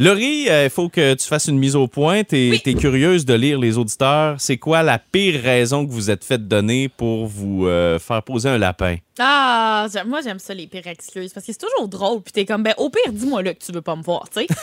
Laurie, 0.00 0.48
euh, 0.48 0.64
il 0.64 0.70
faut 0.70 0.88
que 0.88 1.12
tu 1.12 1.26
fasses 1.26 1.48
une 1.48 1.58
mise 1.58 1.76
au 1.76 1.86
point. 1.86 2.24
Tu 2.24 2.54
es, 2.54 2.74
curieuse 2.74 3.26
de 3.26 3.34
lire 3.34 3.58
les 3.58 3.76
auditeurs. 3.76 4.36
C'est 4.38 4.56
quoi 4.56 4.82
la 4.82 4.98
pire 4.98 5.42
raison 5.42 5.86
que 5.86 5.92
vous 5.92 6.10
êtes 6.10 6.24
fait 6.24 6.38
donner 6.48 6.88
pour 6.88 7.26
vous 7.26 7.66
euh, 7.66 7.98
faire 7.98 8.22
poser 8.22 8.48
un 8.48 8.56
lapin? 8.56 8.96
Ah, 9.18 9.86
moi, 10.06 10.20
j'aime 10.24 10.38
ça, 10.38 10.54
les 10.54 10.66
pires 10.66 10.86
excuses. 10.86 11.34
Parce 11.34 11.44
que 11.44 11.52
c'est 11.52 11.58
toujours 11.58 11.86
drôle. 11.86 12.22
Puis 12.22 12.32
t'es 12.32 12.46
comme, 12.46 12.62
ben, 12.62 12.72
au 12.78 12.88
pire, 12.88 13.12
dis-moi 13.12 13.42
là 13.42 13.52
que 13.52 13.62
tu 13.62 13.72
veux 13.72 13.82
pas 13.82 13.94
me 13.94 14.02
voir, 14.02 14.26
tu 14.30 14.40
sais. 14.40 14.46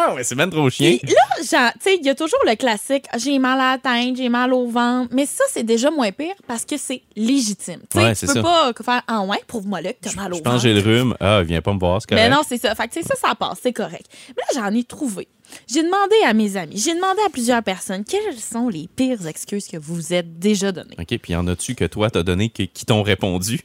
Ah 0.00 0.14
ouais, 0.14 0.22
c'est 0.22 0.36
même 0.36 0.50
trop 0.50 0.70
chien. 0.70 0.96
Puis 1.02 1.12
là, 1.12 1.42
genre, 1.42 1.72
tu 1.72 1.80
sais, 1.80 1.96
il 2.00 2.06
y 2.06 2.08
a 2.08 2.14
toujours 2.14 2.38
le 2.46 2.54
classique 2.54 3.06
j'ai 3.18 3.40
mal 3.40 3.58
à 3.60 3.72
la 3.72 3.78
tête, 3.78 4.16
j'ai 4.16 4.28
mal 4.28 4.52
au 4.52 4.68
ventre. 4.68 5.08
Mais 5.12 5.26
ça, 5.26 5.42
c'est 5.50 5.64
déjà 5.64 5.90
moins 5.90 6.12
pire 6.12 6.36
parce 6.46 6.64
que 6.64 6.76
c'est 6.76 7.02
légitime. 7.16 7.80
Tu 7.90 7.98
sais, 7.98 8.04
Ouais, 8.04 8.14
tu 8.14 8.26
peux 8.26 8.34
ça. 8.34 8.42
pas 8.42 8.72
faire 8.80 9.02
ah 9.08 9.22
ouais, 9.22 9.42
prouve-moi 9.48 9.80
là 9.80 9.92
que 9.92 9.98
t'as 10.00 10.14
mal 10.14 10.32
au 10.32 10.36
Je 10.36 10.42
pense 10.42 10.52
ventre. 10.52 10.62
j'ai 10.62 10.72
le 10.72 10.82
rhume. 10.82 11.16
Ah, 11.18 11.42
viens 11.42 11.60
pas 11.62 11.72
me 11.72 11.80
voir, 11.80 12.00
c'est 12.00 12.08
correct. 12.10 12.22
Mais 12.22 12.30
non, 12.32 12.42
c'est 12.48 12.58
ça. 12.58 12.76
Fait 12.76 12.86
que, 12.86 12.92
tu 12.92 13.02
sais, 13.02 13.08
ça, 13.08 13.16
ça 13.16 13.34
passe, 13.34 13.58
c'est 13.60 13.72
correct. 13.72 14.06
Mais 14.28 14.42
là, 14.54 14.60
j'en 14.68 14.74
ai 14.74 14.84
trouvé. 14.84 15.28
J'ai 15.66 15.82
demandé 15.82 16.14
à 16.26 16.34
mes 16.34 16.58
amis, 16.58 16.76
j'ai 16.76 16.94
demandé 16.94 17.20
à 17.26 17.30
plusieurs 17.30 17.62
personnes 17.62 18.04
quelles 18.04 18.38
sont 18.38 18.68
les 18.68 18.86
pires 18.94 19.26
excuses 19.26 19.66
que 19.66 19.78
vous 19.78 19.94
vous 19.94 20.12
êtes 20.12 20.38
déjà 20.38 20.72
données. 20.72 20.94
OK, 20.98 21.18
puis 21.18 21.32
y 21.32 21.36
en 21.36 21.46
a-tu 21.46 21.74
que 21.74 21.86
toi 21.86 22.10
t'as 22.10 22.22
donné 22.22 22.50
qui, 22.50 22.68
qui 22.68 22.84
t'ont 22.84 23.02
répondu? 23.02 23.58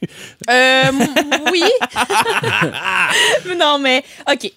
Euh, 0.48 0.82
oui. 1.52 1.62
non, 3.58 3.78
mais, 3.78 4.02
OK. 4.30 4.50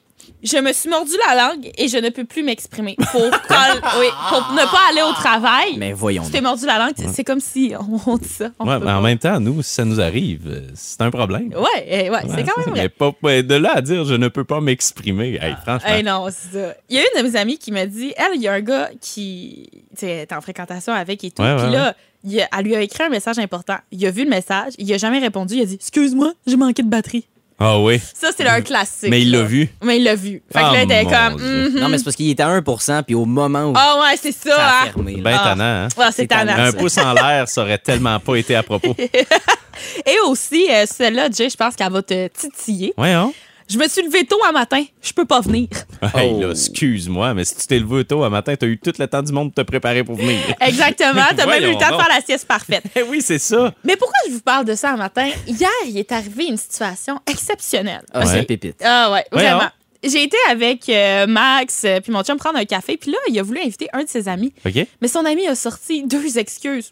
Je 0.44 0.58
me 0.58 0.72
suis 0.72 0.88
mordu 0.90 1.12
la 1.27 1.36
langue 1.50 1.72
et 1.77 1.88
je 1.88 1.98
ne 1.98 2.09
peux 2.09 2.23
plus 2.23 2.44
m'exprimer. 2.44 2.95
Pour, 3.12 3.22
quand- 3.48 4.00
oui, 4.00 4.05
pour 4.30 4.54
ne 4.54 4.62
pas 4.72 4.90
aller 4.91 5.02
au 5.02 5.12
travail. 5.14 5.76
Mais 5.78 5.94
voyons. 5.94 6.23
Tu 6.23 6.32
t'es 6.32 6.41
mordu 6.41 6.66
la 6.66 6.78
langue, 6.78 6.94
c'est 7.12 7.23
comme 7.23 7.40
si 7.40 7.73
on, 7.80 8.00
on 8.12 8.18
dit 8.18 8.28
ça. 8.28 8.50
On 8.59 8.68
Ouais, 8.68 8.78
peut 8.80 8.86
mais 8.86 8.92
en 8.92 8.98
pas. 8.98 9.02
même 9.02 9.18
temps, 9.18 9.40
nous, 9.40 9.64
si 9.64 9.73
ça 9.73 9.84
nous 9.84 10.00
arrive, 10.00 10.44
euh, 10.48 10.62
c'est 10.76 11.02
un 11.02 11.09
problème. 11.09 11.50
Ouais, 11.55 11.86
eh, 11.88 12.09
ouais, 12.12 12.20
c'est 12.36 12.44
quand 12.44 12.58
même 12.66 12.73
Mais 12.76 12.88
pas, 12.90 13.12
pas- 13.12 13.42
de 13.42 13.55
là 13.55 13.72
à 13.76 13.81
dire 13.81 14.05
je 14.05 14.14
ne 14.14 14.28
peux 14.28 14.44
pas 14.44 14.62
m'exprimer. 14.62 15.40
Hey, 15.42 15.55
franchement. 15.64 15.90
Eh 15.98 16.04
non, 16.04 16.28
c'est 16.30 16.56
ça. 16.58 16.73
Il 16.90 16.98
y 16.98 17.00
a 17.00 17.02
une 17.02 17.23
de 17.23 17.28
mes 17.30 17.36
amies 17.36 17.58
qui 17.58 17.72
m'a 17.72 17.88
dit, 17.88 18.14
elle, 18.16 18.36
il 18.36 18.42
y 18.42 18.48
a 18.48 18.54
un 18.54 18.62
gars 18.62 18.90
qui 19.02 19.70
tu 19.98 20.06
sais, 20.06 20.09
est 20.12 20.34
en 20.34 20.42
fréquentation 20.42 20.94
avec 20.94 21.23
et 21.23 21.31
tout. 21.31 21.42
Ouais, 21.42 21.56
Puis 21.56 21.66
ouais, 21.66 21.72
là, 21.72 21.95
il 22.23 22.40
a- 22.42 22.47
elle 22.58 22.66
lui 22.66 22.75
a 22.75 22.81
écrit 22.81 23.03
un 23.03 23.09
message 23.09 23.40
important. 23.40 23.78
Il 23.92 24.06
a 24.06 24.12
vu 24.12 24.23
le 24.23 24.30
message, 24.30 24.73
il 24.78 24.92
a 24.94 24.97
jamais 24.97 25.19
répondu. 25.19 25.56
Il 25.56 25.62
a 25.64 25.66
dit, 25.66 25.75
excuse-moi, 25.75 26.34
j'ai 26.45 26.58
manqué 26.58 26.84
de 26.84 26.90
batterie. 26.90 27.25
Ah 27.59 27.80
oui. 27.80 28.00
Ça, 28.13 28.30
c'est 28.36 28.44
leur 28.44 28.61
classique. 28.63 29.09
Mais 29.09 29.22
il 29.23 29.31
l'a 29.31 29.41
vu. 29.41 29.67
Mais 29.83 29.97
il 29.97 30.03
l'a 30.03 30.13
vu. 30.16 30.44
Fait 30.52 30.59
que 30.59 30.63
Ah, 30.63 30.73
là, 30.73 30.77
elle 30.81 30.83
était 30.91 31.03
mon 31.03 31.09
comme, 31.09 31.38
Dieu. 31.39 31.69
Mhm. 31.72 31.80
Non, 31.80 31.89
mais 31.89 31.97
c'est 31.97 32.03
parce 32.03 32.16
qu'il 32.16 32.30
était 32.30 32.44
à 32.44 32.50
1 32.50 33.03
puis 33.03 33.16
au 33.16 33.25
moment 33.25 33.66
où 33.72 33.73
Ah 33.75 34.00
ouais, 34.02 34.16
c'est 34.22 34.31
ça. 34.31 34.55
ça 34.55 34.67
a 34.67 34.83
hein. 34.83 34.86
fermé. 34.94 35.16
là. 35.16 35.22
Ben 35.23 35.38
Ah. 35.39 35.44
tannant, 35.44 35.63
hein? 35.63 35.88
Ouais, 35.97 36.05
c'est 36.08 36.11
C'est 36.13 36.28
tannant. 36.28 36.53
Un 36.53 36.72
ça. 36.72 36.78
pouce 36.78 36.97
en 37.00 37.13
l'air, 37.13 37.47
ça 37.50 37.61
aurait 37.63 37.78
tellement 37.80 38.19
pas 38.19 38.35
été 38.35 38.55
à 38.55 38.61
propos. 38.63 38.95
Et 40.05 40.16
aussi, 40.28 40.67
euh, 40.72 40.85
celle-là, 40.85 41.30
Jay, 41.35 41.50
je 41.50 41.55
pense 41.58 41.75
qu'elle 41.75 41.91
va 41.91 42.02
te 42.02 42.28
titiller. 42.28 42.94
Voyons. 42.97 43.33
Je 43.70 43.78
me 43.78 43.88
suis 43.88 44.02
levée 44.02 44.26
tôt 44.26 44.38
un 44.48 44.52
matin. 44.54 44.84
Je 45.02 45.12
peux 45.14 45.26
pas 45.26 45.42
venir. 45.42 45.68
Hey, 46.14 46.32
Oh. 46.34 46.40
là, 46.42 46.50
excuse-moi, 46.52 47.34
mais 47.34 47.44
si 47.44 47.56
tu 47.56 47.66
t'es 47.68 47.80
levé 47.80 48.06
tôt 48.06 48.24
un 48.24 48.30
matin, 48.30 48.56
t'as 48.56 48.68
eu 48.68 48.78
tout 48.78 48.94
le 49.00 49.08
temps 49.08 49.22
du 49.24 49.32
monde 49.34 49.50
de 49.50 49.54
te 49.56 49.62
préparer 49.62 50.04
pour 50.04 50.16
venir. 50.16 50.38
Exactement. 50.62 51.24
T'as 51.36 51.46
même 51.48 51.64
eu 51.64 51.68
le 51.68 51.74
temps 51.74 51.90
de 51.98 52.02
faire 52.02 52.08
la 52.08 52.22
sieste 52.24 52.48
parfaite. 52.48 52.84
Eh 52.96 53.02
oui, 53.02 53.22
c'est 53.22 53.40
ça. 53.40 53.74
Mais 53.84 53.96
pourquoi 53.96 54.16
je 54.28 54.34
vous 54.34 54.40
parle 54.42 54.66
de 54.66 54.76
ça 54.76 54.94
un 54.94 54.98
matin? 54.98 55.28
Hier, 55.48 55.70
il 55.88 55.98
est 55.98 56.12
arrivé 56.12 56.46
une 56.46 56.58
situation 56.58 57.20
exceptionnelle. 57.30 58.04
Ah, 58.14 58.20
Ouais. 58.20 58.26
c'est 58.28 58.44
pépite. 58.44 58.76
Ah 58.84 59.12
ouais, 59.12 59.26
Voyons. 59.32 59.48
vraiment. 59.56 59.70
J'ai 60.04 60.24
été 60.24 60.38
avec 60.52 60.88
euh, 60.90 61.26
Max 61.26 61.81
euh, 61.84 62.00
puis 62.00 62.12
mon 62.12 62.22
chum 62.24 62.38
prendre 62.38 62.59
un 62.59 62.66
café, 62.66 62.96
puis 62.98 63.09
là, 63.12 63.18
il 63.28 63.38
a 63.40 63.44
voulu 63.44 63.59
inviter 63.59 63.88
un 63.94 64.04
de 64.04 64.09
ses 64.09 64.28
amis. 64.30 64.54
OK. 64.66 64.86
Mais 65.02 65.08
son 65.08 65.26
ami 65.26 65.48
a 65.48 65.56
sorti 65.56 66.04
deux 66.04 66.38
excuses 66.38 66.92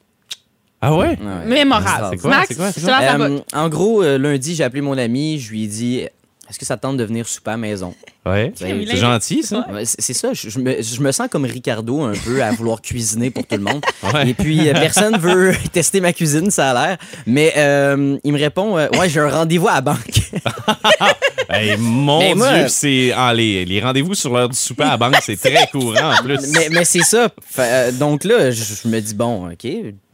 Ah 0.82 0.96
ouais? 0.96 1.10
Ouais. 1.22 1.46
mémorables. 1.46 2.18
Quoi, 2.20 2.30
Max, 2.32 2.48
c'est 2.50 2.82
quoi, 2.82 3.00
la 3.00 3.16
Euh, 3.20 3.40
en 3.54 3.70
gros, 3.70 4.02
euh, 4.02 4.18
lundi, 4.18 4.56
j'ai 4.56 4.64
appelé 4.64 4.82
mon 4.82 4.98
ami, 4.98 5.40
je 5.40 5.52
lui 5.52 5.64
ai 5.66 5.68
dit 5.68 6.08
Est-ce 6.50 6.60
que 6.60 6.66
ça 6.66 6.78
te 6.78 6.84
tente 6.84 6.98
de 6.98 7.04
venir 7.04 7.28
souper 7.28 7.52
à 7.52 7.54
la 7.54 7.58
maison 7.58 7.94
Ouais. 8.26 8.52
C'est 8.56 8.68
C'est 8.88 8.98
gentil, 8.98 9.44
ça. 9.44 9.66
C'est 9.84 10.14
ça, 10.14 10.34
je, 10.34 10.50
je 10.50 10.60
me, 10.60 10.82
je 10.82 11.02
me 11.02 11.12
sens 11.12 11.28
comme 11.30 11.46
Ricardo 11.46 12.02
un 12.02 12.14
peu 12.14 12.44
à 12.44 12.52
vouloir 12.52 12.82
cuisiner 12.82 13.30
pour 13.32 13.46
tout 13.48 13.56
le 13.56 13.62
monde. 13.64 13.82
Ouais. 14.14 14.30
Et 14.30 14.34
puis, 14.34 14.68
euh, 14.70 14.74
personne 14.74 15.18
veut 15.18 15.54
tester 15.74 16.02
ma 16.02 16.14
cuisine, 16.14 16.52
ça 16.52 16.72
a 16.72 16.88
l'air. 16.88 16.98
Mais 17.26 17.54
euh, 17.58 18.18
il 18.24 18.32
me 18.34 18.40
répond 18.40 18.78
euh, 18.78 18.88
Ouais, 18.98 19.10
j'ai 19.10 19.20
un 19.20 19.30
rendez-vous 19.30 19.68
à 19.68 19.76
la 19.76 19.82
banque. 19.82 20.20
Hey, 21.48 21.78
mon 21.78 22.20
Mais 22.20 22.34
moi- 22.36 22.54
Dieu, 22.58 22.68
c'est 22.70 23.12
ah, 23.16 23.32
les, 23.34 23.66
les 23.66 23.80
rendez-vous 23.80 24.16
sur 24.16 24.34
l'heure 24.34 24.50
du 24.50 24.58
souper 24.58 24.84
à 24.84 24.88
la 24.92 24.98
banque, 24.98 25.16
c'est 25.22 25.36
très 25.40 25.68
courant 25.72 26.14
en 26.20 26.24
plus. 26.24 26.40
mais 26.52 26.70
mais 26.72 26.84
c'est 26.86 27.04
ça. 27.04 27.30
Fait, 27.48 27.62
euh, 27.62 27.92
donc 27.92 28.24
là, 28.24 28.50
je, 28.50 28.64
je 28.64 28.88
me 28.88 29.00
dis 29.00 29.14
Bon, 29.14 29.52
OK. 29.52 29.68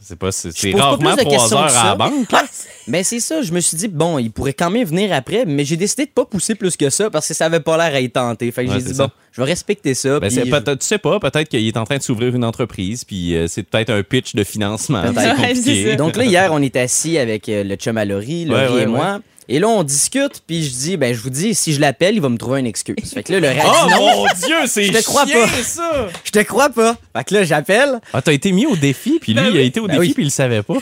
C'est 0.03 0.17
pas 0.17 0.31
c'est 0.31 0.51
rarement 0.73 1.15
trois 1.15 1.53
heures 1.53 1.77
à 1.77 1.83
la 1.89 1.95
banque. 1.95 2.31
là. 2.31 2.43
Mais 2.87 3.03
c'est 3.03 3.19
ça, 3.19 3.41
je 3.43 3.51
me 3.53 3.59
suis 3.59 3.77
dit 3.77 3.87
Bon, 3.87 4.17
il 4.17 4.31
pourrait 4.31 4.53
quand 4.53 4.71
même 4.71 4.83
venir 4.85 5.13
après, 5.13 5.45
mais 5.45 5.63
j'ai 5.63 5.77
décidé 5.77 6.05
de 6.05 6.09
pas 6.11 6.25
pousser 6.25 6.55
plus 6.55 6.75
que 6.75 6.89
ça 6.89 7.09
parce 7.11 7.27
que 7.27 7.33
ça 7.35 7.45
avait 7.45 7.59
pas 7.59 7.77
l'air 7.77 7.95
à 7.95 7.99
y 8.01 8.09
tenter. 8.09 8.51
Fait 8.51 8.65
que 8.65 8.71
Ouais, 8.71 8.79
j'ai 8.79 8.85
dit 8.85 8.95
ça. 8.95 9.07
Bon, 9.07 9.13
je 9.31 9.41
vais 9.41 9.47
respecter 9.47 9.93
ça. 9.93 10.19
Ben, 10.19 10.27
puis 10.29 10.49
je- 10.49 10.71
tu 10.73 10.77
sais 10.79 10.97
pas, 10.97 11.19
peut-être 11.19 11.47
qu'il 11.49 11.67
est 11.67 11.77
en 11.77 11.83
train 11.85 11.97
de 11.97 12.03
s'ouvrir 12.03 12.35
une 12.35 12.43
entreprise, 12.43 13.03
puis 13.05 13.35
euh, 13.35 13.45
c'est 13.47 13.63
peut-être 13.63 13.91
un 13.91 14.01
pitch 14.01 14.33
de 14.35 14.43
financement. 14.43 15.03
Ouais. 15.03 15.95
Donc 15.95 16.15
là, 16.17 16.25
hier, 16.25 16.49
on 16.51 16.61
est 16.61 16.75
assis 16.75 17.17
avec 17.19 17.47
euh, 17.47 17.63
le 17.63 17.75
chum 17.75 17.95
à 17.97 18.05
Laurie, 18.05 18.45
Laurie 18.45 18.73
ouais, 18.73 18.81
et 18.83 18.85
moi. 18.87 19.19
Et 19.53 19.59
là, 19.59 19.67
on 19.67 19.83
discute, 19.83 20.41
puis 20.47 20.63
je 20.63 20.69
dis, 20.69 20.95
ben, 20.95 21.13
je 21.13 21.19
vous 21.19 21.29
dis, 21.29 21.53
si 21.53 21.73
je 21.73 21.81
l'appelle, 21.81 22.15
il 22.15 22.21
va 22.21 22.29
me 22.29 22.37
trouver 22.37 22.61
une 22.61 22.67
excuse. 22.67 22.95
Fait 23.13 23.21
que 23.21 23.33
là, 23.33 23.39
le 23.41 23.49
Oh 23.65 23.67
radio, 23.69 23.89
non, 23.97 24.15
mon 24.15 24.25
Dieu, 24.45 24.55
c'est 24.65 24.83
Je 24.85 24.93
te 24.93 25.03
crois 25.03 25.25
pas. 25.25 25.47
ça! 25.61 26.07
je 26.23 26.31
te 26.31 26.39
crois 26.39 26.69
pas. 26.69 26.95
Fait 27.17 27.23
que 27.25 27.33
là, 27.33 27.43
j'appelle. 27.43 27.99
Ah, 28.13 28.21
t'as 28.21 28.31
été 28.31 28.53
mis 28.53 28.65
au 28.65 28.77
défi, 28.77 29.19
puis 29.19 29.33
lui, 29.33 29.49
il 29.51 29.57
a 29.57 29.61
été 29.61 29.81
au 29.81 29.87
Ben 29.87 29.97
défi, 29.97 30.07
oui. 30.07 30.13
puis 30.13 30.23
il 30.23 30.27
le 30.27 30.31
savait 30.31 30.63
pas. 30.63 30.75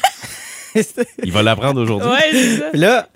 Il 1.23 1.31
va 1.31 1.41
l'apprendre 1.41 1.81
aujourd'hui. 1.81 2.07
Ouais, 2.11 2.29
c'est 2.31 2.57
ça. 2.57 2.65
Puis 2.69 2.79
là, 2.79 3.09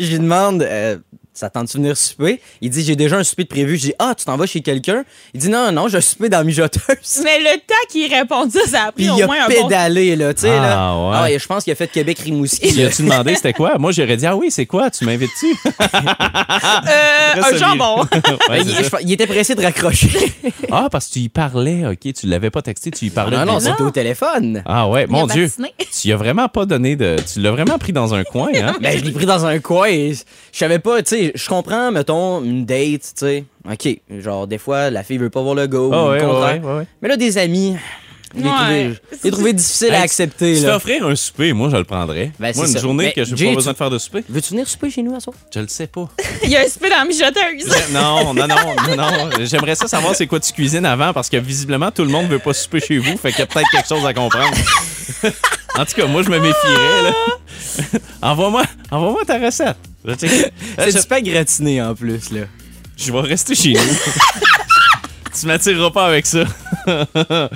je 0.00 0.06
lui 0.10 0.18
demande, 0.18 0.62
euh, 0.62 0.98
ça 1.38 1.50
tente 1.50 1.66
de 1.68 1.72
venir 1.72 1.96
souper? 1.96 2.40
Il 2.60 2.70
dit, 2.70 2.82
j'ai 2.84 2.96
déjà 2.96 3.16
un 3.16 3.24
souper 3.24 3.44
de 3.44 3.48
prévu. 3.48 3.76
Je 3.76 3.82
dis, 3.82 3.94
ah, 3.98 4.14
tu 4.18 4.24
t'en 4.24 4.36
vas 4.36 4.46
chez 4.46 4.60
quelqu'un? 4.60 5.04
Il 5.34 5.40
dit, 5.40 5.48
non, 5.48 5.70
non, 5.72 5.86
j'ai 5.88 5.98
un 5.98 6.00
souper 6.00 6.28
dans 6.28 6.38
la 6.38 6.44
mijoteuse. 6.44 6.82
Mais 7.24 7.38
le 7.38 7.56
temps 7.60 7.74
qu'il 7.90 8.12
répond 8.12 8.48
ça, 8.50 8.60
ça 8.66 8.82
a 8.88 8.92
Puis 8.92 9.06
pris 9.06 9.16
il 9.16 9.20
au 9.20 9.24
a 9.24 9.26
moins 9.26 9.44
un 9.44 9.48
bon 9.48 9.62
pédalé, 9.68 10.16
là, 10.16 10.34
tu 10.34 10.42
sais, 10.42 10.50
Ah, 10.50 10.60
là. 10.60 11.22
ouais. 11.22 11.38
je 11.38 11.46
pense 11.46 11.62
qu'il 11.64 11.72
a 11.72 11.76
fait 11.76 11.86
Québec-Rimouski. 11.88 12.74
Tu 12.74 12.82
as-tu 12.82 13.02
demandé 13.02 13.34
c'était 13.36 13.52
quoi? 13.52 13.78
Moi, 13.78 13.92
j'aurais 13.92 14.16
dit, 14.16 14.26
ah 14.26 14.36
oui, 14.36 14.50
c'est 14.50 14.66
quoi? 14.66 14.90
Tu 14.90 15.04
m'invites-tu? 15.04 15.54
Euh, 16.88 17.42
un 17.52 17.56
jambon. 17.56 18.02
Ouais, 18.48 18.60
il, 18.62 18.68
je- 18.70 19.02
il 19.02 19.12
était 19.12 19.26
pressé 19.26 19.54
de 19.54 19.62
raccrocher. 19.62 20.32
Ah, 20.70 20.88
parce 20.90 21.08
que 21.08 21.14
tu 21.14 21.18
y 21.20 21.28
parlais, 21.28 21.86
OK. 21.86 22.12
Tu 22.14 22.26
l'avais 22.26 22.50
pas 22.50 22.62
texté, 22.62 22.90
tu 22.90 23.06
y 23.06 23.10
parlais. 23.10 23.36
non, 23.36 23.44
non, 23.44 23.60
c'était 23.60 23.82
au 23.82 23.90
téléphone. 23.90 24.62
Ah 24.66 24.88
ouais, 24.88 25.06
mon 25.06 25.26
Il 25.26 25.30
a 25.30 25.34
Dieu. 25.34 25.44
patiné. 25.48 25.74
Tu 25.78 26.08
y 26.08 26.12
as 26.12 26.16
vraiment 26.16 26.48
pas 26.48 26.64
donné 26.66 26.96
de. 26.96 27.16
Tu 27.32 27.40
l'as 27.40 27.50
vraiment 27.50 27.78
pris 27.78 27.92
dans 27.92 28.14
un 28.14 28.24
coin, 28.24 28.48
hein? 28.54 28.76
Ben, 28.80 28.98
je 28.98 29.04
l'ai 29.04 29.12
pris 29.12 29.26
dans 29.26 29.44
un 29.46 29.58
coin 29.58 29.88
et 29.88 30.14
je 30.14 30.58
savais 30.58 30.78
pas, 30.78 31.02
tu 31.02 31.16
sais, 31.16 31.27
je 31.34 31.48
comprends, 31.48 31.90
mettons, 31.92 32.42
une 32.42 32.64
date, 32.64 33.02
tu 33.02 33.10
sais. 33.16 33.44
OK, 33.70 34.00
genre, 34.22 34.46
des 34.46 34.58
fois, 34.58 34.90
la 34.90 35.02
fille 35.02 35.18
veut 35.18 35.30
pas 35.30 35.42
voir 35.42 35.54
le 35.54 35.66
go, 35.66 35.90
Ah 35.92 36.04
ou 36.04 36.08
ouais, 36.10 36.20
le 36.20 36.26
contraire. 36.26 36.64
ouais, 36.64 36.72
ouais. 36.78 36.86
Mais 37.02 37.08
là, 37.08 37.16
des 37.16 37.38
amis, 37.38 37.76
je 38.34 38.40
l'ai 38.42 38.44
Ouais. 38.48 39.30
trouvé, 39.30 39.50
je 39.50 39.54
difficile 39.56 39.94
à 39.94 40.02
accepter, 40.02 40.56
Tu 40.56 40.62
là. 40.66 40.72
t'offrir 40.74 41.06
un 41.06 41.14
souper, 41.16 41.52
moi, 41.54 41.68
je 41.70 41.76
le 41.76 41.84
prendrais. 41.84 42.30
Ben, 42.38 42.52
moi, 42.54 42.66
c'est 42.66 42.72
une 42.72 42.76
ça. 42.76 42.80
journée 42.80 43.04
Mais 43.06 43.12
que 43.12 43.24
j'ai 43.24 43.36
Jay, 43.36 43.44
pas 43.46 43.50
tu- 43.52 43.56
besoin 43.56 43.72
de 43.72 43.78
faire 43.78 43.90
de 43.90 43.98
souper, 43.98 44.24
Veux-tu 44.28 44.50
venir 44.50 44.68
souper 44.68 44.90
chez 44.90 45.02
nous 45.02 45.14
à 45.14 45.20
soir? 45.20 45.34
je 45.54 45.60
le 45.60 45.68
sais 45.68 45.86
pas. 45.86 46.08
Il 46.44 46.50
y 46.50 46.56
a 46.56 46.60
un 46.60 46.68
spé 46.68 46.90
dans 46.90 46.96
la 46.98 47.04
mijoteuse. 47.04 47.92
non, 47.92 48.34
non, 48.34 48.46
non, 48.46 48.56
non, 48.88 48.96
non. 48.96 49.30
J'aimerais 49.44 49.74
ça 49.74 49.88
savoir 49.88 50.14
c'est 50.14 50.26
quoi 50.26 50.40
tu 50.40 50.52
cuisines 50.52 50.84
avant 50.86 51.12
parce 51.12 51.28
que 51.30 51.36
visiblement, 51.38 51.90
tout 51.90 52.02
le 52.04 52.10
monde 52.10 52.26
veut 52.28 52.38
pas 52.38 52.52
souper 52.54 52.80
chez 52.80 52.98
vous, 52.98 53.16
fait 53.16 53.30
qu'il 53.30 53.40
y 53.40 53.42
a 53.42 53.46
peut-être 53.46 53.68
quelque 53.72 53.88
chose 53.88 54.04
à 54.04 54.12
comprendre. 54.12 54.54
en 55.78 55.84
tout 55.84 55.94
cas, 55.96 56.06
moi, 56.06 56.22
je 56.22 56.28
me 56.30 56.38
méfierais, 56.38 57.02
là. 57.04 57.12
envoie-moi, 58.22 58.62
envoie-moi 58.90 59.22
ta 59.26 59.38
recette. 59.38 59.76
C'est 60.90 61.08
pain 61.08 61.20
gratiné, 61.20 61.82
en 61.82 61.94
plus, 61.94 62.30
là. 62.30 62.42
je 62.96 63.12
vais 63.12 63.20
rester 63.20 63.54
chez 63.54 63.72
nous. 63.74 63.80
tu 65.40 65.46
m'attireras 65.46 65.90
pas 65.90 66.06
avec 66.06 66.26
ça. 66.26 66.44
La 66.86 67.04
gang, 67.04 67.54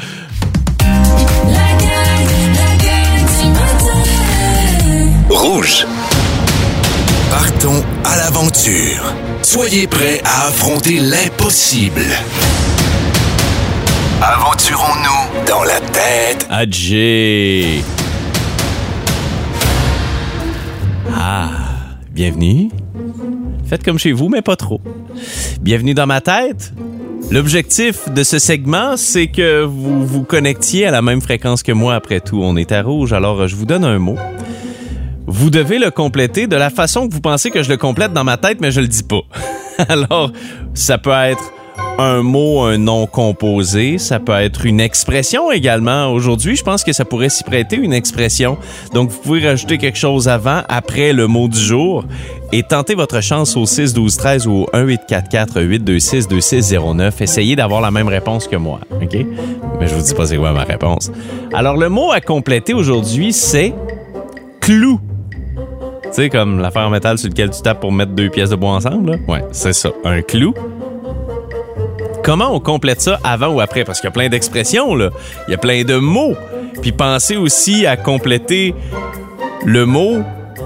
la 2.54 2.76
gang 2.76 3.26
du 3.40 3.48
matin. 3.50 5.12
Rouge. 5.30 5.86
Partons 7.30 7.82
à 8.04 8.16
l'aventure. 8.16 9.14
Soyez 9.42 9.86
prêts 9.86 10.20
à 10.24 10.48
affronter 10.48 10.98
l'impossible. 11.00 12.04
Aventurons-nous 14.20 15.46
dans 15.46 15.64
la 15.64 15.80
tête 15.80 16.46
Adjé. 16.50 17.82
Ah, 21.14 21.61
bienvenue. 22.12 22.68
Faites 23.66 23.82
comme 23.84 23.98
chez 23.98 24.12
vous, 24.12 24.28
mais 24.28 24.42
pas 24.42 24.56
trop. 24.56 24.80
Bienvenue 25.60 25.94
dans 25.94 26.06
ma 26.06 26.20
tête. 26.20 26.72
L'objectif 27.30 28.10
de 28.10 28.22
ce 28.22 28.38
segment, 28.38 28.96
c'est 28.96 29.28
que 29.28 29.62
vous 29.62 30.06
vous 30.06 30.22
connectiez 30.22 30.86
à 30.86 30.90
la 30.90 31.00
même 31.00 31.22
fréquence 31.22 31.62
que 31.62 31.72
moi 31.72 31.94
après 31.94 32.20
tout. 32.20 32.40
On 32.42 32.56
est 32.56 32.72
à 32.72 32.82
rouge, 32.82 33.12
alors 33.12 33.40
euh, 33.40 33.46
je 33.46 33.56
vous 33.56 33.64
donne 33.64 33.84
un 33.84 33.98
mot. 33.98 34.16
Vous 35.26 35.48
devez 35.48 35.78
le 35.78 35.90
compléter 35.90 36.46
de 36.46 36.56
la 36.56 36.68
façon 36.68 37.08
que 37.08 37.14
vous 37.14 37.20
pensez 37.20 37.50
que 37.50 37.62
je 37.62 37.70
le 37.70 37.78
complète 37.78 38.12
dans 38.12 38.24
ma 38.24 38.36
tête, 38.36 38.60
mais 38.60 38.70
je 38.70 38.80
le 38.80 38.88
dis 38.88 39.04
pas. 39.04 39.22
Alors, 39.88 40.32
ça 40.74 40.98
peut 40.98 41.10
être 41.10 41.52
un 41.98 42.22
mot, 42.22 42.62
un 42.62 42.78
nom 42.78 43.06
composé. 43.06 43.98
Ça 43.98 44.18
peut 44.18 44.32
être 44.32 44.66
une 44.66 44.80
expression 44.80 45.50
également. 45.52 46.08
Aujourd'hui, 46.12 46.56
je 46.56 46.62
pense 46.62 46.84
que 46.84 46.92
ça 46.92 47.04
pourrait 47.04 47.28
s'y 47.28 47.44
prêter 47.44 47.76
une 47.76 47.92
expression. 47.92 48.56
Donc, 48.94 49.10
vous 49.10 49.18
pouvez 49.18 49.46
rajouter 49.46 49.78
quelque 49.78 49.98
chose 49.98 50.28
avant, 50.28 50.62
après 50.68 51.12
le 51.12 51.26
mot 51.26 51.48
du 51.48 51.58
jour 51.58 52.04
et 52.52 52.62
tentez 52.62 52.94
votre 52.94 53.20
chance 53.22 53.56
au 53.56 53.66
6 53.66 53.94
12 53.94 54.16
13 54.16 54.46
ou 54.46 54.52
au 54.52 54.68
1 54.72 54.82
844 54.82 55.60
826 55.62 56.28
2609. 56.28 57.20
Essayez 57.20 57.56
d'avoir 57.56 57.80
la 57.80 57.90
même 57.90 58.08
réponse 58.08 58.46
que 58.46 58.56
moi, 58.56 58.80
OK? 58.90 59.14
Mais 59.80 59.86
je 59.86 59.94
vous 59.94 60.02
dis 60.02 60.14
pas 60.14 60.26
c'est 60.26 60.36
quoi 60.36 60.52
ma 60.52 60.64
réponse. 60.64 61.10
Alors 61.52 61.76
le 61.76 61.88
mot 61.88 62.10
à 62.12 62.20
compléter 62.20 62.74
aujourd'hui, 62.74 63.32
c'est 63.32 63.74
clou. 64.60 65.00
Tu 66.04 66.08
sais 66.12 66.28
comme 66.28 66.60
l'affaire 66.60 66.82
en 66.82 66.90
métal 66.90 67.16
sur 67.16 67.28
lequel 67.30 67.50
tu 67.50 67.62
tapes 67.62 67.80
pour 67.80 67.90
mettre 67.90 68.12
deux 68.12 68.28
pièces 68.28 68.50
de 68.50 68.56
bois 68.56 68.72
ensemble? 68.72 69.18
Ouais, 69.28 69.42
c'est 69.50 69.72
ça, 69.72 69.90
un 70.04 70.20
clou. 70.20 70.54
Comment 72.22 72.54
on 72.54 72.60
complète 72.60 73.00
ça 73.00 73.18
avant 73.24 73.48
ou 73.48 73.60
après? 73.60 73.84
Parce 73.84 74.00
qu'il 74.00 74.08
y 74.08 74.12
a 74.12 74.12
plein 74.12 74.28
d'expressions 74.28 74.94
là, 74.94 75.10
il 75.48 75.50
y 75.50 75.54
a 75.54 75.58
plein 75.58 75.84
de 75.84 75.96
mots. 75.96 76.34
Puis 76.80 76.92
pensez 76.92 77.36
aussi 77.36 77.86
à 77.86 77.96
compléter 77.96 78.74
le 79.64 79.86
mot 79.86 80.22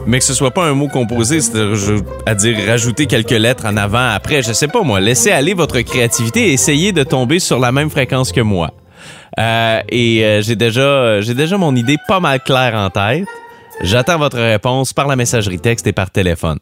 mais 0.06 0.18
que 0.18 0.24
ce 0.24 0.34
soit 0.34 0.52
pas 0.52 0.64
un 0.64 0.74
mot 0.74 0.88
composé, 0.88 1.40
c'est-à-dire 1.40 2.56
rajouter 2.66 3.06
quelques 3.06 3.30
lettres 3.30 3.66
en 3.66 3.76
avant, 3.76 4.08
après, 4.14 4.42
je 4.42 4.52
sais 4.52 4.68
pas 4.68 4.82
moi. 4.82 5.00
Laissez 5.00 5.32
aller 5.32 5.52
votre 5.52 5.80
créativité 5.80 6.48
et 6.48 6.52
essayez 6.52 6.92
de 6.92 7.02
tomber 7.02 7.40
sur 7.40 7.58
la 7.58 7.72
même 7.72 7.90
fréquence 7.90 8.30
que 8.30 8.40
moi. 8.40 8.70
Euh, 9.38 9.80
et 9.88 10.24
euh, 10.24 10.42
j'ai 10.42 10.54
déjà, 10.54 11.20
j'ai 11.20 11.34
déjà 11.34 11.58
mon 11.58 11.74
idée 11.74 11.96
pas 12.06 12.20
mal 12.20 12.40
claire 12.40 12.74
en 12.74 12.88
tête. 12.90 13.26
J'attends 13.82 14.18
votre 14.18 14.38
réponse 14.38 14.92
par 14.92 15.06
la 15.06 15.16
messagerie 15.16 15.58
texte 15.58 15.86
et 15.86 15.92
par 15.92 16.10
téléphone. 16.10 16.58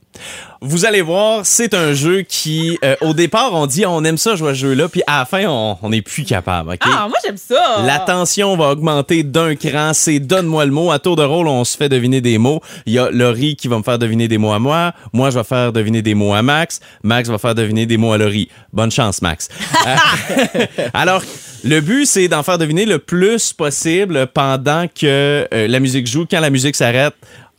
Vous 0.61 0.85
allez 0.85 1.01
voir, 1.01 1.41
c'est 1.45 1.75
un 1.75 1.93
jeu 1.93 2.23
qui, 2.23 2.79
euh, 2.85 2.97
au 3.03 3.15
départ, 3.15 3.53
on 3.53 3.67
dit 3.67 3.87
on 3.87 4.03
aime 4.03 4.17
ça 4.19 4.35
jouer 4.35 4.51
à 4.51 4.55
ce 4.55 4.61
jeu-là, 4.61 4.89
puis 4.89 5.03
à 5.07 5.21
la 5.21 5.25
fin, 5.25 5.47
on 5.47 5.89
n'est 5.91 6.03
plus 6.03 6.25
capable. 6.25 6.71
ok? 6.71 6.81
Ah, 6.83 7.07
moi, 7.09 7.19
j'aime 7.25 7.37
ça. 7.37 7.83
La 7.85 8.01
tension 8.01 8.57
va 8.57 8.71
augmenter 8.71 9.23
d'un 9.23 9.55
cran. 9.55 9.93
C'est 9.95 10.19
donne-moi 10.19 10.65
le 10.65 10.73
mot. 10.73 10.91
À 10.91 10.99
tour 10.99 11.17
de 11.17 11.23
rôle, 11.23 11.47
on 11.47 11.65
se 11.65 11.77
fait 11.77 11.89
deviner 11.89 12.21
des 12.21 12.39
mots. 12.39 12.61
Il 12.87 12.95
y 12.95 12.99
a 12.99 13.11
Laurie 13.11 13.57
qui 13.57 13.69
va 13.69 13.79
me 13.79 13.83
faire 13.83 13.99
deviner 13.99 14.27
des 14.27 14.39
mots 14.39 14.53
à 14.53 14.59
moi. 14.59 14.93
Moi, 15.13 15.31
je 15.31 15.39
vais 15.39 15.45
faire 15.45 15.73
deviner 15.73 16.03
des 16.03 16.15
mots 16.15 16.35
à 16.35 16.43
Max. 16.43 16.81
Max 17.03 17.29
va 17.29 17.39
faire 17.39 17.55
deviner 17.55 17.87
des 17.87 17.97
mots 17.97 18.13
à 18.13 18.19
Laurie. 18.19 18.49
Bonne 18.73 18.91
chance, 18.91 19.23
Max. 19.23 19.49
Euh, 19.87 20.67
Alors, 20.95 21.23
le 21.65 21.81
but, 21.81 22.07
c'est 22.07 22.29
d'en 22.29 22.43
faire 22.43 22.59
deviner 22.59 22.85
le 22.87 22.99
plus 22.99 23.53
possible 23.53 24.27
pendant 24.29 24.87
que 24.89 25.49
euh, 25.53 25.67
la 25.69 25.81
musique 25.81 26.07
joue. 26.07 26.27
Quand 26.31 26.41
la 26.41 26.51
musique 26.51 26.77
s'arrête, 26.77 27.15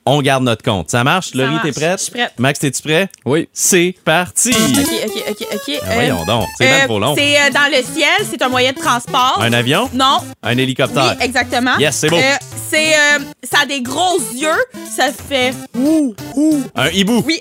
on 0.06 0.22
garde 0.22 0.44
notre 0.44 0.62
compte. 0.63 0.92
Ça 0.92 1.04
marche? 1.04 1.31
Ça 1.31 1.38
Laurie, 1.40 1.56
t'es 1.63 1.72
prête? 1.72 1.98
Je 2.00 2.04
suis 2.04 2.12
prête. 2.12 2.34
Max, 2.38 2.60
t'es-tu 2.60 2.81
prêt? 2.84 3.10
Oui. 3.25 3.50
C'est 3.52 3.96
parti! 4.06 4.52
OK, 4.52 4.88
OK, 5.06 5.24
OK, 5.31 5.48
OK. 5.56 5.80
Ah, 5.81 5.94
voyons 5.96 6.25
donc, 6.25 6.48
c'est 6.60 6.68
bien 6.68 6.86
trop 6.86 7.00
long. 7.00 7.16
C'est 7.18 7.36
euh, 7.42 7.50
dans 7.52 7.72
le 7.75 7.81
ciel, 7.84 8.12
c'est 8.30 8.42
un 8.44 8.50
moyen 8.50 8.72
de 8.72 8.78
transport. 8.78 9.40
Un 9.42 9.52
avion? 9.54 9.90
Non. 9.94 10.19
Un 10.44 10.56
Oui, 10.56 10.62
hélicoptère? 10.62 11.16
exactement. 11.19 11.75
Yes, 11.80 11.96
c'est 11.96 12.10
beau. 12.10 12.18
Euh, 12.18 12.36
c'est, 12.69 12.94
euh, 12.94 13.19
ça 13.44 13.62
a 13.63 13.66
des 13.66 13.81
gros 13.81 14.19
yeux. 14.36 14.50
Ça 14.96 15.07
fait 15.12 15.54
ouh, 15.75 16.13
ouh. 16.36 16.62
Un 16.75 16.90
hibou? 16.90 17.24
Oui. 17.25 17.40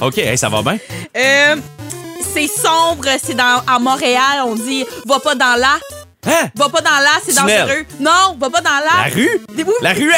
OK, 0.00 0.18
hey, 0.18 0.36
ça 0.36 0.48
va 0.48 0.62
bien? 0.62 0.78
Euh, 1.16 1.56
c'est 2.34 2.48
sombre, 2.48 3.06
c'est 3.22 3.34
dans 3.34 3.62
à 3.66 3.78
Montréal, 3.78 4.42
on 4.46 4.54
dit 4.56 4.84
va 5.06 5.18
pas 5.20 5.34
dans 5.34 5.58
là, 5.60 5.78
Hein? 6.26 6.50
va 6.54 6.68
pas 6.68 6.80
dans 6.82 6.90
là, 6.90 7.12
c'est 7.24 7.34
Tunnel. 7.34 7.60
dangereux. 7.60 7.84
Non, 7.98 8.36
va 8.38 8.50
pas 8.50 8.60
dans 8.60 8.70
là. 8.70 9.04
La 9.08 9.14
rue? 9.14 9.40
Des 9.56 9.64
bouts- 9.64 9.72
La 9.80 9.92
ruelle! 9.94 10.12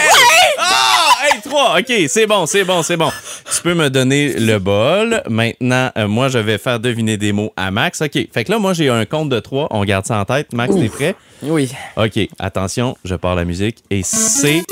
Ah! 0.58 1.10
Hey, 1.22 1.40
trois! 1.40 1.78
OK, 1.78 1.92
c'est 2.08 2.26
bon, 2.26 2.44
c'est 2.46 2.64
bon, 2.64 2.82
c'est 2.82 2.96
bon. 2.96 3.12
Tu 3.54 3.62
peux 3.62 3.74
me 3.74 3.88
donner 3.88 4.32
le 4.34 4.58
bol. 4.58 5.22
Maintenant, 5.28 5.90
euh, 5.96 6.08
moi, 6.08 6.28
je 6.28 6.38
vais 6.38 6.58
faire 6.58 6.80
deviner 6.80 7.16
des 7.16 7.30
mots 7.32 7.52
à 7.56 7.70
Max. 7.70 8.02
OK, 8.02 8.12
fait 8.34 8.44
que 8.44 8.50
là, 8.50 8.58
moi, 8.58 8.72
j'ai 8.72 8.88
un 8.88 9.04
compte 9.04 9.28
de 9.28 9.38
trois. 9.38 9.68
On 9.70 9.84
garde 9.84 10.04
ça 10.04 10.18
en 10.18 10.24
tête. 10.24 10.52
Max, 10.52 10.74
t'es 10.74 10.88
prêt? 10.88 11.14
Oui. 11.42 11.70
OK, 11.96 12.18
attention, 12.40 12.96
je 13.04 13.14
pars 13.14 13.36
la 13.36 13.44
musique 13.44 13.78
et 13.90 14.02
c'est 14.02 14.62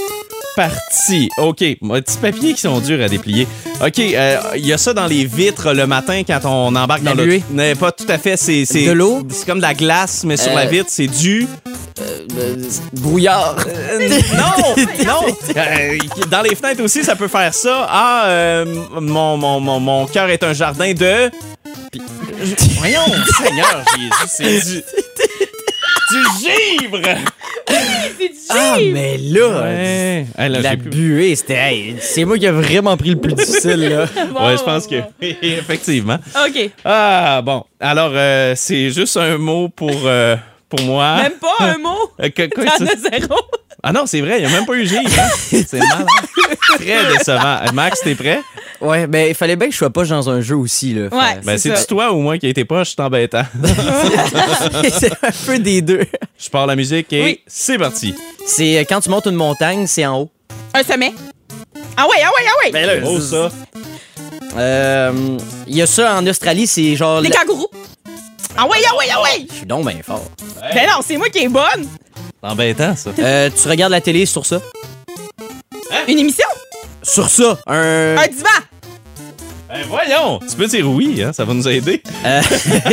parti. 0.57 1.29
OK, 1.39 1.65
mon 1.81 1.95
petit 2.01 2.19
papier 2.19 2.55
qui 2.55 2.61
sont 2.61 2.81
durs 2.81 3.03
à 3.05 3.09
déplier. 3.09 3.47
OK, 3.85 3.99
euh, 3.99 4.37
il 4.57 4.67
y 4.67 4.73
a 4.73 4.79
ça 4.79 4.93
dans 4.93 5.07
les 5.07 5.25
vitres 5.25 5.73
le 5.73 5.87
matin 5.87 6.23
quand 6.27 6.41
on 6.45 6.75
embarque 6.77 7.03
La 7.03 7.13
dans 7.13 7.17
le... 7.19 7.25
buée? 7.27 7.43
Non, 7.51 7.75
pas 7.77 7.93
tout 7.93 8.07
à 8.09 8.19
fait, 8.19 8.37
c'est... 8.37 8.65
De 8.65 8.93
l'eau? 8.93 9.23
C'est 9.31 9.47
comme 9.47 9.59
de 9.59 9.63
la 9.63 9.75
glace, 9.75 10.25
mais 10.25 10.37
sur 10.37 10.53
Euh, 10.53 10.57
la 10.57 10.67
vitre, 10.67 10.89
c'est 10.89 11.07
du... 11.07 11.47
Euh, 12.01 12.57
brouillard. 12.95 13.57
Non, 14.35 14.75
non. 15.07 15.37
Euh, 15.57 15.99
dans 16.31 16.41
les 16.43 16.55
fenêtres 16.55 16.83
aussi, 16.83 17.05
ça 17.05 17.15
peut 17.17 17.29
faire 17.29 17.53
ça. 17.53 17.87
Ah, 17.91 18.25
euh, 18.29 18.65
mon, 19.01 19.37
mon, 19.37 19.61
mon, 19.61 19.81
mon 19.81 20.07
cœur 20.07 20.29
est 20.31 20.43
un 20.43 20.53
jardin 20.55 20.93
de. 20.95 21.31
Voyons, 22.79 23.01
Seigneur 23.43 23.85
Jésus, 23.95 24.11
c'est 24.29 24.73
du. 24.73 24.83
Du 26.11 26.19
givre! 26.41 27.01
C'est 28.19 28.29
du 28.29 28.35
Ah, 28.51 28.75
givre. 28.79 28.95
mais 28.95 29.17
là, 29.19 29.63
Ouais. 29.63 30.27
Hey, 30.37 30.49
là, 30.49 30.61
la 30.61 30.77
buée, 30.77 31.37
c'était. 31.37 31.55
hey, 31.55 31.97
c'est 32.01 32.25
moi 32.25 32.37
qui 32.39 32.47
ai 32.47 32.51
vraiment 32.51 32.97
pris 32.97 33.11
le 33.11 33.17
plus 33.17 33.33
difficile, 33.35 33.89
là. 33.89 34.07
Bon, 34.35 34.47
Ouais, 34.47 34.57
je 34.57 34.63
pense 34.65 34.87
que. 34.87 34.97
bon, 35.01 35.07
Effectivement. 35.43 36.19
OK. 36.47 36.71
Ah, 36.85 37.41
bon. 37.45 37.65
Alors, 37.79 38.11
euh, 38.15 38.55
c'est 38.57 38.91
juste 38.91 39.17
un 39.17 39.39
mot 39.39 39.69
pour, 39.69 39.93
euh, 40.05 40.37
pour 40.69 40.81
moi. 40.83 41.17
Même 41.23 41.33
pas 41.41 41.57
un 41.61 41.79
mot? 41.79 42.11
Euh, 42.21 42.29
que- 42.31 42.53
quoi, 42.53 42.65
T'en 42.65 42.87
as 42.87 42.97
zéro? 42.97 43.37
Ah 43.83 43.93
non, 43.93 44.05
c'est 44.07 44.21
vrai, 44.21 44.41
il 44.41 44.47
n'y 44.47 44.53
a 44.53 44.57
même 44.57 44.67
pas 44.67 44.75
eu 44.75 44.87
givre. 44.87 45.01
hein? 45.19 45.29
C'est 45.67 45.79
malade. 45.79 46.07
Très 46.79 47.17
décevant. 47.17 47.59
Max, 47.73 48.01
t'es 48.03 48.15
prêt? 48.15 48.41
Ouais, 48.81 49.07
ben, 49.07 49.29
il 49.29 49.35
fallait 49.35 49.57
bien 49.57 49.69
que 49.69 49.73
je 49.73 49.79
sois 49.79 49.91
pas 49.91 50.05
dans 50.05 50.29
un 50.31 50.41
jeu 50.41 50.57
aussi, 50.57 50.95
là. 50.95 51.09
Ouais. 51.13 51.41
Ben, 51.45 51.59
C'est 51.59 51.87
toi 51.87 52.13
ou 52.13 52.21
moi 52.21 52.39
qui 52.39 52.47
a 52.47 52.49
été 52.51 52.65
proche, 52.65 52.91
c'est 52.91 53.01
embêtant. 53.01 53.43
c'est 54.99 55.13
un 55.13 55.31
peu 55.47 55.59
des 55.59 55.81
deux. 55.83 56.05
Je 56.39 56.49
pars 56.51 56.67
la 56.67 56.77
musique 56.77 57.13
et 57.13 57.23
Oui. 57.23 57.41
c'est 57.47 57.79
parti. 57.79 58.15
C'est 58.47 58.79
euh, 58.79 58.85
quand 58.89 59.01
tu 59.01 59.09
montes 59.11 59.27
une 59.27 59.35
montagne, 59.35 59.87
c'est 59.87 60.05
en 60.07 60.21
haut. 60.23 60.31
Un 60.75 60.83
sommet. 60.83 61.13
Ah 61.97 62.07
ouais, 62.07 62.17
ah 62.23 62.29
ouais, 62.29 62.47
ah 62.49 62.65
ouais. 62.65 62.71
Ben 62.73 62.87
là, 62.87 62.93
Oh, 63.07 63.21
ça. 63.21 63.51
Euh, 64.57 65.13
Il 65.67 65.77
y 65.77 65.83
a 65.83 65.87
ça 65.87 66.17
en 66.17 66.27
Australie, 66.27 66.67
c'est 66.67 66.97
genre. 66.97 67.21
Les 67.21 67.29
la- 67.29 67.37
kangourous. 67.37 67.69
Ah 68.57 68.67
ouais, 68.67 68.79
ah 68.91 68.97
ouais, 68.97 69.07
ah 69.15 69.23
ouais. 69.23 69.47
Je 69.51 69.55
suis 69.57 69.67
donc 69.67 69.87
bien 69.87 70.01
fort. 70.03 70.25
Ben 70.75 70.87
non, 70.87 71.01
c'est 71.07 71.17
moi 71.17 71.29
qui 71.29 71.39
est 71.45 71.49
bonne. 71.49 71.87
C'est 72.43 72.49
embêtant, 72.49 72.97
ça. 72.97 73.11
Euh, 73.19 73.51
tu 73.51 73.69
regardes 73.69 73.93
la 73.93 74.01
télé 74.01 74.25
sur 74.27 74.47
ça? 74.47 74.61
Une 76.09 76.19
émission? 76.19 76.47
Sur 77.03 77.29
ça! 77.29 77.59
Un. 77.67 78.17
Un 78.17 78.27
divan. 78.29 78.49
Ben 79.73 79.85
voyons! 79.87 80.41
Tu 80.41 80.57
peux 80.57 80.67
dire 80.67 80.91
oui, 80.91 81.23
hein? 81.23 81.33
Ça 81.33 81.45
va 81.45 81.55
nous 81.55 81.69
aider. 81.69 82.03
Euh, 82.25 82.43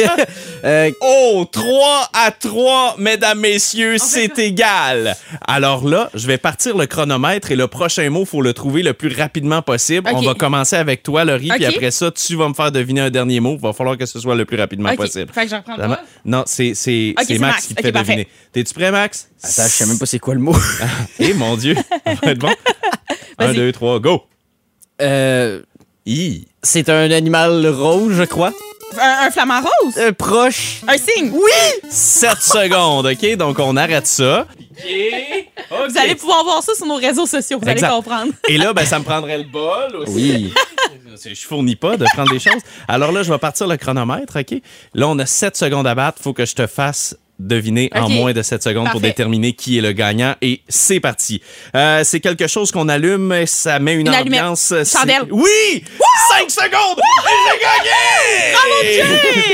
euh, 0.64 0.92
Oh, 1.02 1.44
3 1.52 2.10
à 2.14 2.30
3, 2.30 2.98
mesdames, 3.00 3.40
messieurs, 3.40 3.98
c'est 3.98 4.38
égal. 4.38 5.16
Alors 5.48 5.88
là, 5.88 6.12
je 6.14 6.28
vais 6.28 6.38
partir 6.38 6.78
le 6.78 6.86
chronomètre 6.86 7.52
et 7.52 7.56
le 7.56 7.68
prochain 7.68 8.08
mot, 8.12 8.26
faut 8.26 8.44
le 8.44 8.54
trouver 8.54 8.84
le 8.84 8.94
plus 8.94 9.12
rapidement 9.16 9.64
possible. 9.64 10.08
On 10.14 10.22
va 10.22 10.36
commencer 10.36 10.76
avec 10.76 11.02
toi, 11.02 11.26
Laurie, 11.26 11.50
puis 11.50 11.66
après 11.66 11.90
ça, 11.90 12.12
tu 12.12 12.36
vas 12.36 12.48
me 12.48 12.54
faire 12.54 12.72
deviner 12.72 13.02
un 13.02 13.10
dernier 13.10 13.40
mot. 13.40 13.56
Il 13.56 13.62
va 13.62 13.74
falloir 13.74 13.98
que 13.98 14.06
ce 14.06 14.20
soit 14.20 14.36
le 14.36 14.46
plus 14.46 14.58
rapidement 14.58 14.90
OK. 14.92 14.98
possible. 14.98 15.32
Fait 15.34 15.46
que 15.46 15.50
j'en 15.50 15.64
prends 15.64 15.78
pas. 15.78 16.02
Non, 16.26 16.44
c'est 16.46 16.74
Max, 17.18 17.40
Max. 17.40 17.68
qui 17.68 17.76
te 17.76 17.82
fait 17.82 17.92
deviner. 17.92 18.28
T'es-tu 18.54 18.76
prêt, 18.76 18.92
Max? 18.92 19.30
Attends, 19.42 19.64
je 19.64 19.70
sais 19.70 19.86
même 19.88 19.98
pas 19.98 20.06
c'est 20.06 20.20
quoi 20.20 20.36
le 20.36 20.42
mot. 20.42 20.56
Eh, 21.20 21.34
mon 21.34 21.58
Dieu. 21.58 21.76
Ça 21.76 22.14
va 22.22 22.32
être 22.32 22.38
bon. 22.40 22.54
Un, 23.40 23.48
Vas-y. 23.48 23.56
deux, 23.56 23.72
trois, 23.72 24.00
go! 24.00 24.24
Euh. 25.02 25.62
C'est 26.64 26.90
un 26.90 27.12
animal 27.12 27.68
rose, 27.68 28.14
je 28.16 28.24
crois. 28.24 28.52
Un, 29.00 29.28
un 29.28 29.32
flamant 29.32 29.60
rose? 29.62 29.94
Euh, 29.98 30.12
proche. 30.14 30.82
Un 30.88 30.98
signe. 30.98 31.32
Oui. 31.34 31.90
7 31.90 32.38
secondes, 32.42 33.06
OK? 33.06 33.36
Donc, 33.36 33.60
on 33.60 33.76
arrête 33.76 34.08
ça. 34.08 34.48
OK. 34.58 35.48
Vous 35.90 35.98
allez 35.98 36.16
pouvoir 36.16 36.44
voir 36.46 36.64
ça 36.64 36.74
sur 36.74 36.86
nos 36.86 36.96
réseaux 36.96 37.26
sociaux. 37.26 37.60
Vous 37.62 37.68
Exact. 37.68 37.88
allez 37.88 37.96
comprendre. 37.96 38.32
Et 38.48 38.58
là, 38.58 38.74
ben, 38.74 38.86
ça 38.86 39.00
me 39.00 39.04
prendrait 39.04 39.38
le 39.40 39.44
bol 39.44 39.96
aussi. 39.98 40.14
Oui. 40.14 40.54
Je 41.26 41.48
fournis 41.48 41.76
pas 41.76 41.98
de 41.98 42.06
prendre 42.14 42.32
des 42.32 42.40
choses. 42.40 42.62
Alors 42.88 43.12
là, 43.12 43.24
je 43.24 43.32
vais 43.34 43.40
partir 43.40 43.66
le 43.68 43.76
chronomètre, 43.76 44.40
OK? 44.40 44.62
Là, 44.94 45.08
on 45.08 45.18
a 45.18 45.26
7 45.26 45.58
secondes 45.58 45.88
à 45.88 45.96
battre. 45.96 46.22
faut 46.22 46.32
que 46.32 46.46
je 46.46 46.54
te 46.54 46.68
fasse 46.68 47.18
deviner 47.40 47.90
en 47.96 48.10
moins 48.10 48.34
de 48.34 48.42
7 48.42 48.64
secondes 48.64 48.90
pour 48.90 49.00
déterminer 49.02 49.54
qui 49.54 49.78
est 49.78 49.82
le 49.82 49.92
gagnant. 49.92 50.34
Et 50.42 50.62
c'est 50.68 51.00
parti. 51.00 51.42
Euh, 51.76 52.04
c'est 52.04 52.20
quelque 52.20 52.48
chose 52.48 52.72
qu'on 52.72 52.90
allume, 52.90 53.46
ça 53.46 53.78
met 53.80 53.94
une, 53.94 54.10
ambiance. 54.10 54.62
c'est- 54.62 54.92
Chandelle. 54.98 55.28
Oui! 55.32 55.84
5 56.40 56.50
secondes! 56.50 56.98
Et 57.00 57.36
j'ai 57.46 57.60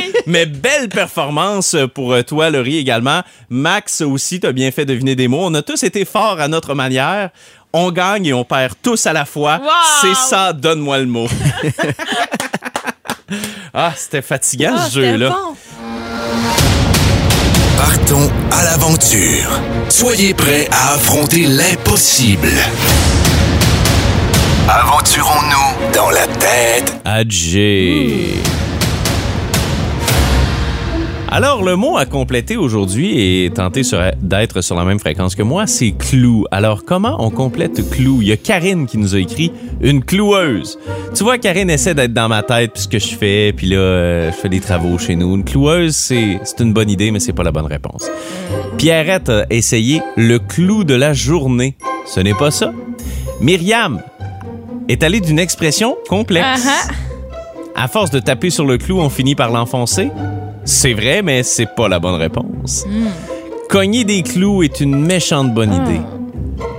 gagné! 0.05 0.13
Mais 0.25 0.45
belle 0.45 0.87
performance 0.89 1.75
pour 1.93 2.13
euh, 2.13 2.23
toi, 2.23 2.49
Laurie, 2.49 2.77
également. 2.77 3.21
Max 3.49 3.99
aussi, 4.01 4.39
t'as 4.39 4.53
bien 4.53 4.71
fait 4.71 4.85
deviner 4.85 5.15
des 5.15 5.27
mots. 5.27 5.41
On 5.43 5.53
a 5.53 5.61
tous 5.61 5.83
été 5.83 6.05
forts 6.05 6.39
à 6.39 6.47
notre 6.47 6.73
manière. 6.75 7.29
On 7.73 7.91
gagne 7.91 8.27
et 8.27 8.33
on 8.33 8.45
perd 8.45 8.75
tous 8.81 9.05
à 9.07 9.13
la 9.13 9.25
fois. 9.25 9.59
Wow! 9.61 9.69
C'est 10.01 10.15
ça, 10.15 10.53
donne-moi 10.53 10.99
le 10.99 11.05
mot. 11.07 11.27
ah, 13.73 13.91
c'était 13.95 14.21
fatigant 14.21 14.75
Ah, 14.77 14.87
ce 14.89 14.99
jeu-là. 15.01 15.29
c'était 15.29 15.41
bon. 15.41 15.55
Partons 17.85 18.29
à 18.49 18.63
l'aventure. 18.63 19.59
Soyez 19.89 20.33
prêts 20.33 20.69
à 20.71 20.93
affronter 20.93 21.45
l'impossible. 21.47 22.47
Aventurons-nous 24.69 25.91
dans 25.93 26.09
la 26.09 26.25
tête 26.27 26.93
Adjé. 27.03 28.35
Alors, 31.35 31.63
le 31.63 31.75
mot 31.75 31.97
à 31.97 32.05
compléter 32.05 32.57
aujourd'hui 32.57 33.19
et 33.19 33.49
tenter 33.49 33.81
d'être 34.21 34.61
sur 34.61 34.75
la 34.75 34.85
même 34.85 34.99
fréquence 34.99 35.33
que 35.33 35.41
moi, 35.41 35.65
c'est 35.65 35.89
clou. 35.89 36.45
Alors, 36.51 36.85
comment 36.85 37.15
on 37.17 37.31
complète 37.31 37.89
clou? 37.89 38.21
Il 38.21 38.27
y 38.27 38.31
a 38.31 38.37
Karine 38.37 38.85
qui 38.85 38.99
nous 38.99 39.15
a 39.15 39.17
écrit 39.17 39.51
une 39.81 40.03
cloueuse. 40.03 40.77
Tu 41.15 41.23
vois, 41.23 41.39
Karine 41.39 41.71
essaie 41.71 41.95
d'être 41.95 42.13
dans 42.13 42.29
ma 42.29 42.43
tête 42.43 42.73
puis 42.73 42.83
ce 42.83 42.87
que 42.87 42.99
je 42.99 43.15
fais, 43.15 43.51
puis 43.51 43.65
là, 43.65 43.77
euh, 43.77 44.31
je 44.31 44.37
fais 44.37 44.47
des 44.47 44.59
travaux 44.59 44.99
chez 44.99 45.15
nous. 45.15 45.33
Une 45.35 45.43
cloueuse, 45.43 45.95
c'est 45.95 46.39
une 46.59 46.71
bonne 46.71 46.91
idée, 46.91 47.09
mais 47.09 47.19
c'est 47.19 47.33
pas 47.33 47.41
la 47.41 47.51
bonne 47.51 47.65
réponse. 47.65 48.11
Pierrette 48.77 49.29
a 49.29 49.47
essayé 49.49 50.03
le 50.15 50.37
clou 50.37 50.83
de 50.83 50.93
la 50.93 51.13
journée. 51.13 51.77
Ce 52.05 52.19
n'est 52.19 52.35
pas 52.35 52.51
ça. 52.51 52.71
Myriam 53.41 54.03
est 54.87 55.01
allée 55.01 55.19
d'une 55.19 55.39
expression 55.39 55.97
complexe. 56.07 56.67
Ah 57.75 57.85
À 57.85 57.87
force 57.87 58.11
de 58.11 58.19
taper 58.19 58.51
sur 58.51 58.67
le 58.67 58.77
clou, 58.77 58.99
on 58.99 59.09
finit 59.09 59.33
par 59.33 59.49
l'enfoncer. 59.49 60.11
C'est 60.65 60.93
vrai, 60.93 61.21
mais 61.21 61.43
c'est 61.43 61.67
pas 61.75 61.87
la 61.87 61.99
bonne 61.99 62.15
réponse. 62.15 62.85
Cogner 63.69 64.03
des 64.03 64.23
clous 64.23 64.63
est 64.63 64.79
une 64.81 64.95
méchante 65.05 65.53
bonne 65.53 65.73
idée. 65.73 66.01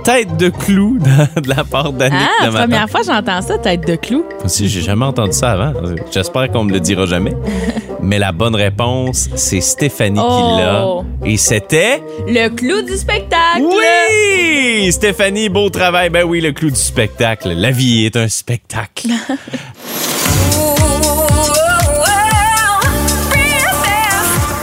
Tête 0.03 0.37
de 0.37 0.49
clou 0.49 0.97
de, 1.35 1.41
de 1.41 1.49
la 1.49 1.63
part 1.63 1.91
d'Annick 1.91 2.17
Ah, 2.41 2.49
ma 2.51 2.61
première 2.61 2.89
fois 2.89 3.01
j'entends 3.05 3.41
ça, 3.41 3.57
tête 3.57 3.87
de 3.87 3.95
clou. 3.95 4.23
Aussi, 4.43 4.69
j'ai 4.69 4.81
jamais 4.81 5.05
entendu 5.05 5.33
ça 5.33 5.51
avant. 5.51 5.73
J'espère 6.11 6.49
qu'on 6.51 6.63
me 6.63 6.71
le 6.71 6.79
dira 6.79 7.05
jamais. 7.05 7.33
Mais 8.01 8.19
la 8.19 8.31
bonne 8.31 8.55
réponse, 8.55 9.29
c'est 9.35 9.61
Stéphanie 9.61 10.19
Oh. 10.21 10.27
qui 10.29 10.61
l'a. 10.61 11.31
Et 11.31 11.37
c'était... 11.37 12.03
Le 12.27 12.49
clou 12.49 12.83
du 12.83 12.95
spectacle. 12.95 13.61
Oui! 13.63 14.91
Stéphanie, 14.91 15.49
beau 15.49 15.69
travail. 15.71 16.09
Ben 16.11 16.23
oui, 16.23 16.39
le 16.39 16.51
clou 16.51 16.69
du 16.69 16.75
spectacle. 16.79 17.49
La 17.53 17.71
vie 17.71 18.05
est 18.05 18.15
un 18.15 18.27
spectacle. 18.27 19.07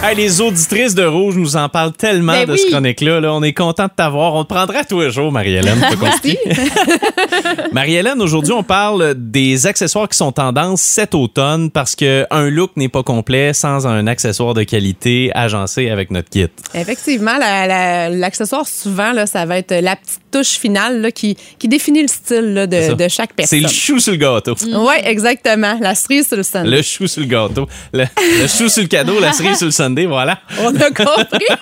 Hey, 0.05 0.17
les 0.17 0.41
auditrices 0.41 0.97
de 0.97 1.05
Rouge 1.05 1.37
nous 1.37 1.55
en 1.57 1.69
parlent 1.69 1.93
tellement 1.93 2.33
Ben 2.33 2.45
de 2.47 2.53
oui. 2.55 2.59
ce 2.59 2.71
chronique-là. 2.73 3.21
là. 3.21 3.33
On 3.35 3.43
est 3.45 3.53
content 3.53 3.85
de 3.85 3.93
t'avoir. 3.97 4.35
On 4.35 4.43
te 4.43 4.53
prendra 4.53 4.83
tous 4.83 5.01
les 5.01 5.13
jours, 5.13 5.31
Marie-Hélène. 5.31 5.79
Marie-Hélène, 7.73 8.21
aujourd'hui, 8.21 8.53
on 8.53 8.65
parle 8.65 9.15
des 9.17 9.67
accessoires 9.69 10.09
qui 10.09 10.17
sont 10.19 10.33
tendance 10.33 10.81
cet 10.83 11.15
automne 11.15 11.71
parce 11.71 11.95
que 11.95 12.27
un 12.33 12.51
look 12.51 12.73
n'est 12.75 12.89
pas 12.89 13.05
complet 13.05 13.53
sans 13.53 13.87
un 13.87 14.09
accessoire 14.09 14.55
de 14.55 14.65
qualité 14.65 15.31
agencé 15.37 15.89
avec 15.89 16.11
notre 16.11 16.31
kit. 16.31 16.49
Effectivement, 16.75 17.39
la- 17.39 17.69
la- 17.69 18.09
l'accessoire, 18.11 18.67
souvent, 18.67 19.13
là, 19.13 19.27
ça 19.27 19.45
va 19.47 19.59
être 19.59 19.73
la 19.73 19.95
petite 19.95 20.19
touche 20.33 20.59
finale 20.59 21.01
là, 21.01 21.13
qui, 21.13 21.37
qui 21.61 21.69
définit 21.69 22.03
le 22.03 22.09
style 22.09 22.55
là, 22.55 22.67
C'est 22.71 22.89
de, 22.97 23.05
de 23.05 23.09
chaque 23.09 23.31
C'est 23.31 23.37
personne. 23.37 23.61
le 23.63 23.69
chou 23.69 23.99
sur 24.01 24.13
le 24.13 24.19
gâteau. 24.19 24.55
Oui, 24.75 24.95
exactement. 25.05 25.79
La 25.81 25.95
cerise 25.95 26.27
sur 26.27 26.39
le 26.39 26.43
sandwich. 26.43 26.75
Le 26.75 26.83
chou 26.83 27.07
sur 27.07 27.21
le 27.21 27.29
gâteau. 27.29 27.69
Le, 27.93 28.05
le 28.41 28.47
chou 28.49 28.69
sur 28.69 28.83
le 28.83 28.89
cadeau, 28.89 29.21
la 29.21 29.33
cerise 29.33 29.59
sur 29.59 29.67
le 29.67 29.73
sundae, 29.73 29.92
voilà. 30.07 30.39
On 30.61 30.75
a 30.75 30.91
compris. 30.91 31.47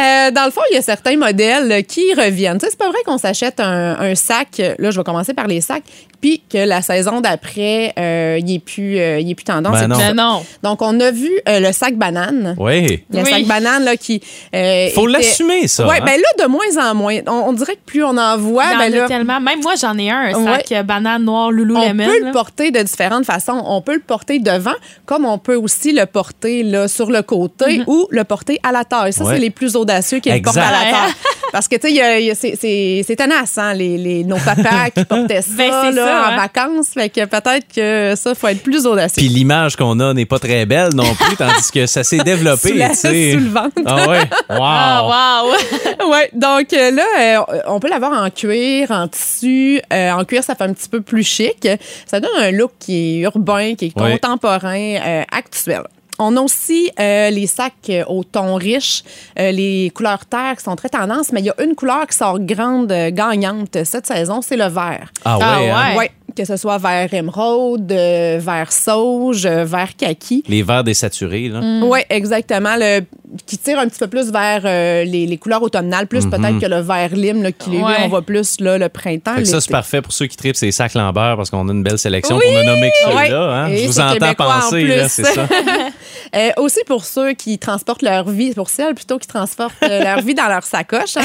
Euh, 0.00 0.30
dans 0.30 0.44
le 0.46 0.50
fond, 0.50 0.60
il 0.70 0.74
y 0.74 0.78
a 0.78 0.82
certains 0.82 1.16
modèles 1.16 1.84
qui 1.86 2.12
reviennent. 2.14 2.58
Tu 2.58 2.64
sais, 2.64 2.70
c'est 2.70 2.78
pas 2.78 2.88
vrai 2.88 2.98
qu'on 3.04 3.18
s'achète 3.18 3.60
un, 3.60 3.96
un 4.00 4.14
sac. 4.14 4.60
Là, 4.78 4.90
je 4.90 4.98
vais 4.98 5.04
commencer 5.04 5.34
par 5.34 5.46
les 5.46 5.60
sacs. 5.60 5.84
Puis 6.20 6.40
que 6.50 6.58
la 6.58 6.82
saison 6.82 7.20
d'après, 7.20 7.92
euh, 7.98 8.36
il 8.38 8.44
n'est 8.46 8.58
plus, 8.60 8.98
euh, 8.98 9.18
il 9.20 9.30
est 9.30 9.34
plus 9.34 9.44
tendance. 9.44 9.72
Ben 9.78 9.88
non. 9.88 9.98
Ben 9.98 10.14
non. 10.14 10.44
Donc, 10.62 10.80
on 10.82 10.98
a 11.00 11.10
vu 11.10 11.30
euh, 11.48 11.58
le 11.60 11.72
sac 11.72 11.96
banane. 11.96 12.54
Oui. 12.58 13.02
Le 13.10 13.22
Oui. 13.22 13.30
sac 13.30 13.44
banane, 13.46 13.84
là, 13.84 13.96
qui. 13.96 14.20
euh, 14.54 14.88
Faut 14.94 15.08
était- 15.08 15.18
l'assumer, 15.18 15.66
ça. 15.68 15.86
Oui, 15.86 15.96
hein? 15.98 16.04
ben 16.04 16.20
là, 16.20 16.44
de 16.44 16.48
moins 16.50 16.90
en 16.90 16.94
moins. 16.94 17.18
On, 17.26 17.48
on 17.48 17.52
dirait 17.52 17.74
que 17.74 17.80
plus 17.84 18.04
on 18.04 18.16
en 18.16 18.38
voit, 18.38 18.64
Il 18.66 18.72
y 18.72 18.74
en 18.76 18.78
ben 18.78 18.94
a 18.94 18.96
là, 18.96 19.08
tellement. 19.08 19.40
Même 19.40 19.60
moi, 19.62 19.74
j'en 19.80 19.96
ai 19.98 20.10
un, 20.10 20.20
un 20.34 20.44
sac 20.44 20.66
Ouais. 20.70 20.76
euh, 20.78 20.82
banane 20.84 21.24
noir 21.24 21.48
on 21.48 21.50
Lululemon. 21.50 22.04
peut 22.06 22.20
là. 22.20 22.26
le 22.26 22.32
porter 22.32 22.70
de 22.70 22.80
différentes 22.80 23.24
façons. 23.26 23.60
On 23.66 23.80
peut 23.82 23.94
le 23.94 24.00
porter 24.00 24.38
devant, 24.38 24.74
comme 25.06 25.24
on 25.24 25.38
peut 25.38 25.56
aussi 25.56 25.92
le 25.92 26.06
porter 26.06 26.62
là, 26.62 26.86
sur 26.88 27.10
le 27.10 27.21
côté 27.22 27.82
ou 27.86 28.06
le 28.10 28.24
porter 28.24 28.58
à 28.62 28.72
la 28.72 28.84
taille. 28.84 29.12
Ça, 29.12 29.24
Ouais. 29.24 29.34
c'est 29.34 29.40
les 29.40 29.50
plus 29.50 29.76
audacieux 29.76 30.18
qui 30.20 30.30
le 30.30 30.40
portent 30.42 30.56
à 30.56 30.70
la 30.70 30.90
taille. 30.90 31.12
Parce 31.52 31.68
que, 31.68 31.76
tu 31.76 31.88
sais, 31.88 31.92
il 31.92 32.28
il 32.28 32.34
c'est- 32.36 32.56
c'est 32.58 33.04
c'est 33.06 33.16
tenace, 33.16 33.58
hein, 33.58 33.74
les, 33.74 33.98
les- 33.98 34.24
nos 34.24 34.36
papas 34.38 34.88
qui 34.96 35.04
portaient 35.04 35.42
ça, 35.42 35.52
Ben, 35.56 35.90
là, 35.90 36.06
ça, 36.06 36.20
en 36.22 36.32
hein. 36.32 36.36
vacances. 36.36 36.88
Fait 36.94 37.10
que 37.10 37.24
peut-être 37.26 37.66
que 37.74 38.14
ça, 38.16 38.34
faut 38.34 38.48
être 38.48 38.62
plus 38.62 38.86
audacieux. 38.86 39.20
Puis 39.22 39.28
l'image 39.28 39.76
qu'on 39.76 40.00
a 40.00 40.14
n'est 40.14 40.24
pas 40.24 40.38
très 40.38 40.64
belle 40.64 40.94
non 40.94 41.14
plus, 41.14 41.36
tandis 41.36 41.70
que 41.72 41.84
ça 41.86 42.04
s'est 42.04 42.18
développé, 42.18 42.70
Sous 42.70 42.74
la- 42.76 42.94
sous 42.94 43.08
le 43.08 43.48
ventre. 43.50 43.72
Ah 43.84 44.08
ouais. 44.08 44.20
Wow. 44.48 44.56
Ah, 44.60 45.44
wow! 45.44 46.10
ouais, 46.10 46.30
donc 46.32 46.72
euh, 46.72 46.90
là, 46.90 47.04
euh, 47.20 47.60
on 47.66 47.80
peut 47.80 47.88
l'avoir 47.90 48.12
en 48.22 48.30
cuir, 48.30 48.90
en 48.90 49.06
tissu. 49.08 49.80
Euh, 49.92 50.10
en 50.12 50.24
cuir, 50.24 50.42
ça 50.42 50.54
fait 50.54 50.64
un 50.64 50.72
petit 50.72 50.88
peu 50.88 51.00
plus 51.02 51.22
chic. 51.24 51.68
Ça 52.06 52.18
donne 52.20 52.30
un 52.38 52.50
look 52.50 52.72
qui 52.78 53.18
est 53.18 53.20
urbain, 53.20 53.74
qui 53.74 53.86
est 53.86 54.00
Ouais. 54.00 54.12
contemporain, 54.12 54.96
euh, 55.04 55.22
actuel. 55.30 55.82
On 56.18 56.36
a 56.36 56.40
aussi 56.40 56.90
euh, 57.00 57.30
les 57.30 57.46
sacs 57.46 57.72
euh, 57.88 58.04
au 58.06 58.22
ton 58.22 58.54
riche, 58.56 59.02
euh, 59.38 59.50
les 59.50 59.90
couleurs 59.94 60.26
terre 60.26 60.54
qui 60.56 60.62
sont 60.64 60.76
très 60.76 60.88
tendance, 60.90 61.32
mais 61.32 61.40
il 61.40 61.46
y 61.46 61.50
a 61.50 61.54
une 61.62 61.74
couleur 61.74 62.06
qui 62.06 62.16
sort 62.16 62.38
grande, 62.38 62.92
euh, 62.92 63.10
gagnante 63.10 63.78
cette 63.84 64.06
saison, 64.06 64.40
c'est 64.42 64.56
le 64.56 64.66
vert. 64.68 65.10
Ah 65.24 65.38
ouais. 65.38 65.44
Ah 65.44 65.58
hein? 65.92 65.96
ouais. 65.96 66.10
Que 66.34 66.46
ce 66.46 66.56
soit 66.56 66.78
vert 66.78 67.12
émeraude, 67.12 67.92
euh, 67.92 68.38
vert 68.40 68.72
sauge, 68.72 69.44
euh, 69.44 69.64
vert 69.66 69.94
kaki. 69.98 70.42
Les 70.48 70.62
verres 70.62 70.82
désaturés, 70.84 71.48
là. 71.50 71.60
Mm. 71.60 71.82
Oui, 71.84 72.00
exactement. 72.08 72.74
Le, 72.78 73.00
qui 73.44 73.58
tire 73.58 73.78
un 73.78 73.86
petit 73.86 73.98
peu 73.98 74.06
plus 74.06 74.30
vers 74.32 74.62
euh, 74.64 75.04
les, 75.04 75.26
les 75.26 75.36
couleurs 75.36 75.62
automnales, 75.62 76.06
plus 76.06 76.24
peut-être 76.24 76.58
que 76.58 76.64
le 76.64 76.80
vert 76.80 77.10
lime, 77.14 77.42
là, 77.42 77.52
qui 77.52 77.68
lui, 77.68 77.82
Ouais. 77.82 77.96
on 78.04 78.08
voit 78.08 78.22
plus 78.22 78.60
là, 78.60 78.78
le 78.78 78.88
printemps. 78.88 79.34
Fait 79.34 79.42
que 79.42 79.46
ça, 79.48 79.56
l'été. 79.56 79.64
c'est 79.66 79.72
parfait 79.72 80.00
pour 80.00 80.12
ceux 80.14 80.26
qui 80.26 80.38
tripent 80.38 80.56
ces 80.56 80.72
sacs 80.72 80.94
Lambert 80.94 81.36
parce 81.36 81.50
qu'on 81.50 81.68
a 81.68 81.72
une 81.72 81.82
belle 81.82 81.98
sélection 81.98 82.36
Oui! 82.38 82.44
qu'on 82.46 82.60
a 82.60 82.64
nommé 82.64 82.90
que 82.90 83.10
ceux-là. 83.10 83.42
Hein? 83.64 83.68
Je 83.76 83.86
vous 83.86 83.92
c'est 83.92 84.00
entends 84.02 84.12
québécois 84.14 84.46
en 84.56 84.60
penser, 84.60 84.84
là, 84.86 84.94
plus. 85.00 85.08
c'est 85.10 85.24
ça. 85.24 85.46
Euh, 86.34 86.50
aussi 86.56 86.80
pour 86.86 87.04
ceux 87.04 87.32
qui 87.34 87.58
transportent 87.58 88.02
leur 88.02 88.28
vie, 88.28 88.54
pour 88.54 88.70
celles 88.70 88.94
plutôt 88.94 89.18
qui 89.18 89.26
transportent 89.28 89.74
euh, 89.82 90.02
leur 90.02 90.20
vie 90.22 90.34
dans 90.34 90.48
leur 90.48 90.62
sacoche. 90.64 91.16
hein. 91.16 91.22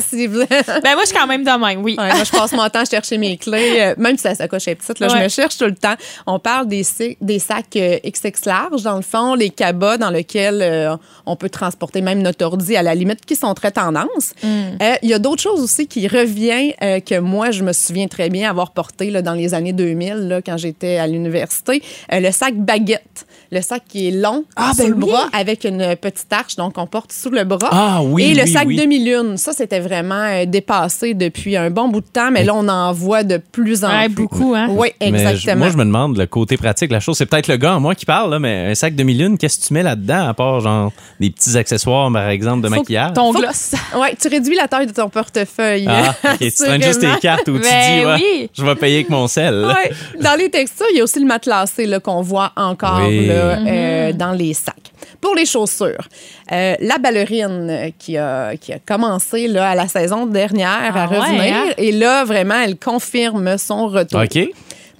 Si 0.00 0.26
vous... 0.26 0.40
Ben 0.48 0.94
moi, 0.94 1.02
je 1.02 1.08
suis 1.08 1.16
quand 1.16 1.26
même 1.26 1.44
de 1.44 1.50
même, 1.66 1.82
oui. 1.82 1.94
Ouais, 1.98 2.12
moi, 2.14 2.24
je 2.24 2.30
passe 2.30 2.52
mon 2.52 2.68
temps 2.68 2.80
à 2.80 2.84
chercher 2.84 3.18
mes 3.18 3.36
clés. 3.36 3.80
euh, 3.80 3.94
même 3.98 4.16
si 4.16 4.24
la 4.24 4.34
sacoche 4.34 4.68
est 4.68 4.74
petite, 4.74 4.98
là, 5.00 5.08
je 5.08 5.14
Ouais. 5.16 5.24
me 5.24 5.28
cherche 5.28 5.58
tout 5.58 5.64
le 5.66 5.74
temps. 5.74 5.94
On 6.26 6.38
parle 6.38 6.68
des, 6.68 6.82
sacs 6.82 7.76
euh, 7.76 7.98
XX 8.04 8.44
large, 8.46 8.82
dans 8.82 8.96
le 8.96 9.02
fond, 9.02 9.34
les 9.34 9.50
cabas 9.50 9.98
dans 9.98 10.10
lesquels 10.10 10.60
euh, 10.62 10.96
on 11.26 11.36
peut 11.36 11.50
transporter 11.50 12.00
même 12.00 12.22
notre 12.22 12.44
ordi 12.44 12.76
à 12.76 12.82
la 12.82 12.94
limite, 12.94 13.24
qui 13.26 13.36
sont 13.36 13.52
très 13.54 13.70
tendance. 13.72 14.32
Euh, 14.44 14.94
Il 15.02 15.10
y 15.10 15.14
a 15.14 15.18
d'autres 15.18 15.42
choses 15.42 15.60
aussi 15.60 15.86
qui 15.86 16.08
reviennent 16.08 16.72
euh, 16.82 17.00
que 17.00 17.18
moi, 17.18 17.50
je 17.50 17.62
me 17.62 17.72
souviens 17.72 18.06
très 18.08 18.30
bien 18.30 18.48
avoir 18.48 18.70
porté 18.70 19.10
là, 19.10 19.20
dans 19.22 19.34
les 19.34 19.52
années 19.54 19.72
2000, 19.72 20.14
là, 20.28 20.40
quand 20.42 20.56
j'étais 20.56 20.96
à 20.96 21.06
l'université. 21.06 21.82
Euh, 22.12 22.20
le 22.20 22.30
sac 22.32 22.54
baguette. 22.56 23.26
Le 23.52 23.60
sac 23.60 23.82
qui 23.88 24.08
est 24.08 24.10
long 24.10 24.44
Ah, 24.56 24.72
sur 24.74 24.84
ben 24.84 24.90
le 24.90 24.96
oui. 25.04 25.10
bras 25.10 25.28
avec 25.32 25.64
une 25.64 25.94
petite 25.96 26.32
arche, 26.32 26.56
donc 26.56 26.74
on 26.78 26.86
porte 26.86 27.12
sous 27.12 27.30
le 27.30 27.44
bras. 27.44 27.68
Ah 27.70 28.00
oui, 28.02 28.24
Et 28.24 28.34
le 28.34 28.42
oui, 28.42 28.48
sac 28.50 28.66
oui. 28.66 28.76
demi-lune, 28.76 29.36
ça, 29.36 29.52
c'était 29.52 29.80
vraiment 29.80 30.14
euh, 30.22 30.44
dépassé 30.46 31.14
depuis 31.14 31.56
un 31.56 31.70
bon 31.70 31.88
bout 31.88 32.00
de 32.00 32.06
temps, 32.06 32.30
mais 32.30 32.44
là, 32.44 32.54
on 32.54 32.68
en 32.68 32.92
voit 32.92 33.22
de 33.22 33.36
plus 33.52 33.84
en 33.84 33.88
Ouais, 33.88 34.06
plus. 34.08 34.14
beaucoup, 34.24 34.54
hein? 34.56 34.66
Oui, 34.70 34.88
je- 35.00 35.06
exactement. 35.06 35.56
moi, 35.58 35.68
je 35.70 35.76
me 35.76 35.84
demande 35.84 36.16
le 36.18 36.26
côté 36.26 36.56
pratique. 36.56 36.90
La 36.90 37.00
chose, 37.00 37.16
c'est 37.16 37.26
peut-être 37.26 37.48
le 37.48 37.56
gars 37.56 37.76
en 37.76 37.80
moi 37.80 37.94
qui 37.94 38.04
parle, 38.04 38.30
là, 38.30 38.38
mais 38.38 38.66
un 38.70 38.74
sac 38.74 38.94
demi-lune, 38.94 39.38
qu'est-ce 39.38 39.60
que 39.60 39.64
tu 39.66 39.74
mets 39.74 39.82
là-dedans 39.82 40.28
à 40.28 40.34
part 40.34 40.60
genre 40.60 40.92
des 41.20 41.30
petits 41.30 41.56
accessoires, 41.56 42.10
par 42.12 42.28
exemple, 42.28 42.62
de 42.62 42.68
Faut 42.68 42.74
maquillage? 42.80 43.12
Ton 43.14 43.32
Faut- 43.32 43.38
gloss. 43.40 43.72
Ouais, 43.96 44.14
tu 44.20 44.28
réduis 44.28 44.56
la 44.56 44.66
taille 44.68 44.86
de 44.86 44.92
ton 44.92 45.08
portefeuille. 45.08 45.86
Ah, 45.88 46.14
ok, 46.32 46.38
tu 46.38 46.50
traînes 46.64 46.82
juste 46.82 47.00
tes 47.00 47.20
cartes 47.20 47.48
où 47.48 47.56
tu 47.58 47.62
Ben 47.62 48.00
dis, 48.00 48.04
ouais, 48.06 48.14
oui. 48.42 48.50
je 48.56 48.64
vais 48.64 48.74
payer 48.74 48.96
avec 48.96 49.10
mon 49.10 49.26
sel. 49.28 49.64
Ouais. 49.66 49.92
Dans 50.20 50.36
les 50.38 50.50
textures, 50.50 50.86
il 50.92 50.98
y 50.98 51.00
a 51.00 51.04
aussi 51.04 51.20
le 51.20 51.26
matelassé 51.26 51.86
là, 51.86 52.00
qu'on 52.00 52.22
voit 52.22 52.52
encore 52.56 53.02
Oui. 53.06 53.26
Là, 53.36 53.58
euh, 53.66 54.12
dans 54.12 54.32
les 54.32 54.54
sacs. 54.54 54.92
Pour 55.20 55.34
les 55.34 55.46
chaussures, 55.46 56.08
euh, 56.52 56.74
la 56.80 56.98
ballerine 56.98 57.92
qui 57.98 58.16
a, 58.16 58.56
qui 58.56 58.72
a 58.72 58.78
commencé 58.78 59.48
là, 59.48 59.70
à 59.70 59.74
la 59.74 59.88
saison 59.88 60.26
dernière 60.26 60.92
Ah 60.94 61.04
à 61.04 61.08
ouais, 61.08 61.18
revenir, 61.18 61.54
hein? 61.54 61.64
et 61.78 61.92
là, 61.92 62.24
vraiment, 62.24 62.60
elle 62.60 62.76
confirme 62.78 63.56
son 63.58 63.88
retour. 63.88 64.20
OK. 64.20 64.48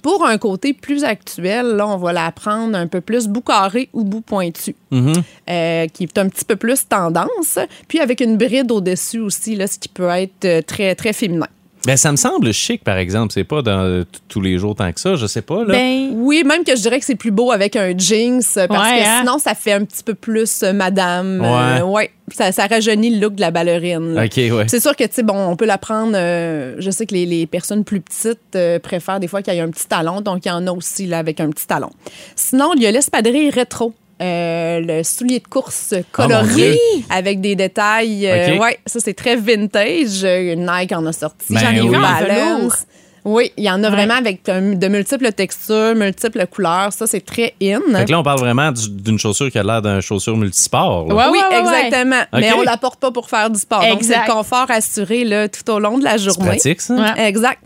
Pour 0.01 0.25
un 0.25 0.37
côté 0.37 0.73
plus 0.73 1.03
actuel, 1.03 1.65
là, 1.75 1.87
on 1.87 1.97
va 1.97 2.13
la 2.13 2.31
prendre 2.31 2.77
un 2.77 2.87
peu 2.87 3.01
plus 3.01 3.27
bout 3.27 3.41
carré 3.41 3.89
ou 3.93 4.03
bout 4.03 4.21
pointu, 4.21 4.75
Mhm. 4.91 5.13
euh, 5.49 5.87
qui 5.87 6.03
est 6.03 6.17
un 6.17 6.29
petit 6.29 6.45
peu 6.45 6.55
plus 6.55 6.87
tendance. 6.87 7.59
Puis 7.87 7.99
avec 7.99 8.21
une 8.21 8.37
bride 8.37 8.71
au-dessus 8.71 9.19
aussi, 9.19 9.55
là, 9.55 9.67
ce 9.67 9.77
qui 9.77 9.89
peut 9.89 10.07
être 10.09 10.65
très, 10.65 10.95
très 10.95 11.13
féminin. 11.13 11.47
Ben, 11.87 11.95
ça 11.95 12.11
me 12.11 12.17
semble 12.17 12.51
chic, 12.51 12.83
par 12.83 12.97
exemple. 12.97 13.31
C'est 13.33 13.45
pas 13.45 13.61
dans 13.61 13.79
euh, 13.79 14.03
tous 14.27 14.41
les 14.41 14.57
jours 14.57 14.75
tant 14.75 14.91
que 14.91 14.99
ça, 14.99 15.15
je 15.15 15.25
sais 15.25 15.41
pas. 15.41 15.59
Là. 15.63 15.73
Ben, 15.73 16.09
Oui, 16.15 16.43
même 16.45 16.63
que 16.65 16.75
je 16.75 16.81
dirais 16.81 16.99
que 16.99 17.05
c'est 17.05 17.15
plus 17.15 17.31
beau 17.31 17.51
avec 17.53 17.77
un 17.77 17.97
jeans, 17.97 18.41
parce 18.41 18.67
Ouais, 18.69 18.99
que 18.99 19.07
hein? 19.07 19.19
sinon, 19.21 19.37
ça 19.39 19.55
fait 19.55 19.71
un 19.71 19.85
petit 19.85 20.03
peu 20.03 20.13
plus 20.13 20.63
euh, 20.63 20.73
madame. 20.73 21.39
Ouais. 21.39 21.79
Euh, 21.79 21.85
ouais. 21.85 22.11
Ça, 22.35 22.51
ça 22.51 22.67
rajeunit 22.67 23.11
le 23.11 23.21
look 23.21 23.35
de 23.35 23.41
la 23.41 23.51
ballerine. 23.51 24.13
là. 24.15 24.25
OK, 24.25 24.35
ouais. 24.35 24.65
C'est 24.67 24.81
sûr 24.81 24.95
que, 24.97 25.05
tu 25.05 25.13
sais, 25.13 25.23
bon, 25.23 25.37
on 25.37 25.55
peut 25.55 25.65
la 25.65 25.77
prendre. 25.77 26.11
euh, 26.15 26.75
je 26.77 26.91
sais 26.91 27.05
que 27.05 27.13
les, 27.15 27.25
les 27.25 27.47
personnes 27.47 27.85
plus 27.85 28.01
petites 28.01 28.55
euh, 28.55 28.79
préfèrent 28.79 29.21
des 29.21 29.29
fois 29.29 29.41
qu'il 29.41 29.53
y 29.53 29.57
ait 29.57 29.61
un 29.61 29.69
petit 29.71 29.87
talon, 29.87 30.19
donc 30.19 30.45
il 30.45 30.49
y 30.49 30.51
en 30.51 30.67
a 30.67 30.71
aussi 30.71 31.05
là, 31.07 31.19
avec 31.19 31.39
un 31.39 31.49
petit 31.49 31.67
talon. 31.67 31.89
Sinon, 32.35 32.73
il 32.75 32.81
y 32.83 32.85
a 32.85 32.91
l'espadrille 32.91 33.49
rétro. 33.49 33.93
Euh, 34.21 34.79
le 34.83 35.03
soulier 35.03 35.39
de 35.39 35.47
course 35.47 35.93
mon 35.93 36.03
coloré 36.11 36.79
avec 37.09 37.41
des 37.41 37.55
détails. 37.55 38.27
euh. 38.27 38.57
Ouais, 38.57 38.79
ça 38.85 38.99
c'est 38.99 39.13
très 39.13 39.35
vintage. 39.35 40.23
Euh, 40.23 40.55
Nike 40.55 40.91
en 40.93 41.05
a 41.05 41.13
sorti. 41.13 41.53
Ben 41.53 41.59
J'en 41.59 41.71
ai 41.71 41.81
oui. 41.81 41.89
vu 41.89 41.95
En 41.95 42.01
Balance. 42.01 42.27
velours. 42.61 42.75
Oui, 43.29 43.51
il 43.57 43.65
y 43.65 43.69
en 43.69 43.83
a 43.83 43.89
vraiment 43.89 44.13
avec 44.13 44.45
de 44.45 44.87
multiples 44.87 45.29
textures, 45.33 45.93
multiples 45.95 46.47
couleurs. 46.47 46.93
Ça, 46.93 47.05
c'est 47.07 47.19
très 47.25 47.55
in. 47.61 47.81
Fait 47.93 48.05
que 48.05 48.11
là, 48.11 48.19
on 48.19 48.23
parle 48.23 48.39
vraiment 48.39 48.71
du- 48.71 48.89
d'une 48.89 49.19
chaussure 49.19 49.51
qui 49.51 49.59
a 49.59 49.63
l'air 49.63 49.81
d'une 49.81 49.99
chaussure 49.99 50.37
multisport. 50.37 51.07
là. 51.09 51.13
Ouais, 51.13 51.23
oui, 51.33 51.39
ouais, 51.39 51.57
ouais, 51.57 51.67
ouais. 51.67 51.87
exactement. 51.87 52.21
Mais 52.31 52.53
on 52.53 52.61
la 52.61 52.77
porte 52.77 53.01
pas 53.01 53.11
pour 53.11 53.29
faire 53.29 53.49
du 53.49 53.59
sport. 53.59 53.81
Donc, 53.81 53.89
c'est 54.01 54.11
Exact. 54.13 54.27
le 54.29 54.31
confort 54.33 54.67
assuré 54.69 55.25
là, 55.25 55.49
tout 55.49 55.69
au 55.69 55.79
long 55.79 55.97
de 55.97 56.05
la 56.05 56.11
C'est 56.17 56.19
journée. 56.23 56.47
pratique, 56.51 56.79
ça? 56.79 56.93
Ouais. 56.95 57.27
Exact. 57.27 57.59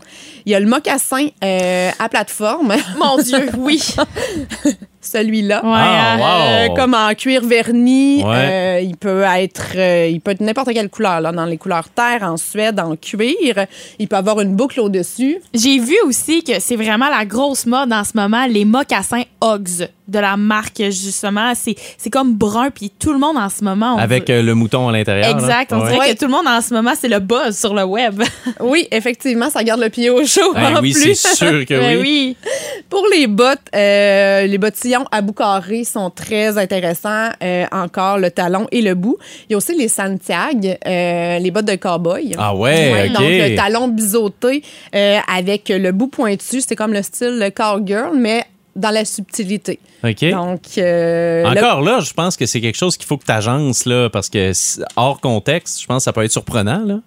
Il 0.46 0.52
y 0.52 0.54
a 0.54 0.60
le 0.60 0.66
mocassin 0.66 1.28
euh, 1.44 1.90
à 1.98 2.08
plateforme, 2.08 2.74
Mon 2.98 3.16
Dieu, 3.22 3.48
oui. 3.58 3.80
celui-là. 5.00 5.62
Ouais, 5.64 5.70
Ah, 5.74 6.12
hein. 6.14 6.18
wow. 6.18 6.72
Euh, 6.72 6.76
comme 6.76 6.94
en 6.94 7.12
cuir 7.14 7.44
verni, 7.44 8.22
Ouais. 8.22 8.30
Euh, 8.34 8.80
il 8.82 8.96
peut 8.96 9.22
être, 9.22 9.72
euh, 9.76 10.08
il 10.08 10.20
peut 10.20 10.30
être 10.30 10.40
n'importe 10.40 10.72
quelle 10.72 10.88
couleur 10.88 11.20
là, 11.20 11.32
dans 11.32 11.44
les 11.44 11.56
couleurs 11.58 11.88
terre, 11.88 12.22
en 12.22 12.36
Suède, 12.36 12.78
en 12.78 12.94
cuir. 12.96 13.66
Il 13.98 14.06
peut 14.08 14.16
avoir 14.16 14.40
une 14.40 14.54
boucle 14.54 14.80
au-dessus. 14.80 15.38
J'ai 15.54 15.78
vu 15.80 15.96
aussi 16.06 16.44
que 16.44 16.60
c'est 16.60 16.76
vraiment 16.76 17.08
la 17.08 17.24
grosse 17.24 17.66
mode 17.66 17.92
en 17.92 18.04
ce 18.04 18.12
moment, 18.14 18.46
les 18.46 18.64
mocassins 18.64 19.24
Uggs 19.42 19.88
de 20.08 20.18
la 20.18 20.36
marque, 20.36 20.82
justement. 20.90 21.52
C'est 21.54 21.74
c'est 21.98 22.10
comme 22.10 22.34
brun, 22.34 22.70
puis 22.70 22.90
tout 22.98 23.12
le 23.12 23.18
monde 23.18 23.36
en 23.36 23.48
ce 23.48 23.62
moment. 23.64 23.94
on 23.94 23.98
Avec 23.98 24.28
euh, 24.30 24.42
le 24.42 24.54
mouton 24.54 24.88
à 24.88 24.92
l'intérieur. 24.92 25.24
là. 25.30 25.30
Exact. 25.30 25.72
On 25.72 25.80
Ouais. 25.82 25.92
dirait 25.92 26.14
que 26.14 26.18
tout 26.18 26.26
le 26.26 26.30
monde 26.32 26.46
en 26.46 26.60
ce 26.60 26.74
moment, 26.74 26.92
c'est 26.98 27.08
le 27.08 27.18
buzz 27.20 27.56
sur 27.58 27.74
le 27.74 27.84
web. 27.84 28.22
Oui, 28.60 28.86
effectivement, 28.90 29.50
ça 29.50 29.62
garde 29.64 29.80
le 29.80 29.88
pied 29.88 30.10
au 30.10 30.24
chaud 30.26 30.52
Ben 30.54 30.76
en 30.76 30.80
oui, 30.80 30.92
plus. 30.92 31.14
c'est 31.14 31.34
sûr 31.36 31.64
que 31.66 31.74
Ben 31.80 31.98
oui. 32.00 32.36
oui. 32.44 32.50
Pour 32.88 33.04
les 33.12 33.26
bottes, 33.26 33.58
euh, 33.74 34.46
les 34.46 34.58
bottillons 34.58 35.04
à 35.10 35.20
bout 35.22 35.32
carré 35.32 35.84
sont 35.84 36.10
très 36.10 36.58
intéressants. 36.58 37.30
Euh, 37.42 37.64
encore 37.72 38.18
le 38.18 38.30
talon 38.30 38.66
et 38.70 38.82
le 38.82 38.94
bout. 38.94 39.16
Il 39.48 39.52
y 39.52 39.54
a 39.54 39.56
aussi 39.58 39.74
les 39.76 39.88
Santiago, 39.88 40.68
euh, 40.86 41.38
les 41.38 41.50
bottes 41.50 41.64
de 41.66 41.74
cowboy. 41.76 42.32
Ah 42.38 42.54
ouais. 42.54 43.08
Donc, 43.08 43.22
le 43.22 43.56
talon 43.56 43.88
biseauté 43.88 44.62
euh, 44.94 45.18
avec 45.34 45.68
le 45.68 45.90
bout 45.92 46.08
pointu, 46.08 46.60
c'est 46.60 46.76
comme 46.76 46.92
le 46.92 47.02
style 47.02 47.50
cowgirl, 47.54 48.16
mais 48.16 48.44
dans 48.74 48.90
la 48.90 49.04
subtilité. 49.04 49.78
OK. 50.04 50.24
Donc, 50.30 50.60
euh, 50.78 51.42
le- 51.42 51.58
Encore 51.64 51.82
là, 51.82 52.00
je 52.00 52.12
pense 52.12 52.36
que 52.36 52.46
c'est 52.46 52.60
quelque 52.60 52.78
chose 52.78 52.96
qu'il 52.96 53.06
faut 53.06 53.16
que 53.18 53.24
tu 53.24 53.32
agences, 53.32 53.84
là, 53.84 54.08
parce 54.10 54.28
que 54.28 54.52
hors 54.96 55.20
contexte, 55.20 55.80
je 55.82 55.86
pense 55.86 55.98
que 55.98 56.04
ça 56.04 56.12
peut 56.12 56.24
être 56.24 56.32
surprenant. 56.32 56.82
Là. 56.84 57.00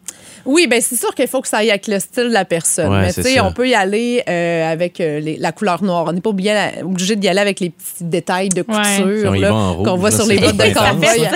Oui, 0.45 0.67
ben 0.67 0.79
c'est 0.79 0.95
sûr 0.95 1.13
qu'il 1.15 1.27
faut 1.27 1.41
que 1.41 1.47
ça 1.47 1.57
aille 1.57 1.71
avec 1.71 1.87
le 1.87 1.99
style 1.99 2.25
de 2.25 2.33
la 2.33 2.45
personne. 2.45 2.91
Ouais, 2.91 3.01
Mais 3.01 3.13
tu 3.13 3.23
sais, 3.23 3.39
on 3.39 3.51
peut 3.51 3.67
y 3.67 3.73
aller 3.73 4.21
euh, 4.29 4.71
avec 4.71 4.99
euh, 5.01 5.19
les- 5.19 5.37
la 5.37 5.51
couleur 5.51 5.83
noire. 5.83 6.05
On 6.07 6.13
n'est 6.13 6.21
pas 6.21 6.29
obligé, 6.29 6.53
obligé 6.83 7.15
d'y 7.15 7.27
aller 7.27 7.39
avec 7.39 7.59
les 7.59 7.71
petits 7.71 8.03
détails 8.03 8.49
de 8.49 8.61
couture 8.61 9.33
qu'on 9.83 9.95
voit 9.97 10.11
là, 10.11 10.15
sur 10.15 10.27
les 10.27 10.37
bottes 10.37 10.55
de 10.55 11.23
là. 11.23 11.31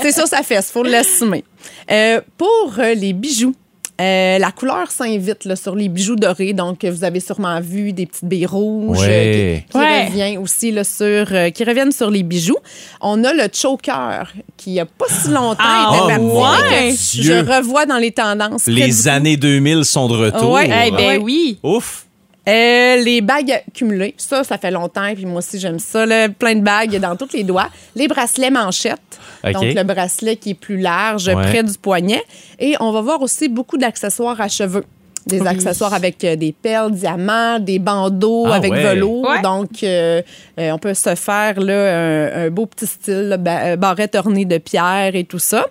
c'est 0.00 0.12
ça, 0.12 0.26
ça 0.26 0.42
fait. 0.44 0.54
Il 0.56 0.62
faut 0.62 0.84
l'assumer. 0.84 1.42
Euh, 1.90 2.20
pour 2.38 2.74
euh, 2.78 2.94
les 2.94 3.12
bijoux, 3.12 3.54
euh, 4.00 4.38
la 4.38 4.50
couleur 4.50 4.90
s'invite 4.90 5.44
là, 5.44 5.54
sur 5.54 5.74
les 5.74 5.88
bijoux 5.88 6.16
dorés. 6.16 6.52
Donc, 6.54 6.84
vous 6.84 7.04
avez 7.04 7.20
sûrement 7.20 7.60
vu 7.60 7.92
des 7.92 8.06
petites 8.06 8.24
billes 8.24 8.46
rouges 8.46 8.98
Ouais. 8.98 9.08
euh, 9.08 9.56
qui, 9.58 9.64
qui 9.72 9.78
Ouais. 9.78 10.06
revient 10.06 10.36
aussi 10.38 10.70
là, 10.72 10.82
sur, 10.84 11.04
euh, 11.32 11.50
qui 11.50 11.62
reviennent 11.64 11.92
sur 11.92 12.10
les 12.10 12.22
bijoux. 12.22 12.56
On 13.00 13.22
a 13.24 13.32
le 13.32 13.44
choker 13.52 14.32
qui 14.56 14.80
a 14.80 14.86
pas 14.86 15.06
si 15.08 15.28
longtemps 15.30 15.56
Ah, 15.60 16.08
était 16.08 16.20
oh. 16.20 16.44
Je 17.22 17.32
revois 17.56 17.86
dans 17.86 17.98
les 17.98 18.12
tendances. 18.12 18.66
Les 18.66 19.08
années 19.08 19.36
2000 19.36 19.84
sont 19.84 20.08
de 20.08 20.16
retour. 20.16 20.52
Ouais, 20.52 20.68
Eh 20.86 20.90
ben 20.90 20.96
Ouais. 20.96 21.18
oui. 21.18 21.58
Ouf. 21.62 22.06
Euh, 22.48 22.96
les 22.96 23.20
bagues 23.20 23.62
cumulées, 23.72 24.14
ça, 24.18 24.42
ça 24.42 24.58
fait 24.58 24.72
longtemps, 24.72 25.14
puis 25.14 25.26
moi 25.26 25.38
aussi 25.38 25.60
j'aime 25.60 25.78
ça, 25.78 26.04
là, 26.06 26.28
plein 26.28 26.56
de 26.56 26.60
bagues 26.62 26.98
dans 26.98 27.14
tous 27.14 27.32
les 27.34 27.44
doigts. 27.44 27.68
Les 27.94 28.08
bracelets 28.08 28.50
manchettes, 28.50 28.98
donc 29.44 29.62
le 29.62 29.82
bracelet 29.84 30.34
qui 30.36 30.50
est 30.50 30.54
plus 30.54 30.78
large, 30.78 31.28
Ouais. 31.28 31.34
près 31.34 31.62
du 31.62 31.74
poignet. 31.78 32.22
Et 32.58 32.74
on 32.80 32.90
va 32.90 33.00
voir 33.00 33.22
aussi 33.22 33.48
beaucoup 33.48 33.78
d'accessoires 33.78 34.40
à 34.40 34.48
cheveux. 34.48 34.84
Des 35.24 35.40
Oui. 35.40 35.46
accessoires 35.46 35.94
avec 35.94 36.24
euh, 36.24 36.34
des 36.34 36.50
perles, 36.50 36.90
diamants, 36.90 37.60
des 37.60 37.78
bandeaux 37.78 38.46
Ah 38.48 38.54
avec 38.56 38.72
ouais. 38.72 38.82
velours. 38.82 39.22
Ouais. 39.28 39.40
Donc, 39.40 39.84
euh, 39.84 40.20
euh, 40.58 40.70
on 40.72 40.78
peut 40.78 40.94
se 40.94 41.14
faire 41.14 41.60
là, 41.60 41.96
un, 41.96 42.46
un 42.46 42.50
beau 42.50 42.66
petit 42.66 42.88
style, 42.88 43.28
là, 43.28 43.76
barrette 43.76 44.16
ornée 44.16 44.46
de 44.46 44.58
pierre 44.58 45.14
et 45.14 45.22
tout 45.22 45.38
ça. 45.38 45.66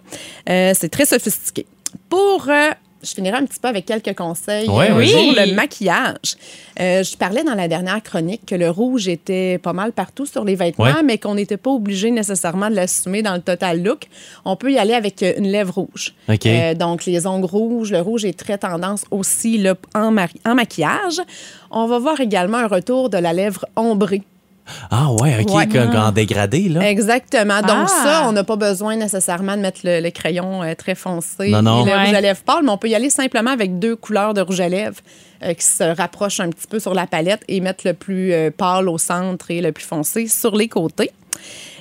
Euh, 0.49 0.71
c'est 0.73 0.87
très 0.87 1.03
sophistiqué. 1.03 1.65
Pour 2.07 2.45
euh, 2.47 2.69
je 3.03 3.13
finirai 3.13 3.37
un 3.37 3.45
petit 3.45 3.59
peu 3.59 3.67
avec 3.67 3.85
quelques 3.85 4.15
conseils 4.15 4.69
Ouais, 4.69 4.89
euh, 4.91 4.93
pour 4.93 5.33
le 5.35 5.53
maquillage. 5.53 6.35
Euh, 6.79 7.03
je 7.03 7.17
parlais 7.17 7.43
dans 7.43 7.53
la 7.55 7.67
dernière 7.67 8.01
chronique 8.03 8.45
que 8.45 8.55
le 8.55 8.69
rouge 8.69 9.07
était 9.07 9.57
pas 9.57 9.73
mal 9.73 9.91
partout 9.91 10.25
sur 10.25 10.43
les 10.43 10.55
vêtements, 10.55 10.85
Ouais. 10.85 11.03
mais 11.03 11.17
qu'on 11.17 11.35
n'était 11.35 11.57
pas 11.57 11.71
obligé 11.71 12.11
nécessairement 12.11 12.69
de 12.69 12.75
l'assumer 12.75 13.21
dans 13.21 13.33
le 13.35 13.41
total 13.41 13.81
look. 13.83 14.05
On 14.45 14.55
peut 14.55 14.71
y 14.71 14.77
aller 14.77 14.93
avec 14.93 15.21
euh, 15.23 15.33
une 15.37 15.47
lèvre 15.47 15.73
rouge. 15.73 16.13
Euh, 16.29 16.73
donc, 16.73 17.05
les 17.05 17.27
ongles 17.27 17.45
rouges, 17.45 17.91
le 17.91 18.01
rouge 18.01 18.25
est 18.25 18.37
très 18.37 18.57
tendance 18.57 19.03
aussi 19.11 19.57
là, 19.57 19.75
en, 19.95 20.15
en 20.45 20.55
maquillage. 20.55 21.21
On 21.71 21.87
va 21.87 21.99
voir 21.99 22.19
également 22.19 22.57
un 22.57 22.67
retour 22.67 23.09
de 23.09 23.17
la 23.17 23.33
lèvre 23.33 23.65
ombrée. 23.75 24.21
Ah 24.89 25.11
ouais, 25.11 25.37
OK, 25.41 25.53
Ouais. 25.53 25.97
en 25.97 26.11
dégradé, 26.11 26.69
là. 26.69 26.89
Exactement. 26.89 27.61
Donc, 27.61 27.87
Ah. 27.89 28.03
ça, 28.03 28.23
on 28.27 28.31
n'a 28.31 28.43
pas 28.43 28.55
besoin 28.55 28.95
nécessairement 28.95 29.55
de 29.57 29.61
mettre 29.61 29.81
le, 29.83 29.99
le 29.99 30.09
crayon 30.11 30.63
euh, 30.63 30.73
très 30.75 30.95
foncé 30.95 31.49
Non, 31.49 31.61
non. 31.61 31.81
et 31.85 31.89
le 31.89 31.95
Ouais. 31.95 32.05
rouge 32.05 32.13
à 32.15 32.21
lèvres 32.21 32.41
pâle, 32.45 32.63
mais 32.63 32.69
on 32.71 32.77
peut 32.77 32.89
y 32.89 32.95
aller 32.95 33.09
simplement 33.09 33.51
avec 33.51 33.79
deux 33.79 33.95
couleurs 33.95 34.33
de 34.33 34.41
rouge 34.41 34.61
à 34.61 34.69
lèvres 34.69 34.99
euh, 35.43 35.53
qui 35.53 35.65
se 35.65 35.83
rapprochent 35.83 36.39
un 36.39 36.49
petit 36.49 36.67
peu 36.67 36.79
sur 36.79 36.93
la 36.93 37.07
palette 37.07 37.41
et 37.47 37.59
mettre 37.59 37.85
le 37.87 37.93
plus 37.93 38.31
euh, 38.33 38.51
pâle 38.55 38.87
au 38.87 38.97
centre 38.97 39.51
et 39.51 39.61
le 39.61 39.71
plus 39.71 39.85
foncé 39.85 40.27
sur 40.27 40.55
les 40.55 40.67
côtés. 40.67 41.11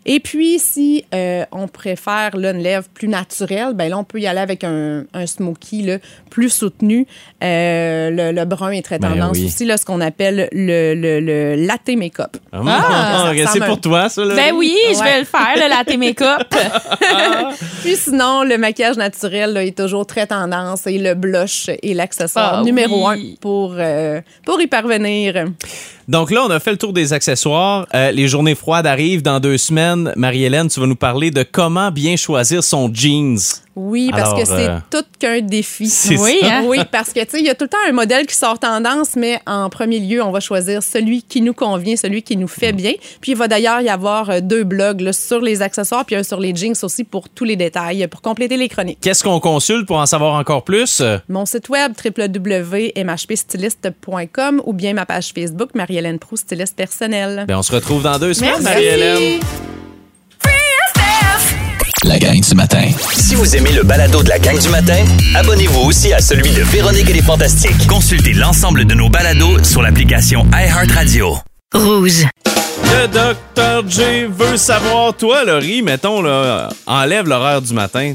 Et 0.06 0.20
puis, 0.20 0.58
si 0.58 1.04
euh, 1.14 1.44
on 1.52 1.68
préfère 1.68 2.36
là, 2.36 2.50
une 2.52 2.62
lèvre 2.62 2.86
plus 2.92 3.08
naturelle, 3.08 3.72
ben 3.74 3.88
là, 3.90 3.98
on 3.98 4.04
peut 4.04 4.20
y 4.20 4.26
aller 4.26 4.40
avec 4.40 4.64
un, 4.64 5.04
un 5.12 5.26
smoky 5.26 5.82
là, 5.82 5.98
plus 6.30 6.50
soutenu. 6.50 7.06
Euh, 7.42 8.10
le, 8.10 8.32
le 8.32 8.44
brun 8.44 8.70
est 8.70 8.82
très 8.82 8.98
Ben 8.98 9.10
tendance 9.10 9.36
oui. 9.38 9.46
aussi, 9.46 9.64
là, 9.64 9.76
ce 9.76 9.84
qu'on 9.84 10.00
appelle 10.00 10.48
le, 10.52 10.94
le, 10.94 11.20
le 11.20 11.54
latte 11.66 11.88
make-up. 11.96 12.36
Ah, 12.52 13.32
c'est 13.52 13.58
pour 13.60 13.68
un- 13.70 13.76
toi, 13.76 14.08
ça, 14.08 14.24
là? 14.24 14.34
Ben 14.34 14.54
oui, 14.54 14.74
je 14.92 15.02
vais 15.02 15.20
le 15.20 15.24
faire, 15.26 15.54
le 15.56 15.68
latte 15.68 15.96
make-up. 15.98 16.42
Puis 17.82 17.96
sinon, 17.96 18.42
le 18.44 18.58
maquillage 18.58 18.96
naturel 18.96 19.52
là, 19.52 19.64
est 19.64 19.76
toujours 19.76 20.06
très 20.06 20.26
tendance 20.26 20.86
et 20.86 20.98
le 20.98 21.14
blush 21.14 21.68
est 21.68 21.94
l'accessoire 21.94 22.58
Ah 22.60 22.62
numéro 22.62 23.08
oui. 23.10 23.34
un 23.36 23.40
pour, 23.40 23.74
euh, 23.78 24.20
pour 24.44 24.60
y 24.60 24.66
parvenir. 24.66 25.46
Donc 26.08 26.30
là, 26.30 26.42
on 26.44 26.50
a 26.50 26.58
fait 26.58 26.72
le 26.72 26.76
tour 26.76 26.92
des 26.92 27.12
accessoires. 27.12 27.86
Euh, 27.94 28.10
les 28.10 28.26
journées 28.26 28.54
froides 28.56 28.86
arrivent 28.86 29.22
dans 29.22 29.38
deux 29.38 29.58
semaines. 29.58 29.89
Marie-Hélène, 29.96 30.68
tu 30.68 30.81
vas 30.81 30.87
nous 30.87 30.96
parler 30.96 31.31
de 31.31 31.42
comment 31.42 31.90
bien 31.90 32.16
choisir 32.16 32.64
son 32.64 32.90
jeans. 32.92 33.38
Oui, 33.76 34.09
parce 34.11 34.31
Alors, 34.31 34.40
que 34.40 34.44
c'est 34.44 34.68
euh, 34.68 34.79
tout 34.90 35.05
qu'un 35.18 35.40
défi. 35.40 35.90
Oui, 36.20 36.38
hein? 36.42 36.64
Oui, 36.66 36.81
parce 36.90 37.12
que 37.12 37.20
tu 37.20 37.31
sais, 37.31 37.38
il 37.40 37.46
y 37.46 37.50
a 37.50 37.55
tout 37.55 37.64
le 37.64 37.70
temps 37.70 37.79
un 37.88 37.92
modèle 37.92 38.26
qui 38.26 38.35
sort 38.35 38.59
tendance, 38.59 39.14
mais 39.16 39.40
en 39.46 39.70
premier 39.70 40.00
lieu, 40.00 40.22
on 40.22 40.33
va 40.33 40.40
choisir 40.40 40.83
celui 40.83 41.22
qui 41.22 41.40
nous 41.40 41.55
convient, 41.55 41.96
celui 41.96 42.22
qui 42.22 42.37
nous 42.37 42.48
fait 42.48 42.72
bien. 42.72 42.92
Puis 43.20 43.33
il 43.33 43.38
va 43.38 43.46
d'ailleurs 43.48 43.81
y 43.81 43.88
avoir 43.88 44.29
euh, 44.29 44.40
deux 44.40 44.64
blogs 44.64 45.00
là, 45.00 45.12
sur 45.12 45.40
les 45.40 45.62
accessoires, 45.62 46.05
puis 46.05 46.16
un 46.16 46.22
sur 46.24 46.40
les 46.40 46.55
jeans 46.55 46.74
aussi 46.83 47.05
pour 47.05 47.29
tous 47.29 47.44
les 47.44 47.57
détails, 47.57 48.07
pour 48.09 48.22
compléter 48.22 48.57
les 48.57 48.68
chroniques. 48.68 48.98
Qu'est-ce 49.00 49.22
qu'on 49.24 49.40
consulte 49.40 49.87
pour 49.87 49.98
en 49.98 50.07
savoir 50.07 50.35
encore 50.35 50.64
plus? 50.64 51.03
Mon 51.29 51.46
site 51.46 51.68
web 51.68 51.92
www.mhpstyliste.com 52.05 54.62
ou 54.64 54.72
bien 54.72 54.94
ma 54.94 55.07
page 55.07 55.33
Facebook 55.33 55.70
Marie-Hélène 55.74 56.18
Prou, 56.18 56.37
styliste 56.37 56.74
personnelle. 56.76 57.44
Ben, 57.46 57.57
on 57.57 57.62
se 57.62 57.70
retrouve 57.72 58.03
dans 58.03 58.18
deux 58.18 58.35
semaines, 58.35 58.50
Merci. 58.61 58.64
Marie-Hélène. 58.64 59.40
La 62.04 62.18
gang 62.18 62.40
du 62.40 62.54
matin. 62.54 62.88
Si 63.12 63.34
vous 63.34 63.56
aimez 63.56 63.72
le 63.72 63.82
balado 63.82 64.22
de 64.22 64.30
la 64.30 64.38
gang 64.38 64.58
du 64.58 64.68
matin, 64.70 65.04
abonnez-vous 65.34 65.80
aussi 65.80 66.14
à 66.14 66.20
celui 66.20 66.50
de 66.50 66.62
Véronique 66.62 67.10
et 67.10 67.12
les 67.12 67.22
Fantastiques. 67.22 67.86
Consultez 67.86 68.32
l'ensemble 68.32 68.86
de 68.86 68.94
nos 68.94 69.10
balados 69.10 69.62
sur 69.64 69.82
l'application 69.82 70.46
iHeartRadio. 70.52 71.36
Rouge. 71.74 72.26
Le 72.84 73.06
docteur 73.06 73.84
J 73.86 74.24
veut 74.30 74.56
savoir, 74.56 75.14
toi, 75.14 75.44
Laurie, 75.44 75.82
mettons, 75.82 76.22
là, 76.22 76.70
enlève 76.86 77.28
l'horaire 77.28 77.60
du 77.60 77.74
matin. 77.74 78.14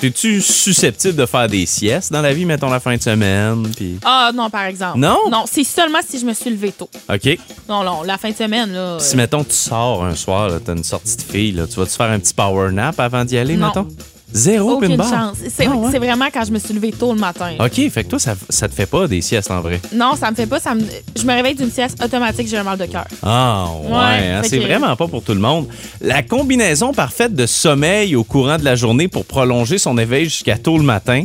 T'es-tu 0.00 0.40
susceptible 0.40 1.14
de 1.16 1.26
faire 1.26 1.46
des 1.46 1.66
siestes 1.66 2.10
dans 2.10 2.22
la 2.22 2.32
vie, 2.32 2.46
mettons, 2.46 2.70
la 2.70 2.80
fin 2.80 2.96
de 2.96 3.02
semaine? 3.02 3.68
Puis... 3.76 3.98
Ah 4.02 4.30
non, 4.34 4.48
par 4.48 4.62
exemple. 4.64 4.98
Non? 4.98 5.18
Non, 5.30 5.44
c'est 5.50 5.62
seulement 5.64 5.98
si 6.06 6.18
je 6.18 6.24
me 6.24 6.32
suis 6.32 6.48
levé 6.48 6.72
tôt. 6.72 6.88
OK. 7.12 7.38
Non, 7.68 7.84
non, 7.84 8.02
la 8.02 8.16
fin 8.16 8.30
de 8.30 8.34
semaine, 8.36 8.72
là. 8.72 8.96
Si, 8.98 9.12
euh, 9.14 9.16
mettons, 9.18 9.44
tu 9.44 9.52
sors 9.54 10.02
un 10.04 10.14
soir, 10.14 10.52
t'as 10.64 10.72
une 10.74 10.84
sortie 10.84 11.16
de 11.16 11.22
fille, 11.22 11.52
là, 11.52 11.66
tu 11.66 11.74
vas-tu 11.76 11.92
faire 11.96 12.10
un 12.10 12.18
petit 12.18 12.32
power 12.32 12.72
nap 12.72 12.98
avant 12.98 13.26
d'y 13.26 13.36
aller, 13.36 13.56
Non. 13.56 13.66
mettons? 13.66 13.88
Zéro, 14.32 14.72
aucune 14.76 14.92
une 14.92 14.96
barre? 14.96 15.10
chance. 15.10 15.38
C'est 15.54 15.66
Ah 15.66 15.76
ouais? 15.76 15.88
c'est 15.90 15.98
vraiment 15.98 16.26
quand 16.32 16.44
je 16.44 16.52
me 16.52 16.58
suis 16.58 16.72
levée 16.72 16.92
tôt 16.92 17.12
le 17.12 17.18
matin. 17.18 17.52
OK, 17.58 17.90
fait 17.90 18.04
que 18.04 18.08
toi, 18.10 18.18
ça, 18.18 18.34
ça 18.48 18.68
te 18.68 18.74
fait 18.74 18.86
pas 18.86 19.08
des 19.08 19.20
siestes 19.20 19.50
en 19.50 19.60
vrai? 19.60 19.80
Non, 19.92 20.14
ça 20.14 20.30
me 20.30 20.36
fait 20.36 20.46
pas. 20.46 20.60
Ça 20.60 20.74
me... 20.74 20.82
Je 21.16 21.24
me 21.24 21.32
réveille 21.34 21.54
d'une 21.56 21.70
sieste 21.70 22.02
automatique, 22.02 22.46
j'ai 22.48 22.56
un 22.58 22.62
mal 22.62 22.78
de 22.78 22.86
cœur. 22.86 23.06
Ah, 23.22 23.66
ouais. 23.82 23.88
Ouais, 23.90 23.96
hein, 23.96 24.42
c'est 24.44 24.58
que- 24.58 24.64
vraiment 24.64 24.94
pas 24.96 25.08
pour 25.08 25.22
tout 25.22 25.34
le 25.34 25.40
monde. 25.40 25.66
La 26.00 26.22
combinaison 26.22 26.92
parfaite 26.92 27.34
de 27.34 27.46
sommeil 27.46 28.14
au 28.14 28.22
courant 28.24 28.56
de 28.56 28.64
la 28.64 28.76
journée 28.76 29.08
pour 29.08 29.24
prolonger 29.24 29.78
son 29.78 29.98
éveil 29.98 30.24
jusqu'à 30.24 30.56
tôt 30.58 30.76
le 30.78 30.84
matin, 30.84 31.24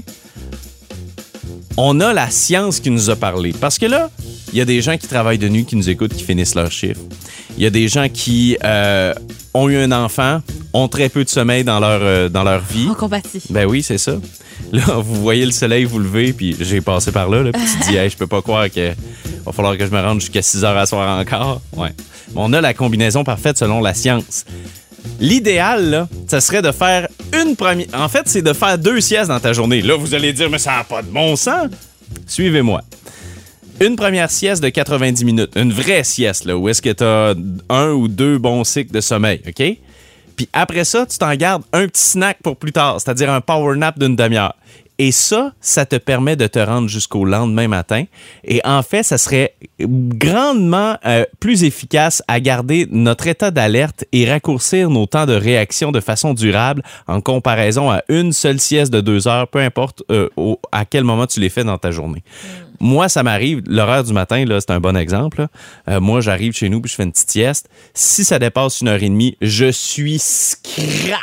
on 1.77 1.99
a 1.99 2.13
la 2.13 2.29
science 2.29 2.79
qui 2.79 2.89
nous 2.89 3.09
a 3.09 3.15
parlé. 3.15 3.53
Parce 3.59 3.77
que 3.77 3.85
là, 3.85 4.09
il 4.53 4.57
y 4.57 4.61
a 4.61 4.65
des 4.65 4.81
gens 4.81 4.97
qui 4.97 5.07
travaillent 5.07 5.37
de 5.37 5.49
nuit, 5.49 5.65
qui 5.65 5.75
nous 5.75 5.89
écoutent, 5.89 6.13
qui 6.15 6.23
finissent 6.23 6.55
leur 6.55 6.71
chiffre. 6.71 7.01
Il 7.57 7.63
y 7.63 7.67
a 7.67 7.69
des 7.69 7.87
gens 7.87 8.07
qui 8.09 8.57
euh, 8.63 9.13
ont 9.53 9.69
eu 9.69 9.77
un 9.77 9.91
enfant, 9.91 10.41
ont 10.75 10.88
très 10.88 11.09
peu 11.09 11.23
de 11.23 11.29
sommeil 11.29 11.63
dans 11.63 11.79
leur, 11.79 11.99
euh, 12.01 12.29
dans 12.29 12.43
leur 12.43 12.61
vie. 12.61 12.88
On 12.89 12.93
compatit. 12.93 13.41
Ben 13.49 13.65
oui, 13.65 13.81
c'est 13.81 13.97
ça. 13.97 14.13
Là, 14.71 14.97
vous 14.97 15.21
voyez 15.21 15.45
le 15.45 15.51
soleil 15.51 15.85
vous 15.85 15.99
lever, 15.99 16.33
puis 16.33 16.55
j'ai 16.59 16.81
passé 16.81 17.11
par 17.11 17.29
là, 17.29 17.43
là 17.43 17.51
puis 17.51 17.61
tu 17.61 17.79
te 17.79 17.89
dis, 17.89 17.95
hey, 17.97 18.09
je 18.09 18.17
peux 18.17 18.27
pas 18.27 18.41
croire 18.41 18.69
que 18.69 18.91
va 19.45 19.51
falloir 19.51 19.77
que 19.77 19.85
je 19.85 19.91
me 19.91 20.01
rende 20.01 20.19
jusqu'à 20.19 20.41
6 20.41 20.65
heures 20.65 20.77
à 20.77 20.85
soir 20.85 21.19
encore. 21.19 21.61
Ouais. 21.75 21.91
On 22.35 22.51
a 22.53 22.61
la 22.61 22.73
combinaison 22.73 23.23
parfaite 23.23 23.57
selon 23.57 23.79
la 23.79 23.93
science. 23.93 24.45
L'idéal, 25.19 25.89
là, 25.89 26.09
ça 26.27 26.41
serait 26.41 26.61
de 26.61 26.71
faire 26.71 27.07
une 27.41 27.55
première. 27.55 27.88
En 27.93 28.09
fait, 28.09 28.23
c'est 28.25 28.41
de 28.41 28.53
faire 28.53 28.77
deux 28.77 28.99
siestes 28.99 29.29
dans 29.29 29.39
ta 29.39 29.53
journée. 29.53 29.81
Là, 29.81 29.95
vous 29.95 30.13
allez 30.13 30.33
dire, 30.33 30.49
mais 30.49 30.57
ça 30.57 30.71
n'a 30.77 30.83
pas 30.83 31.01
de 31.01 31.07
bon 31.07 31.35
sens. 31.35 31.69
Suivez-moi. 32.25 32.81
Une 33.81 33.95
première 33.95 34.31
sieste 34.31 34.63
de 34.63 34.69
90 34.69 35.25
minutes. 35.25 35.51
Une 35.55 35.71
vraie 35.71 36.03
sieste, 36.03 36.45
là, 36.45 36.57
où 36.57 36.67
est-ce 36.69 36.81
que 36.81 36.89
tu 36.89 37.03
as 37.03 37.35
un 37.69 37.91
ou 37.91 38.07
deux 38.07 38.38
bons 38.38 38.63
cycles 38.63 38.91
de 38.91 39.01
sommeil, 39.01 39.41
OK? 39.47 39.77
Puis 40.35 40.49
après 40.53 40.83
ça, 40.83 41.05
tu 41.05 41.17
t'en 41.17 41.33
gardes 41.35 41.63
un 41.73 41.87
petit 41.87 42.03
snack 42.03 42.39
pour 42.43 42.57
plus 42.57 42.71
tard, 42.71 42.99
c'est-à-dire 42.99 43.31
un 43.31 43.41
power 43.41 43.77
nap 43.77 43.97
d'une 43.97 44.15
demi-heure. 44.15 44.55
Et 44.97 45.12
ça, 45.12 45.51
ça 45.60 45.86
te 45.86 45.97
permet 45.97 46.36
de 46.38 46.47
te 46.47 46.58
rendre 46.60 46.88
jusqu'au 46.88 47.25
lendemain 47.25 47.67
matin. 47.67 48.05
Et 48.45 48.62
en 48.63 48.81
fait, 48.81 49.03
ça 49.03 49.17
serait 49.17 49.53
grandement 49.79 50.97
euh, 51.05 51.25
plus 51.39 51.63
efficace 51.63 52.23
à 52.27 52.39
garder 52.39 52.88
notre 52.89 53.27
état 53.27 53.51
d'alerte 53.51 54.05
et 54.13 54.29
raccourcir 54.29 54.89
nos 54.89 55.05
temps 55.05 55.25
de 55.25 55.34
réaction 55.34 55.91
de 55.91 55.99
façon 55.99 56.34
durable 56.34 56.81
en 57.08 57.19
comparaison 57.21 57.91
à 57.91 58.03
une 58.10 58.31
seule 58.31 58.60
sieste 58.60 58.91
de 58.93 59.01
deux 59.01 59.27
heures, 59.27 59.47
peu 59.49 59.60
importe 59.60 60.03
euh, 60.12 60.29
au- 60.38 60.60
à 60.71 60.86
quel 60.86 61.03
moment 61.03 61.27
tu 61.27 61.39
les 61.39 61.49
fais 61.49 61.63
dans 61.63 61.77
ta 61.77 61.91
journée. 61.91 62.23
Moi, 62.79 63.08
ça 63.10 63.23
m'arrive, 63.23 63.62
l'horaire 63.67 64.03
du 64.03 64.13
matin, 64.13 64.43
là, 64.45 64.60
c'est 64.60 64.71
un 64.71 64.79
bon 64.81 64.95
exemple. 64.97 65.47
Euh, 65.89 65.99
moi, 65.99 66.21
j'arrive 66.21 66.53
chez 66.53 66.69
nous 66.69 66.81
puis 66.81 66.89
je 66.91 66.95
fais 66.95 67.03
une 67.03 67.12
petite 67.12 67.31
sieste. 67.31 67.69
Si 67.93 68.23
ça 68.25 68.38
dépasse 68.39 68.81
une 68.81 68.88
heure 68.89 69.01
et 69.03 69.10
demie, 69.10 69.38
je 69.41 69.71
suis 69.71 70.19
scrap. 70.19 71.19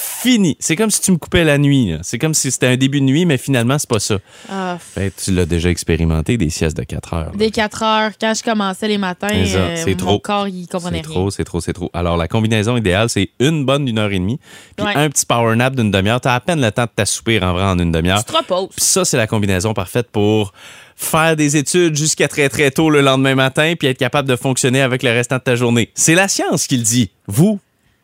Fini. 0.00 0.56
C'est 0.60 0.76
comme 0.76 0.90
si 0.92 1.00
tu 1.00 1.10
me 1.10 1.16
coupais 1.16 1.42
la 1.42 1.58
nuit. 1.58 1.92
C'est 2.02 2.18
comme 2.18 2.32
si 2.34 2.52
c'était 2.52 2.68
un 2.68 2.76
début 2.76 3.00
de 3.00 3.04
nuit, 3.04 3.26
mais 3.26 3.36
finalement, 3.36 3.78
c'est 3.80 3.88
pas 3.88 3.98
ça. 3.98 4.18
Ah, 4.48 4.78
Ben, 4.94 5.10
tu 5.10 5.32
l'as 5.32 5.44
déjà 5.44 5.70
expérimenté, 5.70 6.36
des 6.36 6.50
siestes 6.50 6.76
de 6.76 6.84
4 6.84 7.14
heures. 7.14 7.24
là. 7.26 7.32
Dès 7.34 7.50
4 7.50 7.82
heures, 7.82 8.10
quand 8.20 8.32
je 8.34 8.42
commençais 8.44 8.86
les 8.86 8.98
matins, 8.98 9.26
C'est 9.28 9.56
euh, 9.56 9.76
c'est 9.76 9.90
mon 9.90 9.96
trop. 9.96 10.18
corps, 10.20 10.46
il 10.46 10.68
comprenait 10.68 10.98
C'est 11.02 11.08
rien. 11.08 11.14
trop, 11.14 11.30
c'est 11.32 11.44
trop, 11.44 11.60
c'est 11.60 11.72
trop. 11.72 11.90
Alors, 11.94 12.16
la 12.16 12.28
combinaison 12.28 12.76
idéale, 12.76 13.08
c'est 13.08 13.30
une 13.40 13.64
bonne 13.64 13.84
d'une 13.86 13.98
heure 13.98 14.12
et 14.12 14.18
demie, 14.20 14.38
puis 14.76 14.86
Ouais. 14.86 14.94
un 14.94 15.10
petit 15.10 15.26
power 15.26 15.56
nap 15.56 15.74
d'une 15.74 15.90
demi-heure. 15.90 16.20
T'as 16.20 16.34
à 16.34 16.40
peine 16.40 16.60
le 16.60 16.70
temps 16.70 16.84
de 16.84 16.90
t'assoupir 16.94 17.42
en 17.42 17.52
vrai 17.54 17.64
en 17.64 17.78
une 17.78 17.90
demi-heure. 17.90 18.24
Tu 18.24 18.32
te 18.32 18.36
reposes. 18.38 18.68
Puis 18.76 18.84
ça, 18.84 19.04
c'est 19.04 19.16
la 19.16 19.26
combinaison 19.26 19.74
parfaite 19.74 20.08
pour 20.12 20.52
faire 20.94 21.34
des 21.36 21.56
études 21.56 21.96
jusqu'à 21.96 22.28
très 22.28 22.48
très 22.48 22.70
tôt 22.70 22.88
le 22.90 23.00
lendemain 23.00 23.34
matin, 23.34 23.74
puis 23.78 23.88
être 23.88 23.98
capable 23.98 24.28
de 24.28 24.36
fonctionner 24.36 24.80
avec 24.80 25.02
le 25.02 25.10
restant 25.10 25.36
de 25.38 25.42
ta 25.42 25.56
journée. 25.56 25.90
C'est 25.94 26.14
la 26.14 26.28
science 26.28 26.66
qui 26.66 26.76
le 26.76 26.82
dit. 26.84 27.10
Vous, 27.26 27.58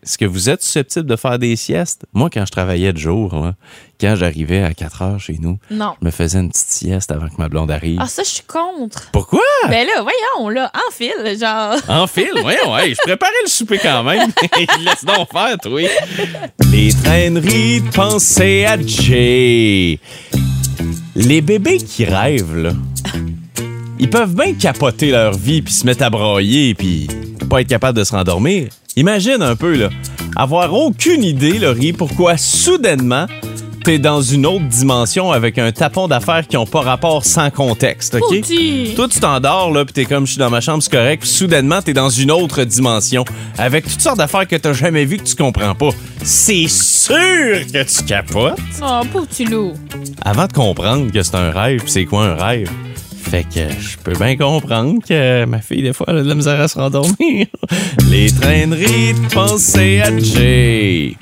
est-ce 0.04 0.18
que 0.18 0.26
vous 0.26 0.50
êtes 0.50 0.62
susceptible 0.62 1.06
de 1.06 1.16
faire 1.16 1.38
des 1.38 1.56
siestes? 1.56 2.04
Moi, 2.12 2.28
quand 2.30 2.44
je 2.44 2.52
travaillais 2.52 2.92
de 2.92 2.98
jour, 2.98 3.34
là, 3.34 3.54
quand 3.98 4.14
j'arrivais 4.16 4.62
à 4.62 4.74
4 4.74 5.02
heures 5.02 5.20
chez 5.20 5.38
nous, 5.40 5.58
Non. 5.70 5.94
je 6.00 6.04
me 6.06 6.10
faisais 6.10 6.38
une 6.40 6.50
petite 6.50 6.68
sieste 6.68 7.10
avant 7.10 7.26
que 7.28 7.36
ma 7.38 7.48
blonde 7.48 7.70
arrive. 7.70 7.98
Ah, 8.02 8.06
ça, 8.06 8.22
je 8.22 8.28
suis 8.28 8.42
contre. 8.42 9.10
Pourquoi? 9.12 9.40
Ben 9.68 9.86
là, 9.86 10.02
voyons, 10.02 10.50
là, 10.50 10.70
en 10.74 10.92
fil, 10.92 11.10
genre. 11.40 11.76
En 11.88 12.06
fil, 12.06 12.28
voyons, 12.42 12.72
ouais, 12.74 12.90
je 12.90 13.00
préparais 13.02 13.32
le 13.44 13.48
souper 13.48 13.78
quand 13.78 14.02
même. 14.02 14.30
Laisse 14.84 15.04
donc 15.06 15.32
faire, 15.32 15.56
toi. 15.62 15.80
Les 16.70 16.92
traîneries 16.92 17.80
de 17.80 17.90
pensée 17.90 18.66
à 18.66 18.76
Jay. 18.78 19.98
Les 21.16 21.40
bébés 21.40 21.78
qui 21.78 22.04
rêvent, 22.04 22.56
là, 22.56 22.72
ils 23.98 24.10
peuvent 24.10 24.34
bien 24.34 24.52
capoter 24.52 25.12
leur 25.12 25.32
vie 25.32 25.62
puis 25.62 25.72
se 25.72 25.86
mettre 25.86 26.02
à 26.02 26.10
brailler 26.10 26.74
puis 26.74 27.06
pas 27.48 27.60
être 27.62 27.68
capable 27.68 27.96
de 27.96 28.04
se 28.04 28.12
rendormir. 28.12 28.68
Imagine 28.96 29.42
un 29.42 29.56
peu, 29.56 29.74
là, 29.74 29.88
avoir 30.36 30.72
aucune 30.72 31.24
idée, 31.24 31.58
Laurie, 31.58 31.92
pourquoi 31.92 32.36
soudainement 32.36 33.26
t'es 33.82 33.98
dans 33.98 34.22
une 34.22 34.46
autre 34.46 34.66
dimension 34.66 35.32
avec 35.32 35.58
un 35.58 35.72
tapon 35.72 36.06
d'affaires 36.06 36.46
qui 36.46 36.56
ont 36.56 36.64
pas 36.64 36.80
rapport 36.80 37.24
sans 37.24 37.50
contexte, 37.50 38.14
OK? 38.14 38.36
Foutu. 38.36 38.94
Toi, 38.94 39.08
tu 39.08 39.18
t'endors, 39.18 39.72
là, 39.72 39.84
puis 39.84 39.92
t'es 39.92 40.04
comme, 40.04 40.26
je 40.26 40.32
suis 40.32 40.38
dans 40.38 40.48
ma 40.48 40.60
chambre, 40.60 40.82
c'est 40.82 40.92
correct. 40.92 41.22
Puis 41.22 41.28
soudainement, 41.28 41.82
t'es 41.82 41.92
dans 41.92 42.08
une 42.08 42.30
autre 42.30 42.62
dimension, 42.62 43.24
avec 43.58 43.84
toutes 43.84 44.00
sortes 44.00 44.18
d'affaires 44.18 44.46
que 44.46 44.56
t'as 44.56 44.72
jamais 44.72 45.04
vues 45.04 45.18
que 45.18 45.24
tu 45.24 45.34
comprends 45.34 45.74
pas. 45.74 45.90
C'est 46.22 46.68
sûr 46.68 47.16
que 47.16 47.82
tu 47.82 48.04
capotes. 48.04 48.58
Oh, 48.80 49.00
pauvre 49.12 49.26
petit 49.26 49.44
loup. 49.44 49.74
Avant 50.24 50.46
de 50.46 50.52
comprendre 50.52 51.10
que 51.12 51.22
c'est 51.22 51.34
un 51.34 51.50
rêve, 51.50 51.82
c'est 51.86 52.04
quoi 52.04 52.26
un 52.26 52.34
rêve? 52.36 52.70
Fait 53.30 53.44
que 53.44 53.68
je 53.80 53.98
peux 53.98 54.12
bien 54.12 54.36
comprendre 54.36 55.00
que 55.06 55.44
ma 55.46 55.60
fille, 55.60 55.82
des 55.82 55.92
fois, 55.92 56.06
elle 56.08 56.18
a 56.18 56.22
de 56.22 56.28
la 56.28 56.34
misère 56.34 56.60
à 56.60 56.68
se 56.68 56.78
rendormir. 56.78 57.46
Les 58.10 58.30
traîneries 58.30 59.14
de 59.14 59.34
pensée 59.34 60.00
à 60.00 60.16
Jay. 60.16 61.16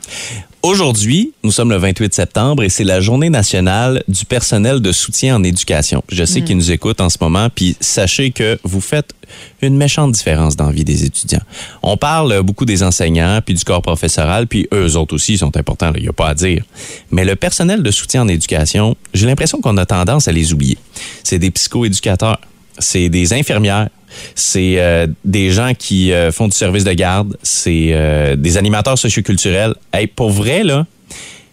Aujourd'hui, 0.64 1.32
nous 1.42 1.50
sommes 1.50 1.70
le 1.70 1.76
28 1.76 2.14
septembre 2.14 2.62
et 2.62 2.68
c'est 2.68 2.84
la 2.84 3.00
journée 3.00 3.30
nationale 3.30 4.04
du 4.06 4.24
personnel 4.24 4.80
de 4.80 4.92
soutien 4.92 5.34
en 5.34 5.42
éducation. 5.42 6.04
Je 6.08 6.24
sais 6.24 6.42
qu'ils 6.42 6.56
nous 6.56 6.70
écoutent 6.70 7.00
en 7.00 7.10
ce 7.10 7.18
moment, 7.20 7.48
puis 7.52 7.76
sachez 7.80 8.30
que 8.30 8.56
vous 8.62 8.80
faites 8.80 9.12
une 9.60 9.76
méchante 9.76 10.12
différence 10.12 10.54
dans 10.54 10.66
la 10.66 10.72
vie 10.72 10.84
des 10.84 11.04
étudiants. 11.04 11.42
On 11.82 11.96
parle 11.96 12.42
beaucoup 12.42 12.64
des 12.64 12.84
enseignants, 12.84 13.40
puis 13.44 13.56
du 13.56 13.64
corps 13.64 13.82
professoral, 13.82 14.46
puis 14.46 14.68
eux 14.72 14.96
autres 14.96 15.16
aussi 15.16 15.36
sont 15.36 15.56
importants, 15.56 15.90
il 15.96 16.02
n'y 16.02 16.08
a 16.08 16.12
pas 16.12 16.28
à 16.28 16.34
dire. 16.36 16.62
Mais 17.10 17.24
le 17.24 17.34
personnel 17.34 17.82
de 17.82 17.90
soutien 17.90 18.22
en 18.22 18.28
éducation, 18.28 18.94
j'ai 19.14 19.26
l'impression 19.26 19.60
qu'on 19.60 19.76
a 19.78 19.84
tendance 19.84 20.28
à 20.28 20.32
les 20.32 20.52
oublier. 20.52 20.78
C'est 21.24 21.40
des 21.40 21.50
psychoéducateurs, 21.50 22.38
c'est 22.78 23.08
des 23.08 23.32
infirmières, 23.32 23.88
c'est 24.34 24.74
euh, 24.78 25.06
des 25.24 25.50
gens 25.50 25.72
qui 25.78 26.12
euh, 26.12 26.30
font 26.32 26.48
du 26.48 26.56
service 26.56 26.84
de 26.84 26.92
garde, 26.92 27.36
c'est 27.42 27.90
euh, 27.92 28.36
des 28.36 28.56
animateurs 28.56 28.98
socioculturels. 28.98 29.74
Hey, 29.92 30.06
pour 30.06 30.30
vrai, 30.30 30.62
là, 30.62 30.86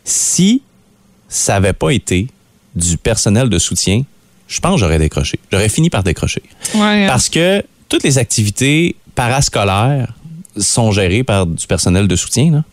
si 0.04 0.62
ça 1.28 1.54
n'avait 1.54 1.74
pas 1.74 1.92
été 1.92 2.28
du 2.76 2.98
personnel 2.98 3.50
de 3.50 3.60
soutien, 3.60 4.04
je 4.48 4.60
pense 4.60 4.76
que 4.76 4.80
j'aurais 4.80 5.00
décroché. 5.00 5.40
J'aurais 5.52 5.70
fini 5.70 5.90
par 5.90 6.04
décrocher. 6.04 6.42
Ouais. 6.76 7.08
Parce 7.08 7.30
que 7.30 7.64
toutes 7.88 8.04
les 8.04 8.18
activités 8.18 8.96
parascolaires 9.16 10.14
sont 10.58 10.92
gérées 10.92 11.24
par 11.24 11.46
du 11.46 11.66
personnel 11.68 12.08
de 12.08 12.16
soutien. 12.16 12.52
Là. 12.52 12.64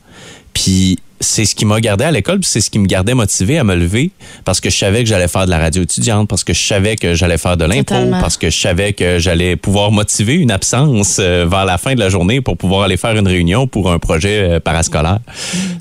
Puis 0.53 0.99
c'est 1.21 1.45
ce 1.45 1.55
qui 1.55 1.65
m'a 1.65 1.81
gardé 1.81 2.05
à 2.05 2.11
l'école, 2.11 2.41
c'est 2.43 2.61
ce 2.61 2.71
qui 2.71 2.79
me 2.79 2.87
gardait 2.87 3.15
motivé 3.15 3.59
à 3.59 3.65
me 3.65 3.75
lever 3.75 4.11
parce 4.45 4.61
que 4.61 4.71
je 4.71 4.77
savais 4.77 5.03
que 5.03 5.09
j'allais 5.09 5.29
faire 5.29 5.47
de 5.47 5.51
la 5.51 5.59
radio 5.59 5.83
étudiante, 5.83 6.29
parce 6.29 6.45
que 6.45 6.53
je 6.53 6.63
savais 6.63 6.97
que 6.97 7.15
j'allais 7.15 7.39
faire 7.39 7.57
de 7.57 7.65
l'impro, 7.65 7.95
Totalement. 7.97 8.21
parce 8.21 8.37
que 8.37 8.51
je 8.51 8.59
savais 8.59 8.93
que 8.93 9.19
j'allais 9.19 9.57
pouvoir 9.57 9.91
motiver 9.91 10.35
une 10.35 10.51
absence 10.51 11.17
euh, 11.21 11.47
vers 11.49 11.65
la 11.65 11.79
fin 11.79 11.95
de 11.95 12.01
la 12.01 12.09
journée 12.09 12.41
pour 12.41 12.57
pouvoir 12.57 12.83
aller 12.83 12.97
faire 12.97 13.17
une 13.17 13.27
réunion 13.27 13.67
pour 13.67 13.91
un 13.91 13.99
projet 13.99 14.43
euh, 14.43 14.61
parascolaire. 14.61 15.19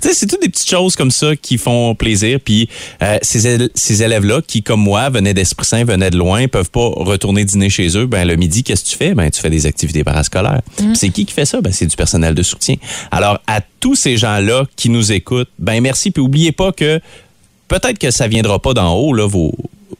Tu 0.01 0.07
sais, 0.09 0.13
c'est 0.13 0.27
toutes 0.27 0.41
des 0.41 0.49
petites 0.49 0.69
choses 0.69 0.95
comme 0.95 1.11
ça 1.11 1.35
qui 1.35 1.57
font 1.57 1.95
plaisir. 1.95 2.39
Puis 2.43 2.69
euh, 3.03 3.17
ces, 3.21 3.69
ces 3.75 4.03
élèves-là 4.03 4.41
qui, 4.45 4.63
comme 4.63 4.81
moi, 4.81 5.09
venaient 5.09 5.33
d'Esprit 5.33 5.65
Saint, 5.65 5.83
venaient 5.83 6.11
de 6.11 6.17
loin, 6.17 6.47
peuvent 6.47 6.71
pas 6.71 6.87
retourner 6.95 7.43
dîner 7.45 7.69
chez 7.69 7.97
eux. 7.97 8.05
Ben 8.05 8.27
le 8.27 8.35
midi, 8.35 8.63
qu'est-ce 8.63 8.83
que 8.83 8.89
tu 8.89 8.97
fais? 8.97 9.13
Ben 9.13 9.29
tu 9.29 9.41
fais 9.41 9.49
des 9.49 9.65
activités 9.65 10.03
parascolaires. 10.03 10.61
Puis 10.77 10.87
C'est 10.93 11.09
qui 11.09 11.25
qui 11.25 11.33
fait 11.33 11.45
ça? 11.45 11.61
Ben 11.61 11.71
c'est 11.73 11.85
du 11.85 11.95
personnel 11.95 12.33
de 12.35 12.43
soutien. 12.43 12.75
Alors 13.11 13.39
à 13.47 13.61
tous 13.85 13.93
ces 13.93 14.17
gens-là 14.17 14.65
qui 14.75 14.89
nous 14.89 15.11
écoutent, 15.11 15.51
ben 15.59 15.79
merci. 15.79 16.09
Puis 16.09 16.19
oubliez 16.19 16.51
pas 16.51 16.71
que 16.71 16.99
peut-être 17.67 17.99
que 17.99 18.09
ça 18.09 18.27
viendra 18.27 18.57
pas 18.57 18.73
d'en 18.73 18.95
haut 18.95 19.15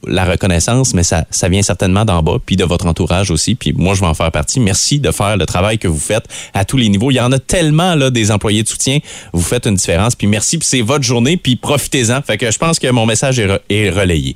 la 0.08 0.24
reconnaissance, 0.24 0.92
mais 0.92 1.04
ça, 1.04 1.24
ça 1.30 1.48
vient 1.48 1.62
certainement 1.62 2.04
d'en 2.04 2.20
bas, 2.20 2.38
puis 2.44 2.56
de 2.56 2.64
votre 2.64 2.86
entourage 2.86 3.30
aussi. 3.30 3.54
Puis 3.54 3.72
moi, 3.72 3.94
je 3.94 4.00
vais 4.00 4.08
en 4.08 4.14
faire 4.14 4.32
partie. 4.32 4.58
Merci 4.58 4.98
de 4.98 5.12
faire 5.12 5.36
le 5.36 5.46
travail 5.46 5.78
que 5.78 5.86
vous 5.86 6.00
faites 6.00 6.24
à 6.52 6.64
tous 6.64 6.76
les 6.78 6.88
niveaux. 6.88 7.12
Il 7.12 7.14
y 7.14 7.20
en 7.20 7.30
a 7.30 7.38
tellement 7.38 7.94
là 7.94 8.10
des 8.10 8.32
employés 8.32 8.64
de 8.64 8.68
soutien. 8.68 8.98
Vous 9.32 9.40
faites 9.40 9.66
une 9.68 9.76
différence. 9.76 10.16
Puis 10.16 10.26
merci, 10.26 10.58
puis 10.58 10.66
c'est 10.68 10.82
votre 10.82 11.04
journée, 11.04 11.36
puis 11.36 11.54
profitez-en. 11.54 12.22
Fait 12.22 12.38
que 12.38 12.50
je 12.50 12.58
pense 12.58 12.80
que 12.80 12.90
mon 12.90 13.06
message 13.06 13.38
est 13.38 13.90
relayé. 13.90 14.34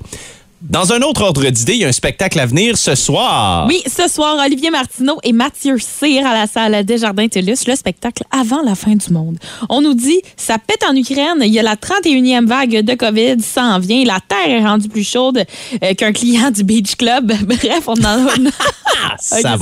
Dans 0.63 0.93
un 0.93 1.01
autre 1.01 1.23
ordre 1.23 1.49
d'idée, 1.49 1.73
il 1.73 1.79
y 1.79 1.85
a 1.87 1.89
un 1.89 1.93
spectacle 1.93 2.39
à 2.39 2.45
venir 2.45 2.77
ce 2.77 2.95
soir. 2.95 3.67
Oui, 3.67 3.83
ce 3.87 4.09
soir, 4.09 4.37
Olivier 4.45 4.71
Martineau 4.71 5.19
et 5.23 5.33
Mathieu 5.33 5.79
Cyr 5.79 6.27
à 6.27 6.35
la 6.35 6.47
salle 6.47 6.85
Desjardins 6.85 7.29
TELUS, 7.29 7.67
le 7.67 7.75
spectacle 7.75 8.25
avant 8.31 8.61
la 8.61 8.75
fin 8.75 8.95
du 8.95 9.11
monde. 9.11 9.39
On 9.71 9.81
nous 9.81 9.95
dit, 9.95 10.21
ça 10.37 10.59
pète 10.59 10.85
en 10.87 10.95
Ukraine, 10.95 11.39
il 11.41 11.49
y 11.49 11.59
a 11.59 11.63
la 11.63 11.77
31e 11.77 12.45
vague 12.45 12.83
de 12.83 12.95
COVID, 12.95 13.37
ça 13.41 13.63
en 13.63 13.79
vient, 13.79 14.05
la 14.05 14.19
terre 14.21 14.55
est 14.55 14.63
rendue 14.63 14.91
plus 14.91 15.03
chaude 15.03 15.43
euh, 15.83 15.95
qu'un 15.95 16.13
client 16.13 16.51
du 16.51 16.63
Beach 16.63 16.95
Club. 16.97 17.33
Bref, 17.47 17.85
on 17.87 17.95
en 18.05 18.27
ça. 19.19 19.57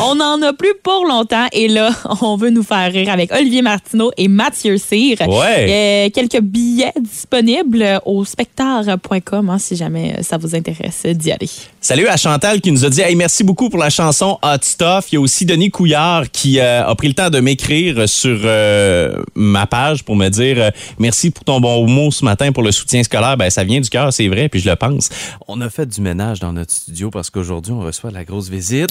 On 0.00 0.18
a 0.18 0.52
plus 0.54 0.74
pour 0.82 1.04
longtemps 1.04 1.46
et 1.52 1.68
là, 1.68 1.90
on 2.22 2.36
veut 2.36 2.50
nous 2.50 2.62
faire 2.62 2.90
rire 2.90 3.10
avec 3.10 3.32
Olivier 3.34 3.60
Martineau 3.60 4.12
et 4.16 4.28
Mathieu 4.28 4.78
Cyr. 4.78 5.18
Ouais. 5.28 6.06
Euh, 6.08 6.10
quelques 6.10 6.40
billets 6.40 6.94
disponibles 6.98 8.00
au 8.06 8.24
spectacle.com 8.24 9.50
hein, 9.50 9.58
si 9.58 9.76
jamais 9.76 9.89
ça 10.22 10.36
vous 10.36 10.54
intéresse 10.54 11.06
d'y 11.06 11.32
aller. 11.32 11.48
Salut 11.80 12.06
à 12.08 12.16
Chantal 12.16 12.60
qui 12.60 12.72
nous 12.72 12.84
a 12.84 12.90
dit 12.90 13.00
hey, 13.00 13.16
merci 13.16 13.44
beaucoup 13.44 13.70
pour 13.70 13.78
la 13.78 13.90
chanson 13.90 14.38
Hot 14.42 14.62
Stuff. 14.62 15.06
Il 15.10 15.14
y 15.14 15.18
a 15.18 15.20
aussi 15.20 15.46
Denis 15.46 15.70
Couillard 15.70 16.30
qui 16.30 16.60
euh, 16.60 16.86
a 16.86 16.94
pris 16.94 17.08
le 17.08 17.14
temps 17.14 17.30
de 17.30 17.40
m'écrire 17.40 18.08
sur 18.08 18.38
euh, 18.44 19.22
ma 19.34 19.66
page 19.66 20.04
pour 20.04 20.16
me 20.16 20.28
dire 20.28 20.56
euh, 20.58 20.70
merci 20.98 21.30
pour 21.30 21.44
ton 21.44 21.60
bon 21.60 21.86
mot 21.86 22.10
ce 22.10 22.24
matin 22.24 22.52
pour 22.52 22.62
le 22.62 22.72
soutien 22.72 23.02
scolaire. 23.02 23.36
Ben 23.36 23.50
ça 23.50 23.64
vient 23.64 23.80
du 23.80 23.88
cœur, 23.88 24.12
c'est 24.12 24.28
vrai, 24.28 24.48
puis 24.48 24.60
je 24.60 24.68
le 24.68 24.76
pense. 24.76 25.08
On 25.48 25.60
a 25.60 25.70
fait 25.70 25.86
du 25.86 26.00
ménage 26.00 26.40
dans 26.40 26.52
notre 26.52 26.72
studio 26.72 27.10
parce 27.10 27.30
qu'aujourd'hui 27.30 27.72
on 27.72 27.80
reçoit 27.80 28.10
la 28.10 28.24
grosse 28.24 28.48
visite. 28.48 28.90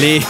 Les... 0.00 0.20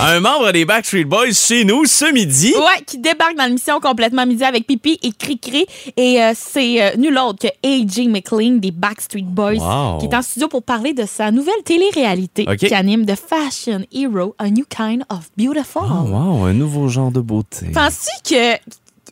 Un 0.00 0.20
membre 0.20 0.52
des 0.52 0.64
Backstreet 0.64 1.04
Boys 1.04 1.32
chez 1.32 1.64
nous 1.64 1.84
ce 1.84 2.10
midi. 2.12 2.54
Ouais, 2.56 2.82
qui 2.86 2.98
débarque 2.98 3.36
dans 3.36 3.44
l'émission 3.44 3.80
complètement 3.80 4.24
midi 4.24 4.44
avec 4.44 4.66
Pipi 4.66 4.98
et 5.02 5.10
Cricri. 5.12 5.66
Et 5.96 6.22
euh, 6.22 6.32
c'est 6.36 6.80
euh, 6.82 6.96
nul 6.96 7.18
autre 7.18 7.40
que 7.40 7.48
A.J. 7.66 8.08
McLean 8.08 8.58
des 8.58 8.70
Backstreet 8.70 9.24
Boys 9.24 9.56
Wow. 9.58 9.98
qui 9.98 10.06
est 10.06 10.14
en 10.14 10.22
studio 10.22 10.46
pour 10.48 10.62
parler 10.62 10.94
de 10.94 11.04
sa 11.04 11.30
nouvelle 11.32 11.62
télé-réalité 11.64 12.46
qui 12.56 12.72
anime 12.72 13.04
The 13.06 13.16
Fashion 13.16 13.82
Hero, 13.92 14.34
A 14.38 14.48
New 14.50 14.64
Kind 14.68 15.02
of 15.10 15.28
Beautiful. 15.36 15.82
Oh, 15.84 16.08
wow, 16.08 16.44
un 16.44 16.52
nouveau 16.52 16.88
genre 16.88 17.10
de 17.10 17.20
beauté. 17.20 17.66
Penses-tu 17.74 18.34
que. 18.34 18.54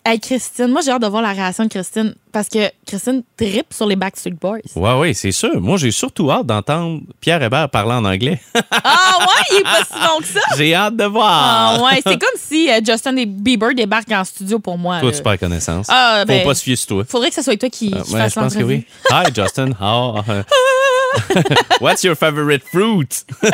Hey, 0.09 0.21
Christine, 0.21 0.69
moi 0.69 0.83
j'ai 0.85 0.92
hâte 0.92 1.03
de 1.03 1.09
voir 1.09 1.21
la 1.21 1.33
réaction 1.33 1.64
de 1.64 1.69
Christine 1.69 2.14
parce 2.31 2.49
que 2.49 2.71
Christine 2.87 3.25
tripe 3.37 3.73
sur 3.75 3.87
les 3.87 3.97
Backstreet 3.97 4.35
Boys. 4.40 4.59
Ouais, 4.77 4.97
ouais, 5.01 5.14
c'est 5.14 5.33
sûr. 5.33 5.61
Moi, 5.61 5.79
j'ai 5.79 5.90
surtout 5.90 6.31
hâte 6.31 6.47
d'entendre 6.47 7.01
Pierre 7.21 7.42
Hébert 7.42 7.69
parler 7.71 7.92
en 7.95 8.05
anglais. 8.05 8.38
Ah 8.71 9.16
ouais, 9.19 9.27
il 9.51 9.57
est 9.59 9.62
pas 9.62 9.83
si 9.85 9.95
bon 9.95 10.19
que 10.21 10.27
ça! 10.27 10.40
j'ai 10.57 10.75
hâte 10.75 10.95
de 10.97 11.05
Ah 11.05 11.09
voir. 11.09 11.83
ouais, 11.83 12.01
c'est 12.07 12.19
comme 12.21 12.38
si 12.38 12.71
euh, 12.71 12.79
Justin 12.87 13.14
Bieber 13.27 13.75
débarque 13.75 14.12
en 14.12 14.23
studio 14.23 14.61
pour 14.61 14.79
moi. 14.79 15.01
Toi, 15.01 15.11
là. 15.11 15.16
tu 15.16 15.23
perds 15.25 15.38
connaissance. 15.40 15.87
Ah, 15.88 16.25
ben, 16.25 16.40
Faut 16.42 16.49
pas 16.51 16.55
se 16.55 16.62
fier 16.62 16.77
sur 16.77 16.87
toi. 16.88 17.05
Faudrait 17.09 17.31
que 17.31 17.35
ce 17.35 17.42
soit 17.42 17.57
toi 17.57 17.71
qui, 17.71 17.92
Euh, 17.92 18.03
qui 18.03 18.12
fasse 18.12 18.35
je 18.35 18.38
pense 18.40 18.55
que 18.55 18.62
oui. 18.62 18.85
Hi, 19.11 19.25
Justin. 19.35 19.71
How, 19.81 20.19
uh, 20.19 20.23
What's 21.81 22.02
your 22.05 22.16
favorite 22.16 22.62
fruit? 22.72 23.24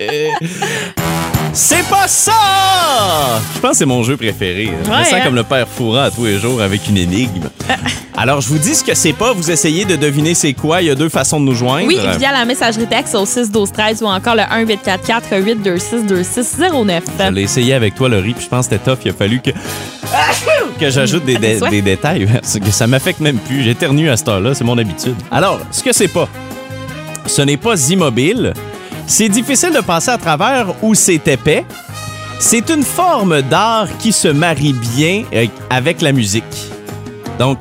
C'est 1.52 1.88
pas 1.88 2.08
ça! 2.08 2.32
Je 3.54 3.60
pense 3.60 3.70
que 3.72 3.76
c'est 3.76 3.84
mon 3.86 4.02
jeu 4.02 4.16
préféré. 4.16 4.70
Je 4.84 4.90
me 4.90 4.96
Ouais, 4.96 5.04
sens 5.04 5.12
hein? 5.14 5.20
comme 5.24 5.36
le 5.36 5.44
père 5.44 5.68
Fourant 5.68 6.02
à 6.02 6.10
tous 6.10 6.24
les 6.24 6.38
jours 6.38 6.60
avec 6.60 6.88
une 6.88 6.96
énigme. 6.96 7.48
Alors, 8.16 8.40
je 8.40 8.48
vous 8.48 8.58
dis 8.58 8.74
ce 8.74 8.82
que 8.82 8.94
c'est 8.94 9.12
pas. 9.12 9.32
Vous 9.32 9.50
essayez 9.52 9.84
de 9.84 9.94
deviner 9.94 10.34
c'est 10.34 10.52
quoi. 10.52 10.82
Il 10.82 10.88
y 10.88 10.90
a 10.90 10.96
deux 10.96 11.08
façons 11.08 11.38
de 11.38 11.44
nous 11.44 11.54
joindre. 11.54 11.86
Oui, 11.86 11.98
via 12.18 12.32
la 12.32 12.44
messagerie 12.44 12.86
texte 12.88 13.14
au 13.14 13.24
6 13.24 13.52
12 13.52 13.70
13 13.72 14.02
ou 14.02 14.06
encore 14.06 14.34
le 14.34 14.42
1 14.42 14.60
844 14.66 15.36
826 15.44 16.04
2609. 16.06 17.04
Je 17.20 17.30
l'ai 17.30 17.42
essayé 17.42 17.74
avec 17.74 17.94
toi, 17.94 18.08
Laurie, 18.08 18.34
puis 18.34 18.44
je 18.44 18.48
pense 18.48 18.66
que 18.66 18.74
c'était 18.74 18.90
tough. 18.90 18.98
Il 19.04 19.10
a 19.12 19.14
fallu 19.14 19.40
que, 19.40 19.50
que 20.80 20.90
j'ajoute 20.90 21.24
des, 21.24 21.36
des 21.36 21.82
détails. 21.82 22.28
Ça 22.70 22.86
m'affecte 22.88 23.20
même 23.20 23.38
plus. 23.38 23.62
J'éternue 23.62 24.08
à 24.10 24.16
cette 24.16 24.28
heure-là, 24.28 24.54
c'est 24.54 24.64
mon 24.64 24.76
habitude. 24.78 25.14
Alors, 25.30 25.60
ce 25.70 25.82
que 25.82 25.92
c'est 25.92 26.08
pas, 26.08 26.28
ce 27.26 27.42
n'est 27.42 27.56
pas 27.56 27.90
immobile. 27.90 28.52
C'est 29.06 29.28
difficile 29.28 29.72
de 29.72 29.80
passer 29.80 30.10
à 30.10 30.18
travers 30.18 30.74
ou 30.82 30.94
c'est 30.94 31.26
épais. 31.28 31.64
C'est 32.38 32.70
une 32.70 32.82
forme 32.82 33.42
d'art 33.42 33.88
qui 33.98 34.12
se 34.12 34.28
marie 34.28 34.72
bien 34.72 35.24
euh, 35.32 35.46
avec 35.70 36.00
la 36.00 36.12
musique. 36.12 36.44
Donc, 37.38 37.58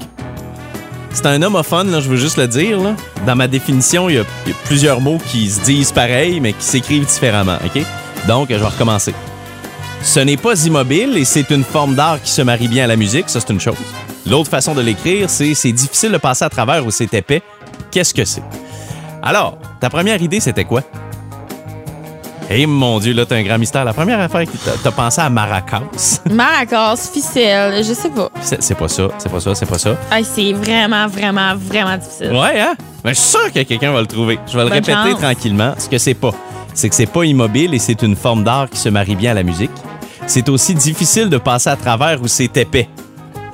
c'est 1.12 1.26
un 1.28 1.42
homophone, 1.42 2.00
je 2.02 2.10
veux 2.10 2.18
juste 2.18 2.38
le 2.38 2.48
dire. 2.48 2.80
Dans 3.26 3.36
ma 3.36 3.48
définition, 3.48 4.10
il 4.10 4.16
y, 4.16 4.20
a, 4.20 4.24
il 4.46 4.52
y 4.52 4.54
a 4.54 4.58
plusieurs 4.66 5.00
mots 5.00 5.20
qui 5.28 5.50
se 5.50 5.62
disent 5.62 5.92
pareil, 5.92 6.40
mais 6.40 6.54
qui 6.54 6.66
s'écrivent 6.66 7.06
différemment. 7.06 7.58
OK? 7.64 7.84
Donc, 8.28 8.48
je 8.50 8.56
vais 8.56 8.66
recommencer. 8.66 9.14
Ce 10.02 10.20
n'est 10.20 10.38
pas 10.38 10.66
immobile 10.66 11.18
et 11.18 11.24
c'est 11.24 11.50
une 11.50 11.64
forme 11.64 11.96
d'art 11.96 12.22
qui 12.22 12.30
se 12.30 12.42
marie 12.42 12.68
bien 12.68 12.84
à 12.84 12.88
la 12.88 12.98
musique, 12.98 13.30
ça 13.30 13.40
c'est 13.40 13.54
une 13.54 13.60
chose. 13.62 13.78
L'autre 14.28 14.50
façon 14.50 14.74
de 14.74 14.82
l'écrire, 14.82 15.30
c'est 15.30 15.54
c'est 15.54 15.72
difficile 15.72 16.12
de 16.12 16.18
passer 16.18 16.44
à 16.44 16.50
travers 16.50 16.86
ou 16.86 16.92
c'est 16.92 17.14
épais. 17.14 17.42
Qu'est-ce 17.94 18.12
que 18.14 18.26
c'est? 18.26 18.42
Alors, 19.22 19.56
ta 19.80 19.88
première 19.88 20.20
idée, 20.20 20.40
c'était 20.40 20.66
quoi? 20.66 20.82
Eh 22.50 22.66
mon 22.66 23.00
Dieu, 23.00 23.14
là, 23.14 23.24
t'as 23.26 23.36
un 23.36 23.44
grand 23.44 23.60
mystère. 23.60 23.86
La 23.86 23.94
première 23.94 24.20
affaire 24.20 24.46
que 24.46 24.58
t'as- 24.84 24.92
pensé 24.92 25.22
à 25.22 25.30
Maracas. 25.30 25.84
Maracas, 26.32 27.10
ficelle, 27.14 27.84
je 27.84 27.94
sais 27.94 28.10
pas. 28.10 28.30
C'est 28.42 28.76
pas 28.76 28.88
ça, 28.88 29.04
c'est 29.20 29.32
pas 29.32 29.40
ça, 29.40 29.54
c'est 29.56 29.66
pas 29.68 29.78
ça. 29.78 29.96
Hey, 30.12 30.26
c'est 30.26 30.54
vraiment, 30.54 31.06
vraiment, 31.08 31.54
vraiment 31.56 31.96
difficile. 31.98 32.32
Ouais, 32.32 32.60
hein? 32.60 32.74
Mais 33.06 33.14
je 33.14 33.20
suis 33.20 33.30
sûr 33.30 33.52
que 33.54 33.60
quelqu'un 33.62 33.92
va 33.92 34.02
le 34.02 34.08
trouver. 34.08 34.40
Je 34.48 34.58
vais 34.58 34.64
le 34.66 34.72
répéter 34.72 34.94
chance. 34.94 35.20
tranquillement. 35.20 35.74
Ce 35.78 35.88
que 35.88 36.00
c'est 36.00 36.16
pas, 36.16 36.32
c'est 36.74 36.90
que 36.90 36.96
c'est 36.96 37.06
pas 37.06 37.24
immobile 37.26 37.76
et 37.76 37.80
c'est 37.80 38.02
une 38.02 38.16
forme 38.16 38.44
d'art 38.44 38.70
qui 38.72 38.80
se 38.80 38.90
marie 38.90 39.16
bien 39.16 39.32
à 39.32 39.36
la 39.36 39.44
musique. 39.44 39.72
C'est 40.26 40.50
aussi 40.50 40.74
difficile 40.74 41.30
de 41.30 41.38
passer 41.38 41.70
à 41.70 41.76
travers 41.76 42.20
ou 42.22 42.28
c'est 42.28 42.56
épais. 42.58 42.90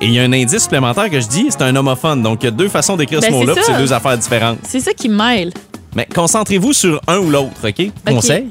Et 0.00 0.06
il 0.06 0.12
y 0.12 0.18
a 0.18 0.22
un 0.22 0.32
indice 0.32 0.62
supplémentaire 0.62 1.10
que 1.10 1.20
je 1.20 1.26
dis, 1.28 1.46
c'est 1.50 1.62
un 1.62 1.76
homophone. 1.76 2.22
Donc, 2.22 2.38
il 2.42 2.46
y 2.46 2.48
a 2.48 2.52
deux 2.52 2.68
façons 2.68 2.96
d'écrire 2.96 3.20
Ben, 3.20 3.26
ce 3.28 3.32
mot-là, 3.32 3.52
c'est 3.54 3.60
puis 3.60 3.64
c'est 3.66 3.72
ça. 3.72 3.78
deux 3.78 3.92
affaires 3.92 4.16
différentes. 4.18 4.58
C'est 4.66 4.80
ça 4.80 4.92
qui 4.94 5.08
mêle. 5.08 5.52
Mais 5.94 6.06
concentrez-vous 6.14 6.72
sur 6.72 7.00
un 7.06 7.18
ou 7.18 7.28
l'autre, 7.30 7.68
OK? 7.68 7.90
Conseil. 8.06 8.46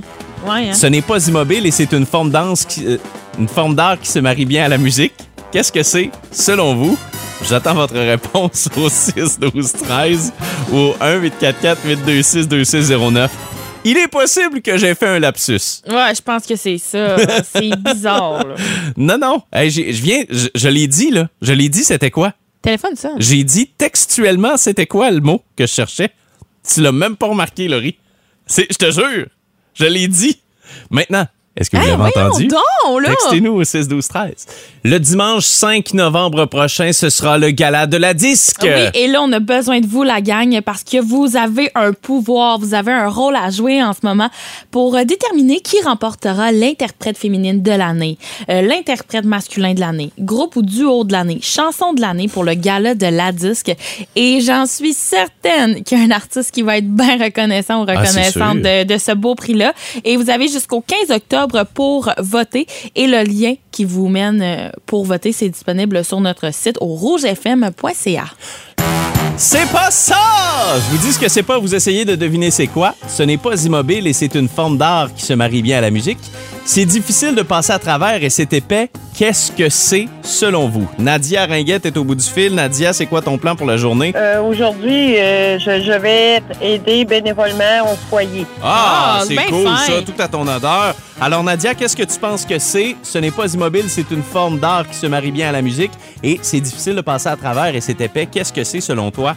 Ouais, 0.45 0.69
hein? 0.69 0.73
Ce 0.73 0.85
n'est 0.87 1.01
pas 1.01 1.25
immobile 1.27 1.65
et 1.65 1.71
c'est 1.71 1.91
une 1.93 2.05
forme 2.05 2.29
danse 2.29 2.65
qui- 2.65 2.85
euh, 2.85 2.97
une 3.39 3.47
forme 3.47 3.75
d'art 3.75 3.99
qui 3.99 4.09
se 4.09 4.19
marie 4.19 4.45
bien 4.45 4.65
à 4.65 4.67
la 4.67 4.77
musique. 4.77 5.13
Qu'est-ce 5.51 5.71
que 5.71 5.81
c'est, 5.83 6.11
selon 6.31 6.75
vous? 6.75 6.97
J'attends 7.49 7.73
votre 7.73 7.97
réponse 7.97 8.69
au 8.77 8.89
6 8.89 9.39
12 9.39 9.71
13 9.71 10.33
ou 10.71 10.77
au 10.77 10.95
1 11.01 11.15
844 11.15 11.79
826 11.85 12.47
2609. 12.47 13.31
Il 13.85 13.97
est 13.97 14.07
possible 14.09 14.61
que 14.61 14.77
j'ai 14.77 14.93
fait 14.93 15.07
un 15.07 15.19
lapsus. 15.19 15.81
Ouais, 15.87 16.13
je 16.13 16.21
pense 16.21 16.45
que 16.45 16.55
c'est 16.55 16.77
ça. 16.77 17.15
c'est 17.43 17.75
bizarre, 17.77 18.45
là. 18.45 18.55
Non, 18.97 19.17
non. 19.17 19.41
Hey, 19.53 19.69
je 19.71 19.81
viens, 20.01 20.23
je, 20.29 20.47
je 20.53 20.67
l'ai 20.67 20.87
dit, 20.87 21.11
là. 21.11 21.29
Je 21.41 21.53
l'ai 21.53 21.69
dit, 21.69 21.83
c'était 21.83 22.11
quoi? 22.11 22.33
Téléphone, 22.61 22.95
ça. 22.95 23.11
J'ai 23.17 23.43
dit 23.43 23.67
textuellement, 23.77 24.57
c'était 24.57 24.85
quoi 24.85 25.09
le 25.11 25.21
mot 25.21 25.41
que 25.55 25.65
je 25.65 25.71
cherchais? 25.71 26.11
Tu 26.69 26.81
l'as 26.81 26.91
même 26.91 27.15
pas 27.15 27.27
remarqué, 27.27 27.67
Laurie. 27.69 27.97
C'est, 28.45 28.67
je 28.69 28.75
te 28.77 28.91
jure. 28.91 29.27
Je 29.73 29.85
l'ai 29.85 30.07
dit. 30.09 30.41
Maintenant, 30.91 31.25
est-ce 31.59 31.69
que 31.69 31.77
vous 31.77 31.83
Hey, 31.83 31.89
l'avez 31.91 32.03
entendu? 32.17 32.47
là! 32.47 33.09
Textez-nous 33.09 33.51
au 33.53 33.63
6 33.63 33.87
12 33.87 34.07
13. 34.07 34.33
Le 34.85 34.97
dimanche 34.97 35.43
5 35.45 35.93
novembre 35.93 36.45
prochain, 36.45 36.91
ce 36.93 37.09
sera 37.09 37.37
le 37.37 37.51
gala 37.51 37.85
de 37.85 37.97
la 37.97 38.13
disque. 38.13 38.61
Oui, 38.63 38.89
et 38.93 39.07
là, 39.07 39.21
on 39.21 39.31
a 39.33 39.39
besoin 39.39 39.81
de 39.81 39.85
vous, 39.87 40.03
la 40.03 40.21
gang, 40.21 40.61
parce 40.61 40.83
que 40.83 41.01
vous 41.01 41.35
avez 41.35 41.69
un 41.75 41.91
pouvoir, 41.91 42.57
vous 42.59 42.73
avez 42.73 42.91
un 42.93 43.09
rôle 43.09 43.35
à 43.35 43.49
jouer 43.49 43.83
en 43.83 43.91
ce 43.93 43.99
moment 44.03 44.29
pour 44.71 44.95
euh, 44.95 45.03
déterminer 45.03 45.59
qui 45.59 45.81
remportera 45.81 46.51
l'interprète 46.53 47.17
féminine 47.17 47.61
de 47.61 47.71
l'année, 47.71 48.17
euh, 48.49 48.61
l'interprète 48.61 49.25
masculin 49.25 49.73
de 49.73 49.81
l'année, 49.81 50.11
groupe 50.19 50.55
ou 50.55 50.61
duo 50.61 51.03
de 51.03 51.11
l'année, 51.11 51.39
chanson 51.41 51.91
de 51.93 51.99
l'année 52.01 52.29
pour 52.29 52.43
le 52.45 52.53
gala 52.53 52.95
de 52.95 53.07
la 53.07 53.31
disque. 53.33 53.71
Et 54.15 54.39
j'en 54.41 54.65
suis 54.65 54.93
certaine 54.93 55.83
qu'il 55.83 55.97
y 55.97 56.01
a 56.01 56.05
un 56.05 56.11
artiste 56.11 56.51
qui 56.51 56.61
va 56.61 56.77
être 56.77 56.87
bien 56.89 57.17
reconnaissant 57.21 57.83
ou 57.83 57.85
Ah, 57.89 57.99
reconnaissante 57.99 58.59
de, 58.61 58.83
de 58.85 58.97
ce 58.97 59.11
beau 59.11 59.35
prix-là. 59.35 59.73
Et 60.05 60.15
vous 60.15 60.29
avez 60.29 60.47
jusqu'au 60.47 60.81
15 60.81 61.11
octobre 61.15 61.48
pour 61.73 62.11
voter. 62.17 62.67
Et 62.95 63.07
le 63.07 63.23
lien 63.23 63.55
qui 63.71 63.85
vous 63.85 64.07
mène 64.07 64.41
euh, 64.41 64.69
pour 64.85 65.05
voter, 65.05 65.31
c'est 65.31 65.49
disponible 65.49 66.03
sur 66.03 66.19
notre 66.21 66.53
site 66.53 66.77
au 66.79 66.87
rougefm.ca. 66.87 68.25
C'est 69.37 69.71
pas 69.71 69.89
ça! 69.89 70.15
Je 70.75 70.91
vous 70.91 70.97
dis 70.97 71.13
ce 71.13 71.19
que 71.19 71.29
c'est 71.29 71.43
pas, 71.43 71.57
vous 71.59 71.73
essayez 71.73 72.03
de 72.03 72.15
deviner 72.15 72.51
c'est 72.51 72.67
quoi. 72.67 72.95
Ce 73.07 73.23
n'est 73.23 73.37
pas 73.37 73.63
immobile 73.63 74.05
et 74.07 74.13
c'est 74.13 74.35
une 74.35 74.49
forme 74.49 74.77
d'art 74.77 75.13
qui 75.13 75.23
se 75.23 75.33
marie 75.33 75.61
bien 75.61 75.77
à 75.77 75.81
la 75.81 75.91
musique. 75.91 76.19
C'est 76.71 76.85
difficile 76.85 77.33
de 77.33 77.41
passer 77.41 77.71
à 77.73 77.79
travers 77.79 78.23
et 78.23 78.29
c'est 78.29 78.53
épais. 78.53 78.91
Qu'est-ce 79.17 79.51
que 79.51 79.69
c'est 79.69 80.07
selon 80.21 80.69
vous? 80.69 80.87
Nadia 80.99 81.47
Ringuette 81.47 81.87
est 81.87 81.97
au 81.97 82.03
bout 82.03 82.13
du 82.13 82.23
fil. 82.23 82.53
Nadia, 82.53 82.93
c'est 82.93 83.07
quoi 83.07 83.23
ton 83.23 83.39
plan 83.39 83.55
pour 83.55 83.65
la 83.65 83.75
journée? 83.75 84.13
Euh, 84.15 84.39
Aujourd'hui, 84.43 85.17
euh, 85.17 85.57
je, 85.57 85.81
je 85.81 85.91
vais 85.97 86.43
aider 86.61 87.05
bénévolement 87.05 87.91
au 87.91 87.95
foyer. 88.07 88.45
Ah, 88.61 89.17
Ah, 89.19 89.23
c'est 89.27 89.35
cool 89.47 89.65
fin. 89.65 89.77
ça, 89.77 89.93
tout 90.05 90.13
à 90.21 90.27
ton 90.27 90.47
odeur. 90.47 90.93
Alors 91.19 91.43
Nadia, 91.43 91.73
qu'est-ce 91.73 91.95
que 91.97 92.03
tu 92.03 92.19
penses 92.19 92.45
que 92.45 92.59
c'est? 92.59 92.95
Ce 93.01 93.17
n'est 93.17 93.31
pas 93.31 93.51
immobile, 93.51 93.85
c'est 93.87 94.11
une 94.11 94.21
forme 94.23 94.59
d'art 94.59 94.87
qui 94.87 94.95
se 94.95 95.07
marie 95.07 95.31
bien 95.31 95.49
à 95.49 95.51
la 95.51 95.63
musique 95.63 95.91
et 96.21 96.37
c'est 96.43 96.61
difficile 96.61 96.93
de 96.95 97.01
passer 97.01 97.29
à 97.29 97.35
travers 97.35 97.75
et 97.75 97.81
c'est 97.81 97.99
épais. 97.99 98.27
Qu'est-ce 98.27 98.53
que 98.53 98.63
c'est 98.63 98.79
selon 98.81 99.09
toi? 99.09 99.35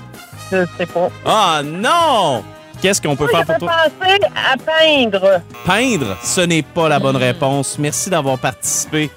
Je 0.53 0.67
sais 0.77 0.85
pas. 0.87 1.09
Ah 1.25 1.63
non! 1.65 2.45
Qu'est-ce 2.83 3.01
qu'on 3.01 3.15
peut 3.17 3.29
faire 3.29 3.41
Je 3.41 3.45
pour 3.47 3.55
vais 3.55 3.59
toi? 3.61 3.73
penser 4.01 4.19
à 4.35 4.57
peindre. 4.57 5.41
Peindre, 5.65 6.17
ce 6.23 6.41
n'est 6.41 6.63
pas 6.63 6.89
la 6.89 6.99
bonne 6.99 7.17
réponse. 7.17 7.77
Merci 7.79 8.11
d'avoir 8.11 8.39
participé. 8.39 9.09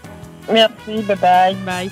Merci, 0.51 1.01
bye-bye. 1.01 1.55
Bye. 1.65 1.89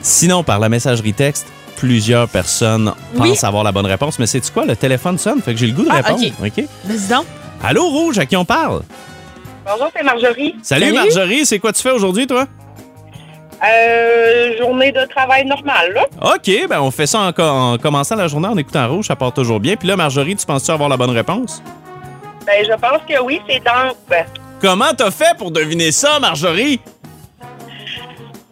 Sinon, 0.00 0.44
par 0.44 0.60
la 0.60 0.68
messagerie 0.68 1.12
texte, 1.12 1.48
plusieurs 1.76 2.28
personnes 2.28 2.92
Oui. 3.16 3.30
pensent 3.30 3.42
avoir 3.44 3.64
la 3.64 3.72
bonne 3.72 3.86
réponse, 3.86 4.18
mais 4.20 4.26
c'est 4.26 4.48
quoi? 4.52 4.64
Le 4.64 4.76
téléphone 4.76 5.18
sonne, 5.18 5.42
fait 5.42 5.52
que 5.54 5.58
j'ai 5.58 5.66
le 5.66 5.72
goût 5.72 5.82
de 5.84 5.88
Ah, 5.90 5.96
répondre. 5.96 6.22
ok. 6.40 6.52
OK? 6.58 6.64
Vas-y 6.84 7.08
donc. 7.08 7.26
Allô, 7.64 7.88
Rouge, 7.88 8.18
à 8.18 8.26
qui 8.26 8.36
on 8.36 8.44
parle? 8.44 8.82
Bonjour, 9.66 9.88
c'est 9.96 10.02
Marjorie. 10.04 10.54
Salut, 10.62 10.84
Salut. 10.86 10.94
Marjorie, 10.94 11.46
c'est 11.46 11.58
quoi 11.58 11.72
tu 11.72 11.82
fais 11.82 11.90
aujourd'hui, 11.90 12.26
toi? 12.28 12.46
Euh, 13.64 14.58
journée 14.58 14.90
de 14.90 15.04
travail 15.06 15.44
normale, 15.46 15.92
là. 15.94 16.06
OK, 16.34 16.50
ben 16.68 16.80
on 16.80 16.90
fait 16.90 17.06
ça 17.06 17.20
en, 17.20 17.42
en 17.42 17.78
commençant 17.78 18.16
la 18.16 18.26
journée 18.26 18.48
en 18.48 18.56
écoutant 18.56 18.88
Rouge, 18.88 19.06
ça 19.06 19.14
part 19.14 19.32
toujours 19.32 19.60
bien. 19.60 19.76
Puis 19.76 19.86
là, 19.86 19.96
Marjorie, 19.96 20.34
tu 20.34 20.44
penses-tu 20.44 20.70
avoir 20.72 20.88
la 20.88 20.96
bonne 20.96 21.10
réponse? 21.10 21.62
Ben, 22.44 22.64
je 22.64 22.72
pense 22.72 23.00
que 23.08 23.22
oui, 23.22 23.40
c'est 23.48 23.62
danse. 23.62 23.94
Comment 24.60 24.92
t'as 24.96 25.10
fait 25.10 25.36
pour 25.38 25.50
deviner 25.52 25.92
ça, 25.92 26.18
Marjorie? 26.20 26.80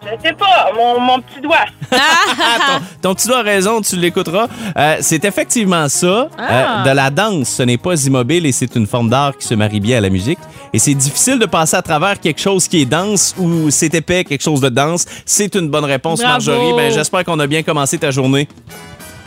Je 0.03 0.29
sais 0.29 0.33
pas, 0.33 0.73
mon, 0.75 0.99
mon 1.01 1.21
petit 1.21 1.41
doigt. 1.41 1.67
Ah, 2.43 2.79
ton, 3.03 3.09
ton 3.11 3.15
petit 3.15 3.27
doigt 3.27 3.39
a 3.41 3.43
raison, 3.43 3.81
tu 3.81 3.97
l'écouteras. 3.97 4.47
Euh, 4.77 4.97
c'est 5.01 5.25
effectivement 5.25 5.89
ça. 5.89 6.29
Ah. 6.39 6.83
Euh, 6.85 6.91
de 6.91 6.97
la 6.97 7.11
danse, 7.11 7.49
ce 7.49 7.63
n'est 7.65 7.77
pas 7.77 7.95
immobile 8.07 8.47
et 8.47 8.53
c'est 8.53 8.75
une 8.77 8.87
forme 8.87 9.11
d'art 9.11 9.37
qui 9.37 9.47
se 9.47 9.55
marie 9.55 9.81
bien 9.81 9.99
à 9.99 10.01
la 10.01 10.09
musique. 10.09 10.39
Et 10.73 10.79
c'est 10.79 10.95
difficile 10.95 11.39
de 11.39 11.47
passer 11.47 11.77
à 11.77 11.83
travers 11.83 12.19
quelque 12.21 12.41
chose 12.41 12.69
qui 12.69 12.83
est 12.83 12.87
danse 12.87 13.35
ou 13.39 13.71
c'est 13.71 13.93
épais, 13.95 14.25
quelque 14.25 14.43
chose 14.43 14.61
de 14.61 14.69
danse. 14.69 15.05
C'est 15.27 15.55
une 15.55 15.69
bonne 15.69 15.85
réponse, 15.85 16.21
Bravo. 16.21 16.33
Marjorie. 16.33 16.73
Ben, 16.77 16.93
j'espère 16.93 17.25
qu'on 17.25 17.39
a 17.41 17.47
bien 17.47 17.63
commencé 17.63 17.99
ta 17.99 18.11
journée. 18.11 18.49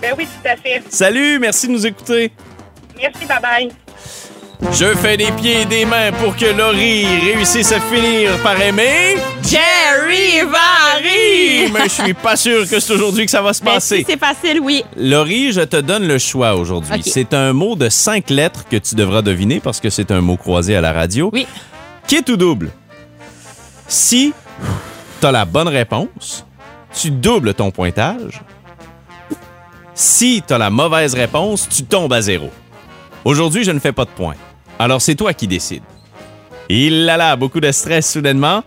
Ben 0.02 0.14
oui, 0.18 0.26
tout 0.26 0.50
à 0.50 0.56
fait. 0.56 0.82
Salut, 0.90 1.38
merci 1.40 1.68
de 1.68 1.74
nous 1.74 1.86
écouter. 1.86 2.32
Merci, 2.98 3.26
bye-bye. 3.26 3.72
Je 4.72 4.96
fais 4.96 5.18
des 5.18 5.32
pieds 5.32 5.62
et 5.62 5.66
des 5.66 5.86
mains 5.86 6.12
pour 6.12 6.36
que 6.36 6.46
Laurie 6.46 7.06
réussisse 7.06 7.72
à 7.72 7.80
finir 7.80 8.32
par 8.42 8.60
aimer 8.60 9.16
Jerry 9.44 10.42
Vary. 10.42 11.72
Mais 11.72 11.84
je 11.84 12.04
suis 12.04 12.14
pas 12.14 12.36
sûr 12.36 12.68
que 12.68 12.80
c'est 12.80 12.94
aujourd'hui 12.94 13.26
que 13.26 13.32
ça 13.32 13.42
va 13.42 13.54
se 13.54 13.64
Ben, 13.64 13.74
passer. 13.74 13.98
si 14.00 14.06
c'est 14.10 14.20
facile, 14.20 14.60
oui. 14.62 14.84
Laurie, 14.98 15.52
je 15.52 15.62
te 15.62 15.78
donne 15.80 16.08
le 16.08 16.18
choix 16.18 16.56
aujourd'hui. 16.56 17.04
C'est 17.06 17.34
un 17.34 17.54
mot 17.54 17.76
de 17.76 17.90
cinq 17.90 18.30
lettres 18.30 18.66
que 18.70 18.78
tu 18.78 18.96
devras 18.96 19.22
deviner 19.22 19.60
parce 19.60 19.80
que 19.80 19.90
c'est 19.90 20.10
un 20.12 20.22
mot 20.22 20.38
croisé 20.38 20.76
à 20.76 20.82
la 20.82 20.92
radio. 20.92 21.30
Oui. 21.34 21.46
Qui 22.08 22.24
ou 22.32 22.36
double? 22.38 22.70
Si 23.88 24.34
tu 25.22 25.26
as 25.28 25.32
la 25.32 25.46
bonne 25.46 25.68
réponse, 25.68 26.46
tu 27.00 27.12
doubles 27.12 27.54
ton 27.54 27.70
pointage. 27.70 28.42
Si 29.94 30.42
tu 30.48 30.54
as 30.54 30.58
la 30.58 30.72
mauvaise 30.72 31.14
réponse, 31.14 31.68
tu 31.70 31.84
tombes 31.84 32.14
à 32.14 32.22
zéro. 32.22 32.50
Aujourd'hui, 33.24 33.64
je 33.64 33.72
ne 33.72 33.80
fais 33.80 33.92
pas 33.92 34.06
de 34.06 34.10
points. 34.10 34.36
Alors, 34.80 35.02
c'est 35.02 35.16
toi 35.16 35.34
qui 35.34 35.48
décides. 35.48 35.84
Il 36.70 37.06
là 37.06 37.18
là, 37.18 37.36
beaucoup 37.36 37.60
de 37.60 37.72
stress 37.72 38.12
soudainement 38.12 38.64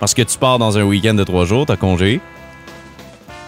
parce 0.00 0.14
que 0.14 0.22
tu 0.22 0.38
pars 0.38 0.58
dans 0.58 0.78
un 0.78 0.82
week-end 0.82 1.14
de 1.14 1.24
trois 1.24 1.44
jours, 1.44 1.66
t'as 1.66 1.76
congé. 1.76 2.20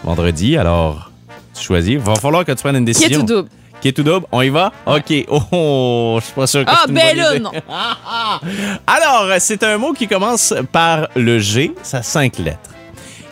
Vendredi, 0.03 0.57
alors 0.57 1.11
tu 1.53 1.63
choisis. 1.63 1.97
Va 1.97 2.15
falloir 2.15 2.45
que 2.45 2.51
tu 2.51 2.61
prennes 2.61 2.75
une 2.77 2.85
Qui 2.85 2.91
est 2.91 2.93
décision. 3.07 3.19
tout 3.21 3.25
double? 3.25 3.49
Qui 3.81 3.87
est 3.89 3.91
tout 3.93 4.03
double? 4.03 4.25
On 4.31 4.41
y 4.41 4.49
va? 4.49 4.71
OK. 4.85 5.13
Oh, 5.51 6.17
je 6.19 6.25
suis 6.25 6.33
pas 6.33 6.47
sûr 6.47 6.65
que 6.65 6.71
Ah, 6.71 6.85
ben 6.89 7.15
là, 7.15 7.39
non. 7.39 7.51
Alors, 8.87 9.27
c'est 9.39 9.63
un 9.63 9.77
mot 9.77 9.93
qui 9.93 10.07
commence 10.07 10.53
par 10.71 11.07
le 11.15 11.39
G, 11.39 11.71
ça 11.83 11.97
a 11.97 12.03
cinq 12.03 12.37
lettres. 12.39 12.59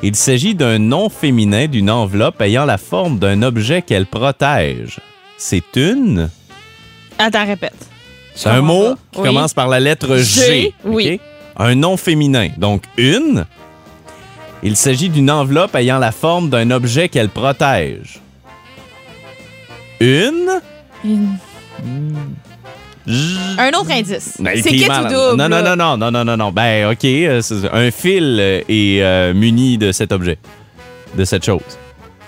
Il 0.03 0.15
s'agit 0.15 0.53
d'un 0.55 0.77
nom 0.77 1.09
féminin 1.09 1.65
d'une 1.67 1.89
enveloppe 1.89 2.39
ayant 2.41 2.65
la 2.65 2.77
forme 2.77 3.17
d'un 3.19 3.41
objet 3.41 3.81
qu'elle 3.81 4.05
protège. 4.05 4.99
C'est 5.37 5.75
une? 5.75 6.29
Attends, 7.17 7.45
répète. 7.45 7.73
C'est 8.37 8.49
un 8.49 8.61
mot 8.61 8.95
qui 9.11 9.19
Oui. 9.19 9.27
commence 9.27 9.53
par 9.53 9.67
la 9.67 9.79
lettre 9.79 10.15
G. 10.17 10.23
G, 10.45 10.73
oui. 10.85 11.19
Un 11.57 11.73
nom 11.75 11.97
féminin. 11.97 12.49
Donc, 12.57 12.83
une. 12.97 13.45
Il 14.61 14.75
s'agit 14.75 15.09
d'une 15.09 15.31
enveloppe 15.31 15.75
ayant 15.75 15.97
la 15.97 16.11
forme 16.11 16.49
d'un 16.49 16.69
objet 16.71 17.09
qu'elle 17.09 17.29
protège. 17.29 18.19
Une. 19.99 20.49
Une- 21.03 21.37
Un 23.57 23.69
autre 23.69 23.89
indice. 23.91 24.35
Ben, 24.39 24.51
c'est 24.55 24.69
écris 24.69 24.81
qui 24.81 24.87
mal. 24.87 25.07
tout 25.07 25.13
double? 25.13 25.37
Non, 25.37 25.49
non, 25.49 25.63
non, 25.63 25.75
non, 25.75 25.97
non, 25.97 26.11
non, 26.11 26.25
non, 26.25 26.37
non. 26.37 26.51
Ben, 26.51 26.91
OK. 26.91 27.05
euh, 27.05 27.41
Un 27.71 27.89
fil 27.89 28.39
est 28.39 29.01
euh, 29.01 29.33
muni 29.33 29.77
de 29.77 29.91
cet 29.91 30.11
objet, 30.11 30.37
de 31.15 31.23
cette 31.25 31.45
chose. 31.45 31.61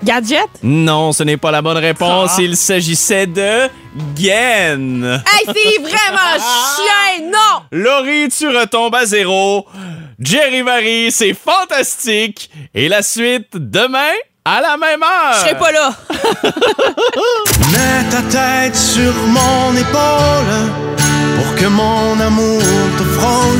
Gadget? 0.03 0.47
Non, 0.63 1.11
ce 1.11 1.23
n'est 1.23 1.37
pas 1.37 1.51
la 1.51 1.61
bonne 1.61 1.77
réponse. 1.77 2.31
Ah. 2.37 2.41
Il 2.41 2.55
s'agissait 2.55 3.27
de 3.27 3.69
gaine. 4.15 5.21
Hey, 5.33 5.45
c'est 5.45 5.81
vraiment 5.81 6.37
chien, 6.37 7.25
non! 7.25 7.63
Laurie, 7.71 8.29
tu 8.29 8.47
retombes 8.47 8.95
à 8.95 9.05
zéro. 9.05 9.65
Jerry 10.19 10.63
Marie, 10.63 11.11
c'est 11.11 11.33
fantastique. 11.33 12.49
Et 12.73 12.87
la 12.87 13.01
suite 13.01 13.55
demain 13.55 14.13
à 14.45 14.61
la 14.61 14.77
même 14.77 15.03
heure. 15.03 15.33
Je 15.33 15.39
serai 15.39 15.57
pas 15.57 15.71
là. 15.71 15.91
Mets 17.71 18.09
ta 18.09 18.21
tête 18.23 18.75
sur 18.75 19.13
mon 19.27 19.75
épaule 19.75 20.71
pour 21.37 21.55
que 21.55 21.65
mon 21.67 22.19
amour 22.19 22.61
te 22.97 23.03
frôle. 23.03 23.58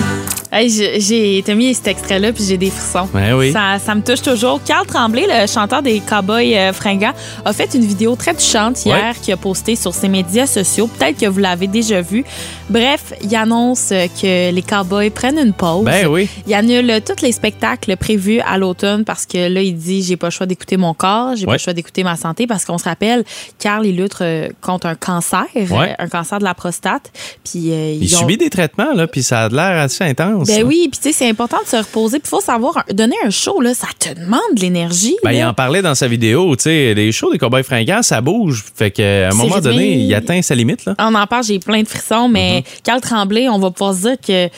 Hey, 0.51 0.67
j'ai- 0.99 1.43
mis 1.55 1.75
cet 1.75 1.87
extrait-là, 1.87 2.33
puis 2.33 2.43
j'ai 2.43 2.57
des 2.57 2.71
frissons. 2.71 3.07
Ben 3.13 3.33
oui. 3.35 3.51
Ça, 3.51 3.77
ça 3.77 3.93
me 3.93 4.01
touche 4.01 4.21
toujours. 4.23 4.59
Carl 4.63 4.85
Tremblay, 4.87 5.25
le 5.27 5.45
chanteur 5.45 5.83
des 5.83 5.99
Cowboys 5.99 6.55
euh, 6.57 6.73
fringants, 6.73 7.13
a 7.45 7.53
fait 7.53 7.69
une 7.75 7.85
vidéo 7.85 8.15
très 8.15 8.33
touchante 8.33 8.83
hier 8.83 9.13
qu'il 9.21 9.31
a 9.33 9.37
postée 9.37 9.75
sur 9.75 9.93
ses 9.93 10.07
médias 10.07 10.47
sociaux. 10.47 10.87
Peut-être 10.87 11.19
que 11.19 11.27
vous 11.27 11.37
l'avez 11.39 11.67
déjà 11.67 12.01
vu. 12.01 12.25
Bref, 12.69 13.13
il 13.23 13.35
annonce 13.35 13.91
euh, 13.91 14.07
que 14.19 14.51
les 14.51 14.61
Cowboys 14.63 15.11
prennent 15.11 15.37
une 15.37 15.53
pause. 15.53 15.85
Ben 15.85 16.07
oui. 16.07 16.27
Il 16.47 16.53
annule 16.55 16.99
tous 17.05 17.21
les 17.21 17.31
spectacles 17.31 17.95
prévus 17.97 18.39
à 18.39 18.57
l'automne 18.57 19.05
parce 19.05 19.27
que 19.27 19.47
là, 19.49 19.61
il 19.61 19.75
dit 19.75 20.01
j'ai 20.01 20.17
pas 20.17 20.27
le 20.27 20.31
choix 20.31 20.45
d'écouter 20.47 20.77
mon 20.77 20.95
corps, 20.95 21.35
j'ai 21.35 21.45
pas 21.45 21.51
Ouais. 21.51 21.57
le 21.57 21.61
choix 21.61 21.73
d'écouter 21.73 22.03
ma 22.03 22.15
santé 22.15 22.47
parce 22.47 22.65
qu'on 22.65 22.77
se 22.79 22.85
rappelle, 22.85 23.23
Carl, 23.59 23.85
il 23.85 23.95
lutte 23.97 24.15
euh, 24.21 24.49
contre 24.61 24.87
un 24.87 24.95
cancer, 24.95 25.45
Ouais. 25.55 25.91
euh, 25.91 25.93
un 25.99 26.07
cancer 26.07 26.39
de 26.39 26.43
la 26.43 26.55
prostate. 26.55 27.11
Puis 27.43 27.71
euh, 27.71 27.97
Il 28.01 28.15
ont- 28.15 28.19
subit 28.19 28.37
des 28.37 28.49
traitements, 28.49 28.93
là, 28.95 29.05
puis 29.05 29.21
ça 29.21 29.41
a 29.43 29.49
l'air 29.49 29.81
assez 29.83 30.03
intense. 30.03 30.38
Ben 30.45 30.63
oui, 30.63 30.89
puis 30.91 30.99
tu 31.01 31.09
sais, 31.09 31.13
c'est 31.13 31.29
important 31.29 31.57
de 31.63 31.67
se 31.67 31.77
reposer. 31.77 32.19
Puis 32.19 32.27
il 32.27 32.29
faut 32.29 32.41
savoir, 32.41 32.83
donner 32.91 33.15
un 33.25 33.29
show, 33.29 33.61
là, 33.61 33.73
ça 33.73 33.87
te 33.97 34.13
demande 34.13 34.39
de 34.55 34.61
l'énergie. 34.61 35.15
Ben, 35.23 35.31
il 35.31 35.43
en 35.43 35.53
parlait 35.53 35.81
dans 35.81 35.95
sa 35.95 36.07
vidéo, 36.07 36.55
tu 36.55 36.63
sais, 36.63 36.93
les 36.93 37.11
shows 37.11 37.31
des 37.31 37.37
Cowboys 37.37 37.63
fringants, 37.63 38.03
ça 38.03 38.21
bouge. 38.21 38.65
Fait 38.75 38.91
qu'à 38.91 39.29
un 39.29 39.33
moment 39.33 39.55
rythmé. 39.55 39.61
donné, 39.61 39.95
il 39.95 40.13
atteint 40.13 40.41
sa 40.41 40.55
limite, 40.55 40.85
là. 40.85 40.95
On 40.99 41.15
en 41.15 41.27
parle, 41.27 41.43
j'ai 41.43 41.59
plein 41.59 41.81
de 41.81 41.87
frissons, 41.87 42.27
mais 42.27 42.49
Mm-hmm. 42.59 42.81
Carl 42.83 43.01
Tremblay, 43.01 43.49
on 43.49 43.59
va 43.59 43.71
pouvoir 43.71 43.93
se 43.93 44.01
dire 44.01 44.17
que 44.25 44.49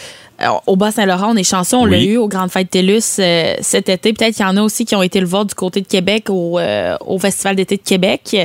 au 0.67 0.75
Bas-Saint-Laurent, 0.75 1.31
on 1.31 1.35
est 1.35 1.43
chanceux, 1.43 1.77
on 1.77 1.85
l'a 1.85 2.01
eu 2.01 2.17
aux 2.17 2.27
Grandes 2.27 2.51
Fêtes 2.51 2.69
TELUS 2.69 3.17
euh, 3.19 3.55
cet 3.61 3.89
été. 3.89 4.13
Peut-être 4.13 4.35
qu'il 4.35 4.45
y 4.45 4.49
en 4.49 4.57
a 4.57 4.61
aussi 4.61 4.85
qui 4.85 4.95
ont 4.95 5.01
été 5.03 5.19
le 5.19 5.25
voir 5.25 5.45
du 5.45 5.53
côté 5.53 5.81
de 5.81 5.87
Québec 5.87 6.29
au, 6.29 6.59
euh, 6.59 6.95
au 7.05 7.19
Festival 7.19 7.55
d'été 7.55 7.77
de 7.77 7.81
Québec. 7.81 8.35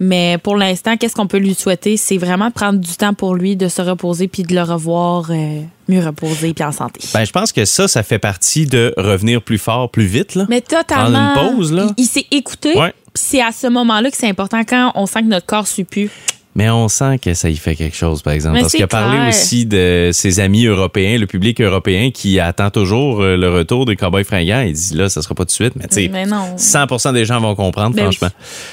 Mais 0.00 0.38
pour 0.38 0.56
l'instant, 0.56 0.96
qu'est-ce 0.96 1.14
qu'on 1.14 1.26
peut 1.26 1.38
lui 1.38 1.54
souhaiter? 1.54 1.96
C'est 1.96 2.18
vraiment 2.18 2.48
de 2.48 2.52
prendre 2.52 2.78
du 2.78 2.94
temps 2.94 3.14
pour 3.14 3.34
lui, 3.34 3.56
de 3.56 3.68
se 3.68 3.82
reposer 3.82 4.28
puis 4.28 4.42
de 4.42 4.54
le 4.54 4.62
revoir 4.62 5.26
euh, 5.30 5.60
mieux 5.88 6.04
reposé 6.04 6.54
puis 6.54 6.64
en 6.64 6.72
santé. 6.72 7.00
Ben, 7.12 7.24
je 7.24 7.32
pense 7.32 7.52
que 7.52 7.64
ça, 7.64 7.88
ça 7.88 8.02
fait 8.02 8.18
partie 8.18 8.66
de 8.66 8.94
revenir 8.96 9.42
plus 9.42 9.58
fort, 9.58 9.90
plus 9.90 10.06
vite, 10.06 10.34
là. 10.34 10.46
Mais 10.48 10.60
totalement. 10.60 11.32
Prendre 11.34 11.50
une 11.50 11.56
pause, 11.56 11.72
là. 11.72 11.86
Il, 11.96 12.04
il 12.04 12.06
s'est 12.06 12.26
écouté. 12.30 12.78
Ouais. 12.78 12.92
Puis 13.12 13.24
c'est 13.26 13.42
à 13.42 13.52
ce 13.52 13.66
moment-là 13.66 14.10
que 14.10 14.16
c'est 14.16 14.28
important 14.28 14.62
quand 14.66 14.92
on 14.94 15.06
sent 15.06 15.20
que 15.22 15.26
notre 15.26 15.46
corps 15.46 15.66
suit 15.66 15.84
plus. 15.84 16.10
Mais 16.54 16.68
on 16.68 16.88
sent 16.88 17.18
que 17.18 17.32
ça 17.32 17.48
y 17.48 17.56
fait 17.56 17.74
quelque 17.76 17.96
chose, 17.96 18.20
par 18.20 18.34
exemple. 18.34 18.56
Mais 18.56 18.60
parce 18.60 18.72
qu'il 18.74 18.82
a 18.82 18.86
parlé 18.86 19.28
aussi 19.30 19.64
de 19.64 20.10
ses 20.12 20.38
amis 20.38 20.66
européens, 20.66 21.16
le 21.16 21.26
public 21.26 21.60
européen 21.62 22.10
qui 22.12 22.38
attend 22.40 22.68
toujours 22.70 23.22
euh, 23.22 23.36
le 23.38 23.48
retour 23.48 23.86
des 23.86 23.96
Cowboys 23.96 24.24
fringants. 24.24 24.60
Il 24.60 24.74
dit 24.74 24.94
là, 24.94 25.08
ça 25.08 25.22
sera 25.22 25.34
pas 25.34 25.44
tout 25.44 25.46
de 25.46 25.50
suite, 25.52 25.72
mais 25.76 25.86
tu 25.88 25.94
sais, 25.94 26.08
Mais 26.12 26.26
non. 26.26 26.58
100 26.58 27.12
des 27.14 27.24
gens 27.24 27.40
vont 27.40 27.54
comprendre, 27.54 27.96
Ben 27.96 28.02
franchement. 28.02 28.28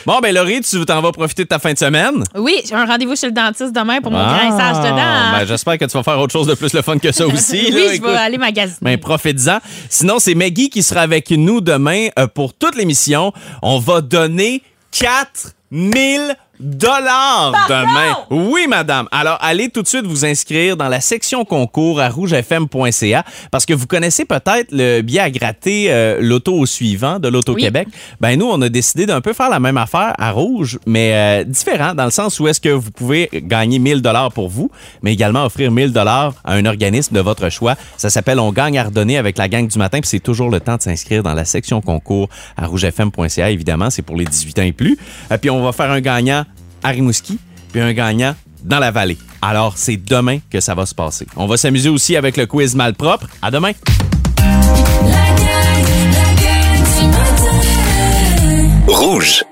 Bon, 0.06 0.20
ben 0.22 0.36
Laurie, 0.36 0.60
tu 0.60 0.84
t'en 0.86 1.02
vas 1.02 1.14
profiter 1.14 1.44
de 1.44 1.48
ta 1.48 1.58
fin 1.60 1.72
de 1.72 1.78
semaine? 1.78 2.24
Oui, 2.36 2.56
j'ai 2.68 2.76
un 2.76 2.86
rendez-vous 2.86 3.16
chez 3.16 3.28
le 3.28 3.34
dentiste 3.34 3.74
demain 3.74 4.02
pour 4.02 4.12
mon 4.12 4.18
Ah, 4.20 4.40
grinçage 4.50 4.84
dedans. 4.84 5.40
Ben, 5.40 5.46
j'espère 5.48 5.78
que 5.78 5.86
tu 5.86 5.92
vas 5.98 6.04
faire 6.04 6.20
autre 6.20 6.34
chose 6.34 6.48
de 6.48 6.56
plus 6.56 6.74
le 6.74 6.82
fun 6.82 6.98
que 6.98 7.14
ça 7.14 7.26
aussi. 7.28 7.62
oui, 7.68 7.72
là, 7.72 7.80
je 7.90 7.94
écoute. 7.96 8.10
vais 8.10 8.18
aller 8.18 8.38
magasiner. 8.38 8.78
Ben, 8.82 8.98
profites-en. 8.98 9.60
Sinon, 9.90 10.20
c'est 10.20 10.36
Maggie 10.36 10.70
qui 10.70 10.84
sera 10.84 11.00
avec 11.02 11.32
nous 11.32 11.62
demain 11.62 12.08
euh, 12.20 12.28
pour 12.28 12.54
toute 12.54 12.76
l'émission. 12.76 13.32
On 13.62 13.80
va 13.80 14.02
donner 14.02 14.64
4000 14.92 16.36
dollars 16.60 17.54
demain. 17.70 18.18
Oui, 18.30 18.68
madame. 18.68 19.08
Alors, 19.12 19.38
allez 19.42 19.70
tout 19.70 19.82
de 19.82 19.88
suite 19.88 20.06
vous 20.06 20.26
inscrire 20.26 20.76
dans 20.76 20.90
la 20.90 21.00
section 21.02 21.46
concours 21.46 22.00
à 22.00 22.10
rougefm.ca 22.10 23.24
parce 23.52 23.66
que 23.66 23.74
vous 23.74 23.88
connaissez 23.88 24.26
peut-être 24.26 24.68
le 24.72 25.02
billet 25.02 25.22
à 25.22 25.32
gratter 25.32 25.88
euh, 25.90 26.18
l'auto 26.20 26.54
au 26.54 26.66
suivant 26.66 27.20
de 27.20 27.28
l'Auto-Québec. 27.28 27.88
Ben, 28.20 28.38
nous, 28.38 28.48
on 28.48 28.62
a 28.62 28.70
décidé 28.70 29.06
d'un 29.06 29.22
peu 29.22 29.34
faire 29.34 29.50
la 29.50 29.60
même 29.60 29.78
affaire 29.78 30.14
à 30.18 30.32
Rouge, 30.32 30.80
mais 30.86 31.14
euh, 31.14 31.44
différent 31.44 31.94
dans 31.94 32.06
le 32.06 32.12
sens 32.12 32.40
où 32.40 32.48
est-ce 32.48 32.60
que 32.60 32.70
vous 32.70 32.92
pouvez 32.92 33.30
gagner 33.34 33.80
1000 33.80 34.02
dollars 34.02 34.32
pour 34.32 34.50
vous, 34.50 34.70
mais 35.02 35.14
également 35.14 35.46
offrir 35.46 35.72
1000 35.72 35.94
dollars 35.94 36.34
à 36.44 36.54
un 36.54 36.66
organisme 36.66 37.16
de 37.16 37.22
votre 37.22 37.50
choix. 37.50 37.76
Ça 37.98 38.10
s'appelle 38.10 38.40
On 38.40 38.52
gagne 38.52 38.78
à 38.78 38.84
redonner 38.84 39.18
avec 39.18 39.38
la 39.38 39.48
gang 39.48 39.68
du 39.68 39.78
matin, 39.78 40.00
puis 40.02 40.10
c'est 40.10 40.20
toujours 40.20 40.50
le 40.50 40.60
temps 40.60 40.76
de 40.76 40.82
s'inscrire 40.82 41.24
dans 41.24 41.34
la 41.34 41.46
section 41.46 41.82
concours 41.82 42.30
à 42.58 42.66
rougefm.ca. 42.68 43.50
Évidemment, 43.50 43.90
c'est 43.90 44.02
pour 44.02 44.18
les 44.18 44.26
18 44.26 44.60
ans 44.60 44.64
et 44.64 44.74
plus. 44.74 44.98
Et 45.32 45.38
puis 45.38 45.50
on 45.50 45.64
va 45.64 45.72
faire 45.72 45.92
un 45.92 46.02
gagnant 46.02 46.46
à 46.84 46.90
Rimouski, 46.90 47.38
puis 47.72 47.82
un 47.82 47.94
gagnant 47.94 48.36
dans 48.64 48.80
la 48.80 48.92
vallée. 48.92 49.18
Alors, 49.42 49.78
c'est 49.78 49.98
demain 49.98 50.40
que 50.50 50.60
ça 50.60 50.76
va 50.76 50.86
se 50.86 50.94
passer. 50.94 51.26
On 51.36 51.48
va 51.48 51.58
s'amuser 51.58 51.90
aussi 51.90 52.16
avec 52.16 52.36
le 52.38 52.46
quiz 52.46 52.76
malpropre. 52.76 53.28
À 53.42 53.52
demain. 53.52 53.72
Rouge. 58.88 59.44